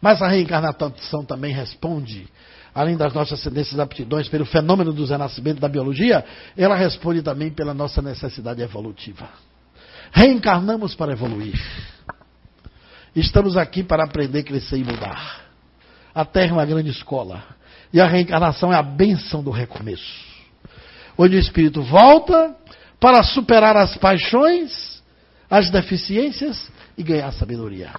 [0.00, 2.28] Mas a reencarnação também responde,
[2.72, 6.24] além das nossas tendências e aptidões, pelo fenômeno do renascimento da biologia,
[6.56, 9.28] ela responde também pela nossa necessidade evolutiva.
[10.12, 11.60] Reencarnamos para evoluir.
[13.16, 15.40] Estamos aqui para aprender, crescer e mudar.
[16.14, 17.42] A Terra é uma grande escola.
[17.92, 20.22] E a reencarnação é a bênção do recomeço.
[21.18, 22.54] Onde o espírito volta
[23.04, 25.02] para superar as paixões,
[25.50, 27.92] as deficiências e ganhar sabedoria.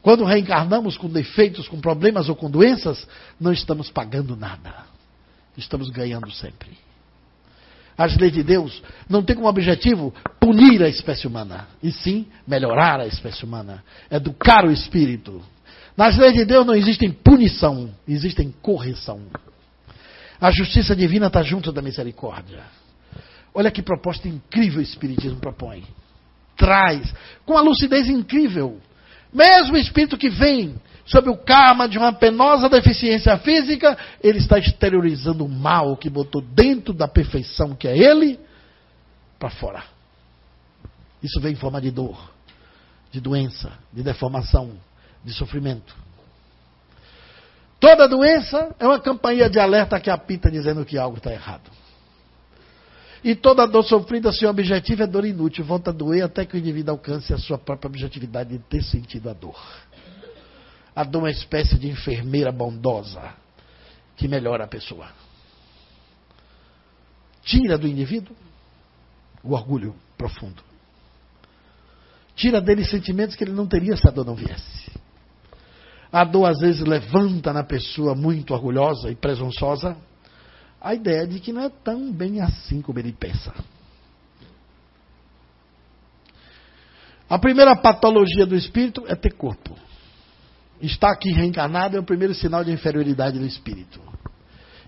[0.00, 3.06] Quando reencarnamos com defeitos, com problemas ou com doenças,
[3.38, 4.86] não estamos pagando nada.
[5.54, 6.70] Estamos ganhando sempre.
[7.94, 13.00] As leis de Deus não têm como objetivo punir a espécie humana, e sim melhorar
[13.00, 15.44] a espécie humana, educar o espírito,
[15.94, 19.20] nas leis de Deus não existem punição, existem correção.
[20.40, 22.62] A justiça divina está junto da misericórdia.
[23.54, 25.84] Olha que proposta incrível o Espiritismo propõe.
[26.56, 27.14] Traz,
[27.46, 28.80] com uma lucidez incrível.
[29.32, 30.74] Mesmo o espírito que vem
[31.06, 36.40] sob o karma de uma penosa deficiência física, ele está exteriorizando o mal que botou
[36.40, 38.38] dentro da perfeição que é ele
[39.38, 39.84] para fora.
[41.22, 42.30] Isso vem em forma de dor,
[43.10, 44.72] de doença, de deformação,
[45.24, 45.94] de sofrimento.
[47.80, 51.70] Toda doença é uma campanha de alerta que apita dizendo que algo está errado.
[53.24, 56.58] E toda dor sofrida, seu objetivo é dor inútil, volta a doer até que o
[56.58, 59.58] indivíduo alcance a sua própria objetividade de ter sentido a dor.
[60.94, 63.32] A dor é uma espécie de enfermeira bondosa
[64.14, 65.08] que melhora a pessoa.
[67.42, 68.36] Tira do indivíduo
[69.42, 70.62] o orgulho profundo.
[72.36, 74.92] Tira dele sentimentos que ele não teria se a dor não viesse.
[76.12, 79.96] A dor às vezes levanta na pessoa muito orgulhosa e presunçosa
[80.84, 83.54] a ideia de que não é tão bem assim como ele pensa.
[87.26, 89.74] A primeira patologia do espírito é ter corpo.
[90.82, 93.98] Estar aqui reencarnado é o primeiro sinal de inferioridade do espírito.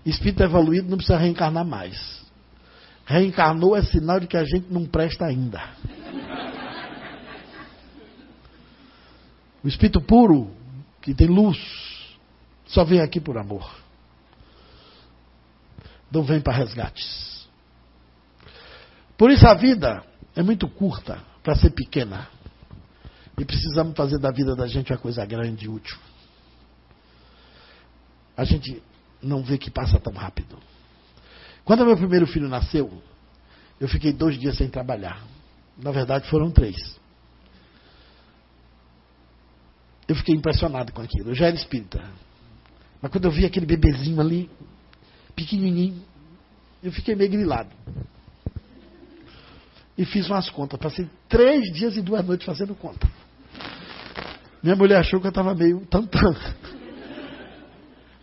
[0.05, 2.23] Espírito evoluído não precisa reencarnar mais.
[3.03, 5.67] Reencarnou é sinal de que a gente não presta ainda.
[9.63, 10.51] O espírito puro
[11.01, 11.57] que tem luz,
[12.67, 13.86] só vem aqui por amor.
[16.11, 17.47] Não vem para resgates.
[19.17, 20.03] Por isso a vida
[20.35, 22.27] é muito curta para ser pequena.
[23.37, 25.97] E precisamos fazer da vida da gente uma coisa grande e útil.
[28.35, 28.81] A gente
[29.21, 30.57] não vê que passa tão rápido.
[31.63, 33.01] Quando meu primeiro filho nasceu,
[33.79, 35.23] eu fiquei dois dias sem trabalhar.
[35.77, 36.97] Na verdade, foram três.
[40.07, 41.31] Eu fiquei impressionado com aquilo.
[41.31, 42.03] Eu já era espírita.
[43.01, 44.49] Mas quando eu vi aquele bebezinho ali,
[45.37, 46.01] pequenininho,
[46.83, 47.69] eu fiquei meio grilado.
[49.95, 50.79] E fiz umas contas.
[50.79, 53.07] Passei três dias e duas noites fazendo conta.
[54.61, 56.35] Minha mulher achou que eu estava meio tantão.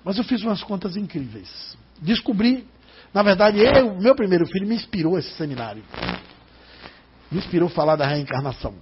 [0.04, 1.76] Mas eu fiz umas contas incríveis.
[2.00, 2.66] Descobri,
[3.12, 5.82] na verdade, eu, meu primeiro filho me inspirou esse seminário.
[7.30, 8.74] Me inspirou falar da reencarnação.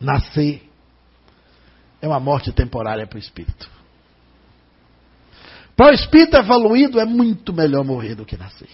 [0.00, 0.62] Nascer
[2.00, 3.70] é uma morte temporária para o espírito.
[5.76, 8.68] Para o espírito evoluído é muito melhor morrer do que nascer.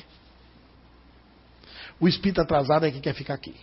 [1.98, 3.54] O espírito atrasado é que quer ficar aqui.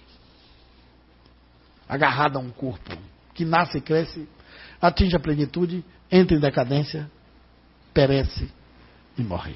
[1.88, 2.96] Agarrado a um corpo
[3.34, 4.28] que nasce e cresce,
[4.82, 7.10] atinge a plenitude, entra em decadência,
[7.94, 8.52] perece
[9.18, 9.56] e morre.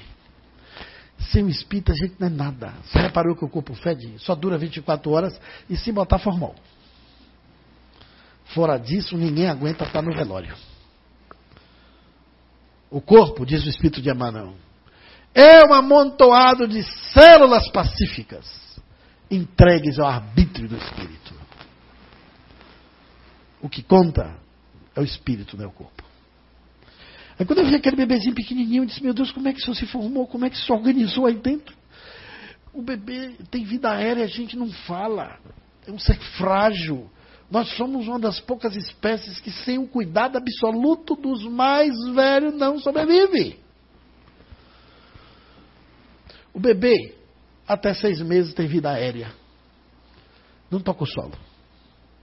[1.30, 2.74] sem o espírito a gente não é nada.
[2.84, 4.14] Você reparou que o corpo fede?
[4.18, 6.54] Só dura 24 horas e se botar formal.
[8.46, 10.54] Fora disso, ninguém aguenta estar no velório.
[12.92, 14.52] O corpo, diz o espírito de Emmanuel,
[15.34, 18.46] é um amontoado de células pacíficas
[19.30, 21.34] entregues ao arbítrio do espírito.
[23.62, 24.36] O que conta
[24.94, 26.04] é o espírito, não é o corpo.
[27.38, 29.74] Aí quando eu vi aquele bebezinho pequenininho, eu disse, meu Deus, como é que isso
[29.74, 30.26] se formou?
[30.26, 31.74] Como é que isso se organizou aí dentro?
[32.74, 35.38] O bebê tem vida aérea, a gente não fala.
[35.86, 37.10] É um ser frágil.
[37.52, 42.78] Nós somos uma das poucas espécies que, sem o cuidado absoluto dos mais velhos, não
[42.78, 43.60] sobrevive.
[46.54, 47.14] O bebê,
[47.68, 49.34] até seis meses, tem vida aérea.
[50.70, 51.34] Não toca o solo.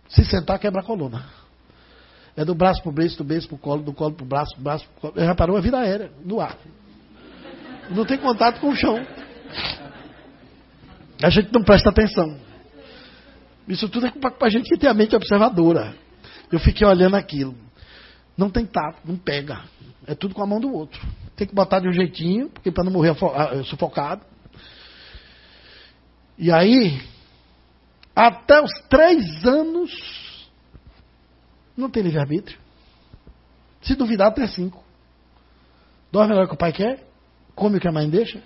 [0.07, 1.30] Se sentar, quebra a coluna.
[2.35, 4.27] É do braço para o beijo, do beijo para o colo, do colo para o
[4.27, 5.26] braço, do braço para o colo.
[5.27, 6.57] Já parou a vida aérea, no ar.
[7.91, 8.97] Não tem contato com o chão.
[11.22, 12.48] A gente não presta atenção.
[13.70, 15.96] Isso tudo é para a gente que tem a mente observadora.
[16.52, 17.56] Eu fiquei olhando aquilo.
[18.36, 19.64] Não tem tato, não pega.
[20.08, 21.00] É tudo com a mão do outro.
[21.36, 24.26] Tem que botar de um jeitinho, porque para não morrer ah, sufocado.
[26.36, 27.00] E aí,
[28.16, 30.50] até os três anos,
[31.78, 32.58] não tem livre-arbítrio.
[33.82, 34.84] Se duvidar, até cinco.
[36.12, 37.08] Dorme melhor que o pai quer,
[37.54, 38.41] come o que a mãe deixa,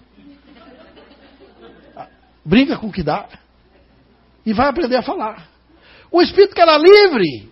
[2.44, 3.30] brinca com o que dá
[4.46, 5.48] e vai aprender a falar.
[6.12, 7.52] O espírito que era livre,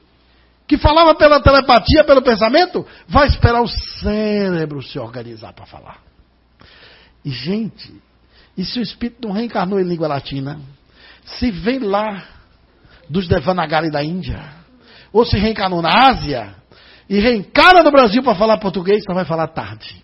[0.68, 5.98] que falava pela telepatia, pelo pensamento, vai esperar o cérebro se organizar para falar.
[7.26, 7.94] E, gente,
[8.58, 10.60] e se o espírito não reencarnou em língua latina?
[11.24, 12.24] Se vem lá
[13.10, 14.42] dos Devanagari da Índia,
[15.12, 16.56] ou se reencarnou na Ásia,
[17.10, 20.02] e reencarna no Brasil para falar português, só vai falar tarde.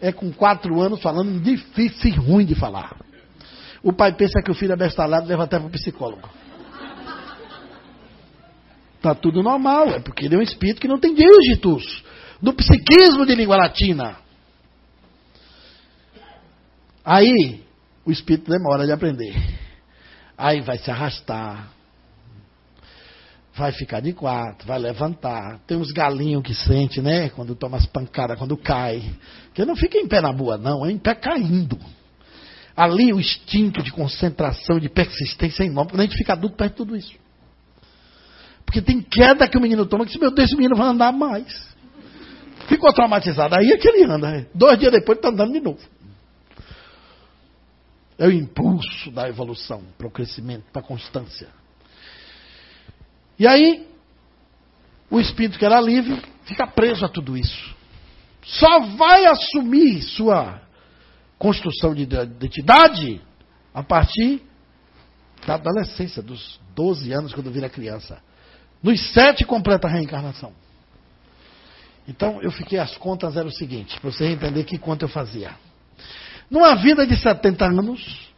[0.00, 2.96] É com quatro anos falando difícil e ruim de falar.
[3.82, 6.28] O pai pensa que o filho é bestalhado, leva até para o psicólogo.
[8.96, 12.04] Está tudo normal, é porque ele é um espírito que não tem dígitos
[12.40, 14.16] do psiquismo de língua latina.
[17.04, 17.64] Aí,
[18.04, 19.34] o espírito demora de aprender.
[20.38, 21.68] Aí vai se arrastar,
[23.54, 25.58] vai ficar de quatro, vai levantar.
[25.66, 27.28] Tem uns galinhos que sente, né?
[27.30, 29.02] Quando toma as pancadas, quando cai.
[29.52, 31.76] Que não fica em pé na boa, não, é em pé caindo.
[32.76, 35.90] Ali o instinto de concentração, de persistência é enorme.
[35.92, 37.14] Quando a gente fica adulto, perde tudo isso.
[38.64, 41.72] Porque tem queda que o menino toma, que meu Deus, esse menino vai andar mais.
[42.68, 43.54] Ficou traumatizado.
[43.58, 44.30] Aí é que ele anda.
[44.30, 44.46] Né?
[44.54, 45.80] Dois dias depois está andando de novo.
[48.18, 51.48] É o impulso da evolução para o crescimento, para a constância.
[53.38, 53.86] E aí,
[55.10, 57.74] o espírito que era livre fica preso a tudo isso.
[58.42, 60.62] Só vai assumir sua
[61.42, 63.20] construção de identidade
[63.74, 64.40] a partir
[65.44, 68.22] da adolescência, dos 12 anos, quando vira criança.
[68.80, 70.52] Nos sete completa a reencarnação.
[72.06, 75.56] Então eu fiquei, as contas eram o seguinte, para você entender que conta eu fazia.
[76.48, 78.28] Numa vida de 70 anos,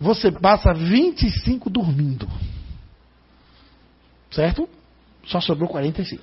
[0.00, 2.28] você passa 25 dormindo.
[4.32, 4.68] Certo?
[5.24, 6.20] Só sobrou 45.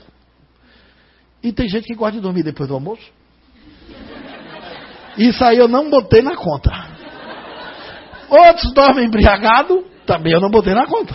[1.41, 3.09] E tem gente que gosta de dormir depois do almoço.
[5.17, 6.71] Isso aí eu não botei na conta.
[8.29, 11.13] Outros dormem embriagado, também eu não botei na conta.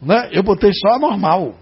[0.00, 0.30] Né?
[0.32, 1.54] Eu botei só a normal.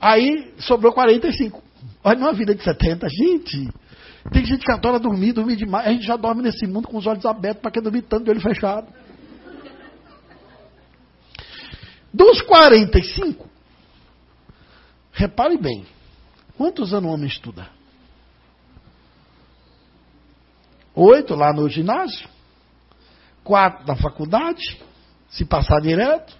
[0.00, 1.62] Aí sobrou 45.
[2.02, 3.68] Olha, numa vida de 70, gente.
[4.32, 5.86] Tem gente que adora dormir, dormir demais.
[5.86, 8.30] A gente já dorme nesse mundo com os olhos abertos, para que dormir tanto de
[8.30, 8.86] olho fechado.
[12.12, 13.48] Dos 45,
[15.12, 15.86] repare bem,
[16.56, 17.68] quantos anos o homem estuda?
[20.94, 22.28] Oito lá no ginásio,
[23.44, 24.78] quatro na faculdade,
[25.28, 26.36] se passar direto,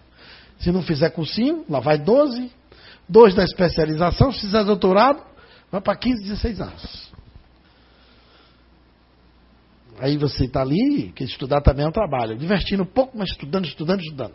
[0.58, 2.50] se não fizer cursinho, lá vai 12,
[3.08, 5.22] dois na especialização, se fizer doutorado,
[5.70, 7.10] vai para 15, 16 anos.
[10.00, 13.66] Aí você está ali, que estudar também é um trabalho, divertindo um pouco, mas estudando,
[13.66, 14.34] estudando, estudando.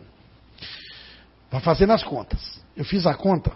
[1.50, 2.62] Vai fazendo as contas.
[2.76, 3.52] Eu fiz a conta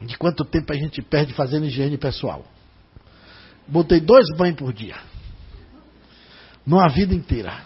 [0.00, 2.44] de quanto tempo a gente perde fazendo higiene pessoal.
[3.66, 5.09] Botei dois banhos por dia
[6.66, 7.62] numa vida inteira.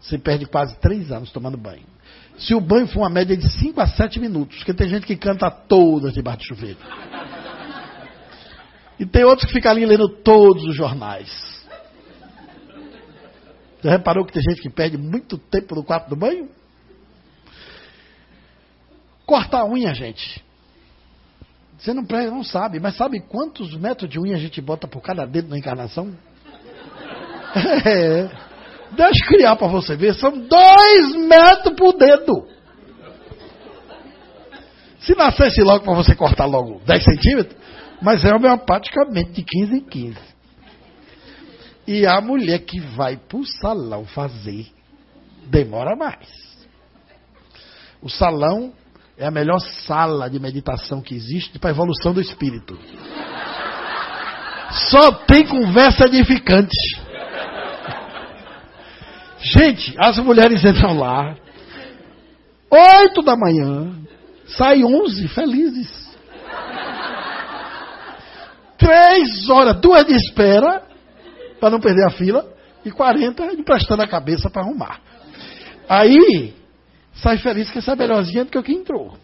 [0.00, 1.86] Você perde quase três anos tomando banho.
[2.38, 5.16] Se o banho for uma média de 5 a 7 minutos, porque tem gente que
[5.16, 6.78] canta todas debaixo de chuveiro.
[8.98, 11.30] E tem outros que ficam ali lendo todos os jornais.
[13.82, 16.48] Já reparou que tem gente que perde muito tempo no quarto do banho?
[19.26, 20.44] Cortar a unha, gente.
[21.78, 25.26] Você não, não sabe, mas sabe quantos metros de unha a gente bota por cada
[25.26, 26.16] dedo na encarnação?
[27.84, 28.42] É.
[28.92, 32.46] Deixa eu criar para você ver, são dois metros por dedo.
[35.00, 37.56] Se nascesse logo para você cortar logo 10 centímetros,
[38.00, 40.18] mas é homeopaticamente de 15 em 15.
[41.86, 44.66] E a mulher que vai para o salão fazer,
[45.46, 46.28] demora mais.
[48.00, 48.72] O salão
[49.16, 52.78] é a melhor sala de meditação que existe para a evolução do espírito.
[54.90, 56.76] Só tem conversa edificante.
[59.42, 61.34] Gente, as mulheres entram lá,
[62.70, 63.92] oito da manhã,
[64.46, 65.90] saem onze felizes.
[68.78, 70.86] Três horas, duas de espera,
[71.58, 72.52] para não perder a fila,
[72.84, 75.00] e quarenta emprestando a cabeça para arrumar.
[75.88, 76.54] Aí,
[77.14, 79.18] sai feliz que essa é melhorzinha do que o que entrou.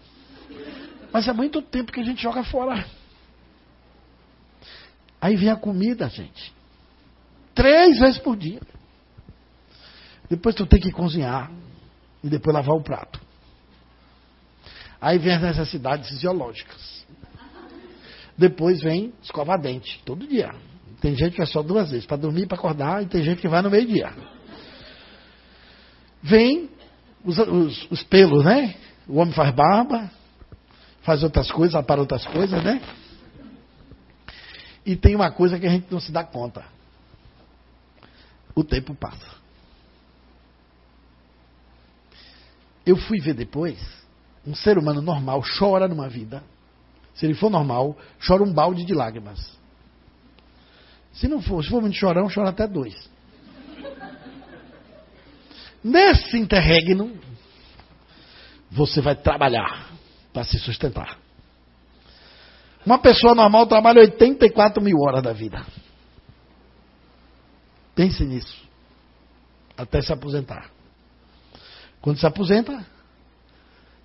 [1.13, 2.85] Mas é muito tempo que a gente joga fora.
[5.21, 6.53] Aí vem a comida, gente.
[7.55, 8.61] Três vezes por dia.
[10.29, 11.51] Depois tu tem que cozinhar
[12.23, 13.21] e depois lavar o prato.
[15.01, 17.07] Aí vem as necessidades fisiológicas.
[18.37, 20.55] Depois vem escovar dente, todo dia.
[21.01, 23.41] Tem gente que é só duas vezes, para dormir e para acordar, e tem gente
[23.41, 24.13] que vai no meio-dia.
[26.23, 26.69] Vem
[27.25, 28.75] os, os, os, pelos, né?
[29.07, 30.11] O homem faz barba,
[31.03, 32.83] faz outras coisas, para outras coisas, né?
[34.85, 36.65] E tem uma coisa que a gente não se dá conta.
[38.55, 39.38] O tempo passa.
[42.89, 43.79] Eu fui ver depois,
[44.47, 46.43] um ser humano normal chora numa vida.
[47.13, 47.95] Se ele for normal,
[48.27, 49.59] chora um balde de lágrimas.
[51.13, 52.95] Se não for, se for muito chorão, chora até dois.
[55.85, 57.15] Nesse interregno,
[58.71, 59.91] você vai trabalhar
[60.33, 61.19] para se sustentar.
[62.87, 65.63] Uma pessoa normal trabalha 84 mil horas da vida.
[67.95, 68.67] Pense nisso.
[69.77, 70.78] Até se aposentar.
[72.01, 72.85] Quando se aposenta,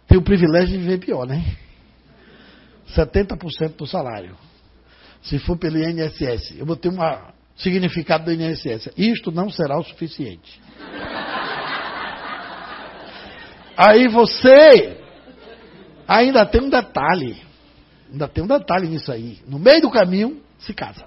[0.07, 1.43] tem o privilégio de viver pior, né?
[2.95, 4.35] 70% do salário.
[5.21, 6.97] Se for pelo INSS, eu vou ter um
[7.55, 8.89] significado do INSS.
[8.97, 10.61] Isto não será o suficiente.
[13.77, 14.97] Aí você
[16.07, 17.41] ainda tem um detalhe.
[18.11, 19.39] Ainda tem um detalhe nisso aí.
[19.47, 21.05] No meio do caminho, se casa.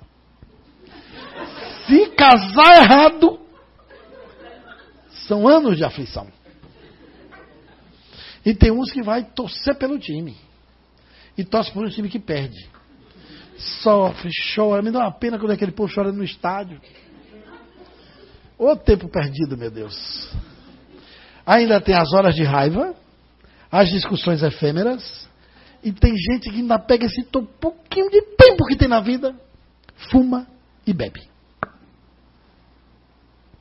[1.87, 3.39] Se casar errado,
[5.29, 6.27] são anos de aflição.
[8.47, 10.37] E tem uns que vai torcer pelo time.
[11.37, 12.71] E torce por um time que perde.
[13.83, 14.81] Sofre, chora.
[14.83, 16.81] Me dá uma pena quando aquele povo chora no estádio.
[18.57, 20.31] O tempo perdido, meu Deus.
[21.45, 22.95] Ainda tem as horas de raiva,
[23.71, 25.29] as discussões efêmeras.
[25.83, 29.35] E tem gente que ainda pega esse pouquinho de tempo que tem na vida,
[30.11, 30.47] fuma
[30.87, 31.29] e bebe.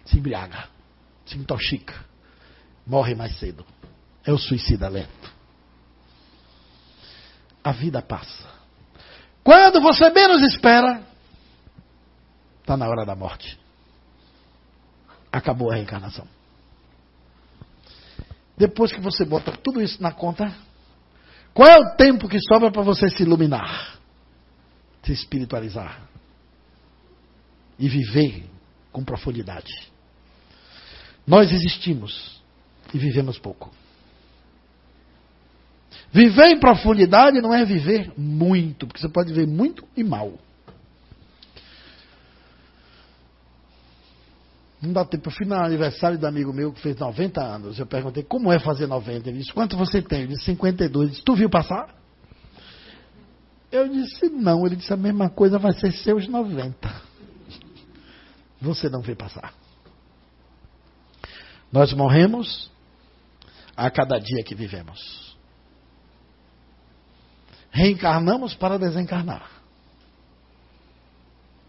[0.06, 0.66] Se embriaga,
[1.26, 1.96] se intoxica,
[2.86, 3.66] morre mais cedo
[4.26, 5.34] é o suicida lento.
[7.64, 8.50] A vida passa.
[9.44, 11.04] Quando você menos espera,
[12.62, 13.60] está na hora da morte.
[15.32, 16.28] Acabou a reencarnação.
[18.58, 20.52] Depois que você bota tudo isso na conta,
[21.54, 24.00] qual é o tempo que sobra para você se iluminar,
[25.04, 26.02] se espiritualizar
[27.78, 28.50] e viver
[28.92, 29.92] com profundidade?
[31.28, 32.42] Nós existimos
[32.94, 33.72] e vivemos pouco.
[36.16, 40.32] Viver em profundidade não é viver muito, porque você pode viver muito e mal.
[44.82, 45.28] Não dá tempo.
[45.28, 47.78] Eu fui no aniversário do amigo meu que fez 90 anos.
[47.78, 49.28] Eu perguntei como é fazer 90.
[49.28, 50.22] Ele disse: Quanto você tem?
[50.22, 51.04] Eu disse: 52.
[51.04, 51.94] Ele disse: Tu viu passar?
[53.70, 54.66] Eu disse: Não.
[54.66, 56.96] Ele disse: A mesma coisa vai ser seus 90.
[58.62, 59.54] Você não vê passar.
[61.74, 62.72] Nós morremos
[63.76, 65.25] a cada dia que vivemos.
[67.76, 69.52] Reencarnamos para desencarnar.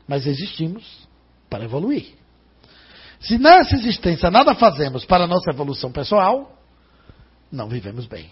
[0.06, 0.84] Mas existimos
[1.50, 2.14] para evoluir.
[3.18, 6.56] Se nessa existência nada fazemos para a nossa evolução pessoal,
[7.50, 8.30] não vivemos bem.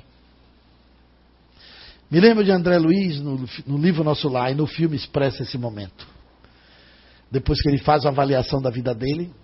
[2.09, 5.59] Me lembro de André Luiz, no, no livro Nosso Lar, e no filme expressa esse
[5.59, 6.07] momento.
[7.29, 9.35] Depois que ele faz uma avaliação da vida dele,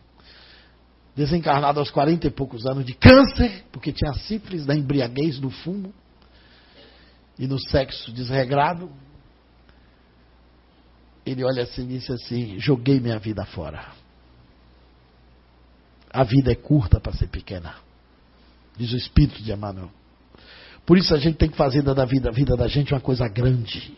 [1.16, 5.92] desencarnado aos 40 e poucos anos de câncer, porque tinha sífilis da embriaguez do fumo,
[7.40, 8.92] e no sexo desregrado,
[11.24, 13.92] ele olha assim e disse assim: joguei minha vida fora.
[16.12, 17.76] A vida é curta para ser pequena,
[18.76, 19.90] diz o Espírito de Emmanuel.
[20.84, 23.26] Por isso a gente tem que fazer da vida, a vida da gente uma coisa
[23.26, 23.96] grande.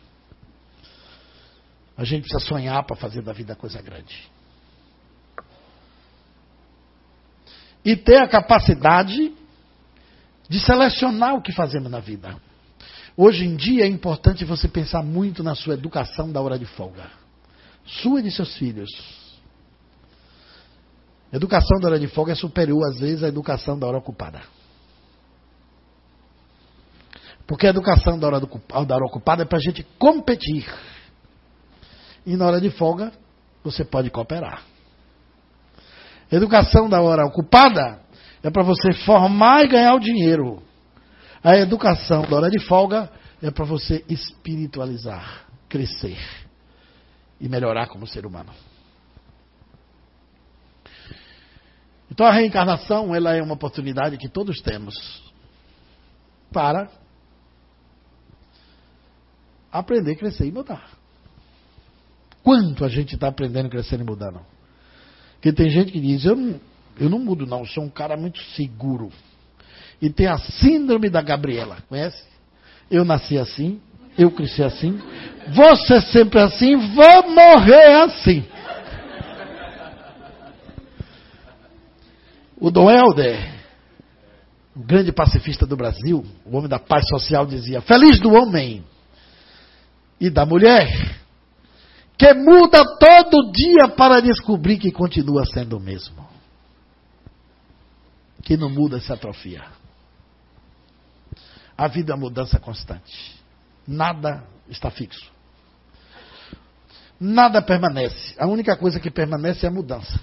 [1.97, 4.31] A gente precisa sonhar para fazer da vida coisa grande.
[7.85, 9.35] E ter a capacidade
[10.48, 12.39] de selecionar o que fazemos na vida.
[13.16, 17.10] Hoje em dia é importante você pensar muito na sua educação da hora de folga.
[17.84, 18.90] Sua e de seus filhos.
[21.32, 24.43] Educação da hora de folga é superior, às vezes, à educação da hora ocupada.
[27.47, 28.47] Porque a educação da hora, do,
[28.86, 30.66] da hora ocupada é para a gente competir.
[32.24, 33.12] E na hora de folga,
[33.64, 34.62] você pode cooperar.
[36.30, 38.01] Educação da hora ocupada
[38.43, 40.62] é para você formar e ganhar o dinheiro.
[41.43, 43.10] A educação da hora de folga
[43.43, 46.19] é para você espiritualizar, crescer
[47.40, 48.52] e melhorar como ser humano.
[52.09, 54.94] Então a reencarnação ela é uma oportunidade que todos temos
[56.52, 56.89] para
[59.73, 60.90] aprender, crescer e mudar.
[62.43, 64.40] Quanto a gente está aprendendo, crescendo e mudando?
[65.35, 66.60] Porque tem gente que diz, eu não,
[66.98, 69.10] eu não mudo não, eu sou um cara muito seguro.
[70.02, 72.24] E tem a síndrome da Gabriela, conhece?
[72.90, 73.80] Eu nasci assim,
[74.18, 75.00] eu cresci assim,
[75.86, 78.44] ser sempre assim, vou morrer assim.
[82.56, 83.62] O Dom Helder,
[84.74, 88.84] o grande pacifista do Brasil, o homem da paz social, dizia: Feliz do homem
[90.20, 91.16] e da mulher,
[92.18, 96.26] que muda todo dia para descobrir que continua sendo o mesmo.
[98.42, 99.81] Que não muda se atrofia.
[101.76, 103.40] A vida é mudança constante.
[103.86, 105.30] Nada está fixo.
[107.18, 108.34] Nada permanece.
[108.38, 110.20] A única coisa que permanece é a mudança.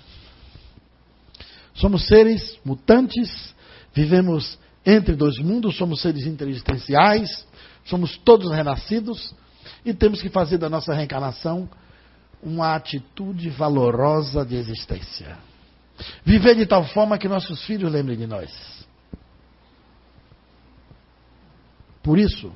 [1.73, 3.53] Somos seres mutantes,
[3.93, 7.45] vivemos entre dois mundos, somos seres inteligenciais,
[7.85, 9.33] somos todos renascidos
[9.85, 11.69] e temos que fazer da nossa reencarnação
[12.41, 15.37] uma atitude valorosa de existência.
[16.23, 18.78] Viver de tal forma que nossos filhos lembrem de nós.
[22.01, 22.51] Por isso,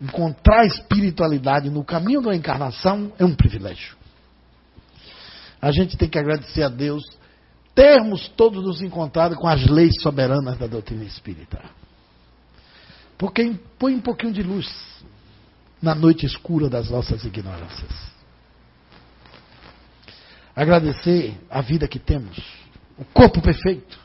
[0.00, 3.96] encontrar espiritualidade no caminho da encarnação é um privilégio.
[5.60, 7.02] A gente tem que agradecer a Deus
[7.74, 11.62] termos todos nos encontrado com as leis soberanas da doutrina espírita.
[13.16, 14.66] Porque põe um pouquinho de luz
[15.80, 18.10] na noite escura das nossas ignorâncias.
[20.54, 22.36] Agradecer a vida que temos,
[22.98, 23.98] o corpo perfeito,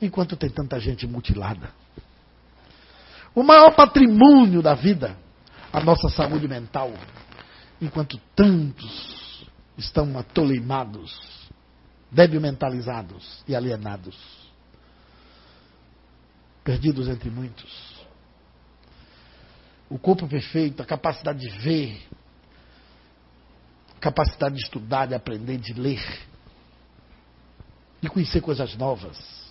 [0.00, 1.70] enquanto tem tanta gente mutilada.
[3.34, 5.16] O maior patrimônio da vida,
[5.72, 6.92] a nossa saúde mental,
[7.80, 9.46] enquanto tantos
[9.76, 11.18] estão atoleimados,
[12.10, 14.16] débil mentalizados e alienados,
[16.62, 17.92] perdidos entre muitos.
[19.88, 22.02] O corpo perfeito, a capacidade de ver,
[23.98, 26.04] capacidade de estudar, de aprender, de ler,
[28.00, 29.41] de conhecer coisas novas.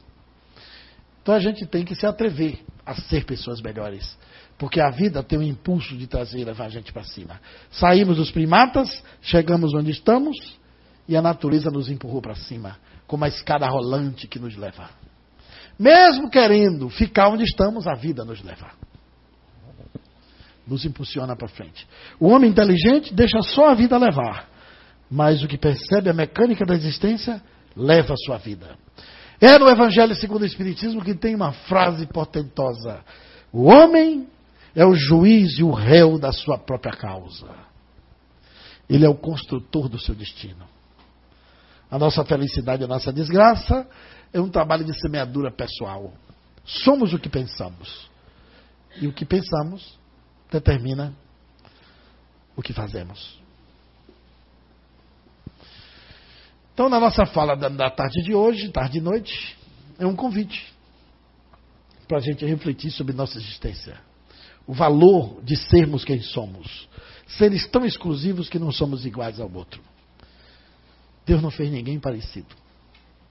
[1.22, 4.18] Então a gente tem que se atrever a ser pessoas melhores.
[4.58, 7.40] Porque a vida tem o impulso de trazer levar a gente para cima.
[7.72, 10.36] Saímos dos primatas, chegamos onde estamos
[11.08, 12.78] e a natureza nos empurrou para cima,
[13.08, 14.90] como a escada rolante que nos leva.
[15.80, 18.72] Mesmo querendo ficar onde estamos, a vida nos leva
[20.72, 21.88] nos impulsiona para frente.
[22.20, 24.48] O homem inteligente deixa só a vida levar,
[25.10, 27.42] mas o que percebe a mecânica da existência
[27.76, 28.78] leva a sua vida.
[29.42, 33.04] É no Evangelho segundo o Espiritismo que tem uma frase portentosa:
[33.52, 34.28] O homem
[34.76, 37.50] é o juiz e o réu da sua própria causa.
[38.88, 40.64] Ele é o construtor do seu destino.
[41.90, 43.88] A nossa felicidade, a nossa desgraça
[44.32, 46.14] é um trabalho de semeadura pessoal.
[46.64, 48.10] Somos o que pensamos.
[49.02, 49.98] E o que pensamos
[50.52, 51.16] determina
[52.56, 53.41] o que fazemos.
[56.82, 59.56] Então, na nossa fala da, tarde de hoje, tarde e noite,
[60.00, 60.74] é um convite
[62.08, 64.00] para a gente refletir sobre nossa existência.
[64.66, 66.90] O valor de sermos quem somos.
[67.38, 69.80] Seres tão exclusivos que não somos iguais ao outro.
[71.24, 72.56] Deus não fez ninguém parecido,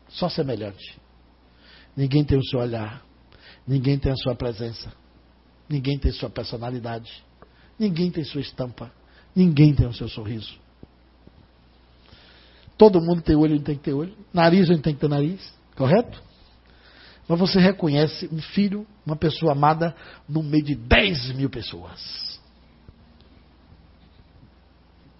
[0.09, 0.97] só semelhante.
[1.97, 3.05] Ninguém tem o seu olhar,
[3.67, 4.93] ninguém tem a sua presença,
[5.69, 7.11] Ninguém tem sua personalidade.
[7.77, 8.93] Ninguém tem sua estampa.
[9.35, 10.57] Ninguém tem o seu sorriso.
[12.81, 14.17] Todo mundo tem olho, ele tem que ter olho.
[14.33, 15.53] Nariz, ele tem que ter nariz.
[15.77, 16.23] Correto?
[17.29, 19.95] Mas você reconhece um filho, uma pessoa amada,
[20.27, 22.41] no meio de 10 mil pessoas.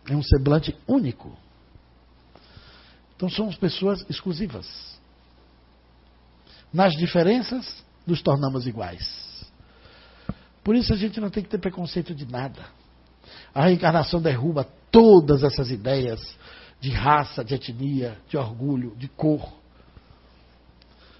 [0.09, 1.37] É um semblante único.
[3.15, 4.67] Então somos pessoas exclusivas.
[6.73, 9.45] Nas diferenças, nos tornamos iguais.
[10.65, 12.65] Por isso a gente não tem que ter preconceito de nada.
[13.55, 16.19] A reencarnação derruba todas essas ideias
[16.81, 19.53] de raça, de etnia, de orgulho, de cor.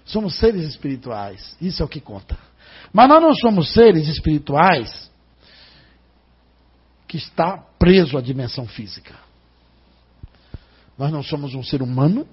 [0.03, 2.37] Somos seres espirituais, isso é o que conta.
[2.91, 5.09] Mas nós não somos seres espirituais
[7.07, 9.15] que está preso à dimensão física.
[10.97, 12.27] Nós não somos um ser humano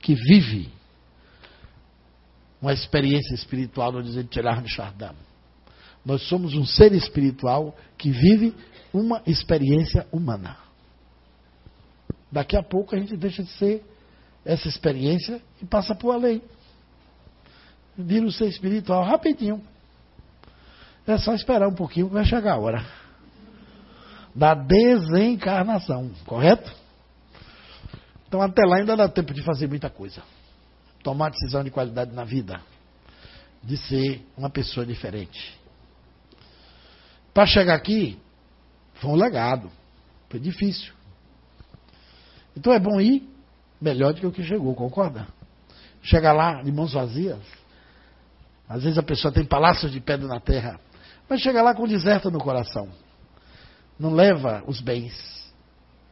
[0.00, 0.70] que vive
[2.60, 5.16] uma experiência espiritual no dizer de de Chardin.
[6.04, 8.54] Nós somos um ser espiritual que vive
[8.92, 10.67] uma experiência humana.
[12.30, 13.84] Daqui a pouco a gente deixa de ser
[14.44, 16.42] essa experiência e passa por além.
[17.96, 19.62] Vira o ser espiritual rapidinho.
[21.06, 23.08] É só esperar um pouquinho que vai chegar a hora
[24.34, 26.72] da desencarnação, correto?
[28.28, 30.22] Então até lá ainda dá tempo de fazer muita coisa.
[31.02, 32.60] Tomar decisão de qualidade na vida,
[33.62, 35.58] de ser uma pessoa diferente.
[37.34, 38.16] Para chegar aqui,
[38.94, 39.70] foi um legado,
[40.28, 40.92] foi difícil.
[42.56, 43.28] Então é bom ir
[43.80, 45.26] melhor do que o que chegou, concorda?
[46.02, 47.40] Chegar lá de mãos vazias.
[48.68, 50.78] Às vezes a pessoa tem palácios de pedra na terra,
[51.28, 52.88] mas chega lá com deserto no coração.
[53.98, 55.38] Não leva os bens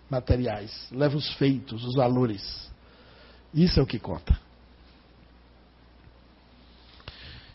[0.08, 2.70] materiais, leva os feitos, os valores.
[3.52, 4.38] Isso é o que conta.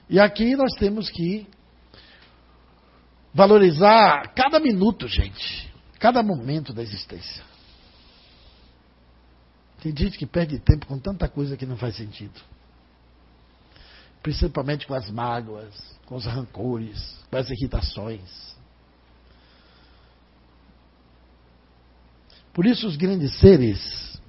[0.10, 1.48] E aqui nós temos que
[3.34, 7.51] valorizar cada minuto, gente, cada momento da existência.
[9.82, 12.40] Tem gente que perde tempo com tanta coisa que não faz sentido.
[14.22, 15.74] Principalmente com as mágoas,
[16.06, 18.56] com os rancores, com as irritações.
[22.54, 24.22] Por isso os grandes seres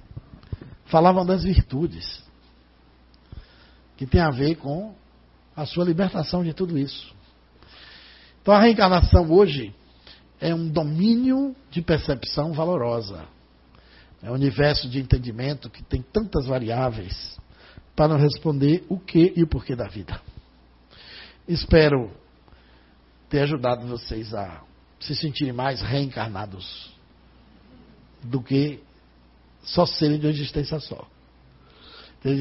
[0.85, 2.23] falavam das virtudes,
[3.95, 4.95] que tem a ver com
[5.55, 7.13] a sua libertação de tudo isso.
[8.41, 9.73] Então a reencarnação hoje
[10.41, 13.27] é um domínio de percepção valorosa.
[14.23, 17.37] É um universo de entendimento que tem tantas variáveis
[17.93, 20.19] para responder o que e o porquê da vida.
[21.45, 22.09] Espero
[23.29, 24.63] ter ajudado vocês a
[24.97, 26.93] se sentirem mais reencarnados
[28.23, 28.81] do que
[29.61, 31.05] só serem de uma existência só.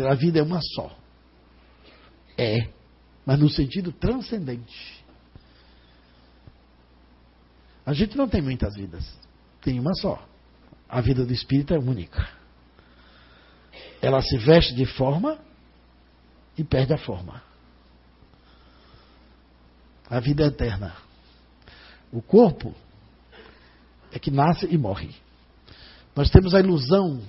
[0.09, 0.97] A vida é uma só.
[2.39, 2.69] É,
[3.27, 5.05] mas no sentido transcendente.
[7.85, 9.05] A gente não tem muitas vidas,
[9.61, 10.32] tem uma só.
[10.93, 12.29] A vida do espírito é única.
[14.03, 15.39] Ela se veste de forma
[16.59, 17.43] e perde a forma.
[20.11, 20.95] A vida é eterna.
[22.13, 22.75] O corpo
[24.13, 25.15] é que nasce e morre.
[26.15, 27.23] Nós temos a ilusão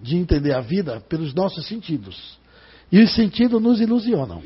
[0.00, 2.36] de entender a vida pelos nossos sentidos.
[2.90, 4.42] E os sentidos nos ilusionam.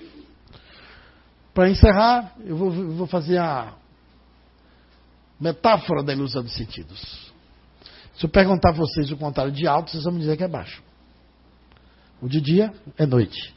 [1.55, 3.75] Para encerrar, eu vou, vou, fazer a
[5.41, 7.32] metáfora da ilusão dos sentidos.
[8.23, 10.49] Se eu perguntar a vocês o contrário de alto, vocês vão me dizer que é
[10.49, 10.81] baixo.
[12.21, 13.53] O de dia é noite.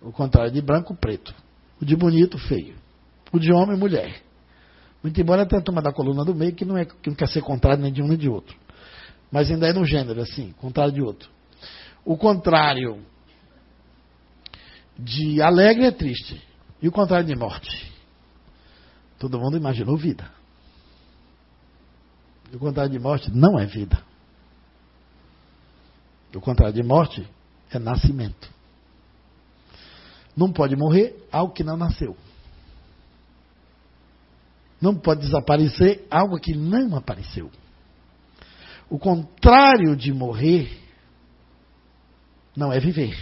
[0.00, 1.34] O contrário de branco, preto.
[1.78, 2.74] O de bonito, feio.
[3.30, 4.22] O de homem, mulher.
[5.02, 7.28] Muito embora tenha a turma da coluna do meio que não, é, que não quer
[7.28, 8.56] ser contrário nem de um nem de outro
[9.34, 11.28] mas ainda é no gênero, assim, contrário de outro.
[12.04, 13.04] O contrário
[14.96, 16.40] de alegre é triste.
[16.80, 17.92] E o contrário de morte?
[19.18, 20.30] Todo mundo imaginou vida.
[22.54, 24.00] O contrário de morte não é vida.
[26.34, 27.28] O contrário de morte
[27.70, 28.48] é nascimento.
[30.36, 32.16] Não pode morrer algo que não nasceu.
[34.80, 37.50] Não pode desaparecer algo que não apareceu.
[38.88, 40.80] O contrário de morrer
[42.56, 43.16] não é viver,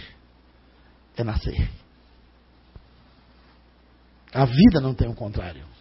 [1.15, 1.71] é nascer.
[4.33, 5.72] A vida não tem um contrário.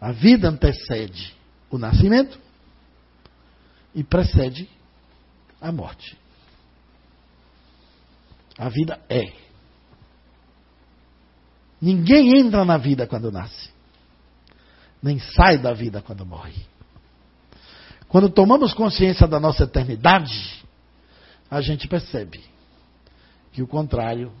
[0.00, 1.34] A vida antecede
[1.70, 2.38] o nascimento
[3.94, 4.68] e precede
[5.60, 6.16] a morte.
[8.56, 9.32] A vida é.
[11.80, 13.70] Ninguém entra na vida quando nasce,
[15.02, 16.66] nem sai da vida quando morre.
[18.08, 20.64] Quando tomamos consciência da nossa eternidade,
[21.50, 22.44] a gente percebe
[23.52, 24.32] que o contrário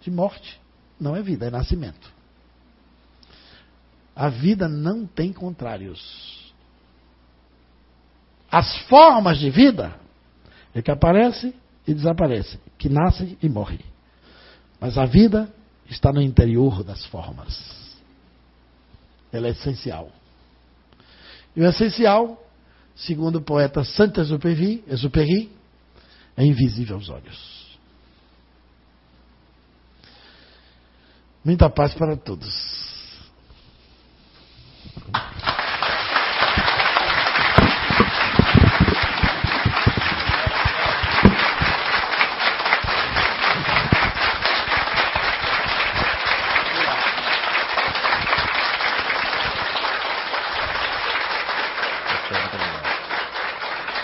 [0.00, 0.60] de morte
[0.98, 2.12] não é vida, é nascimento.
[4.14, 6.52] A vida não tem contrários.
[8.50, 9.94] As formas de vida
[10.74, 11.54] é que aparece
[11.86, 13.80] e desaparece, que nasce e morre.
[14.78, 15.52] Mas a vida
[15.88, 17.98] está no interior das formas.
[19.32, 20.10] Ela é essencial.
[21.56, 22.42] E o essencial
[22.94, 24.84] segundo o poeta Saint-Exupéry,
[26.36, 27.78] é invisível aos olhos.
[31.44, 32.91] Muita paz para todos.
[35.04, 35.31] Thank you.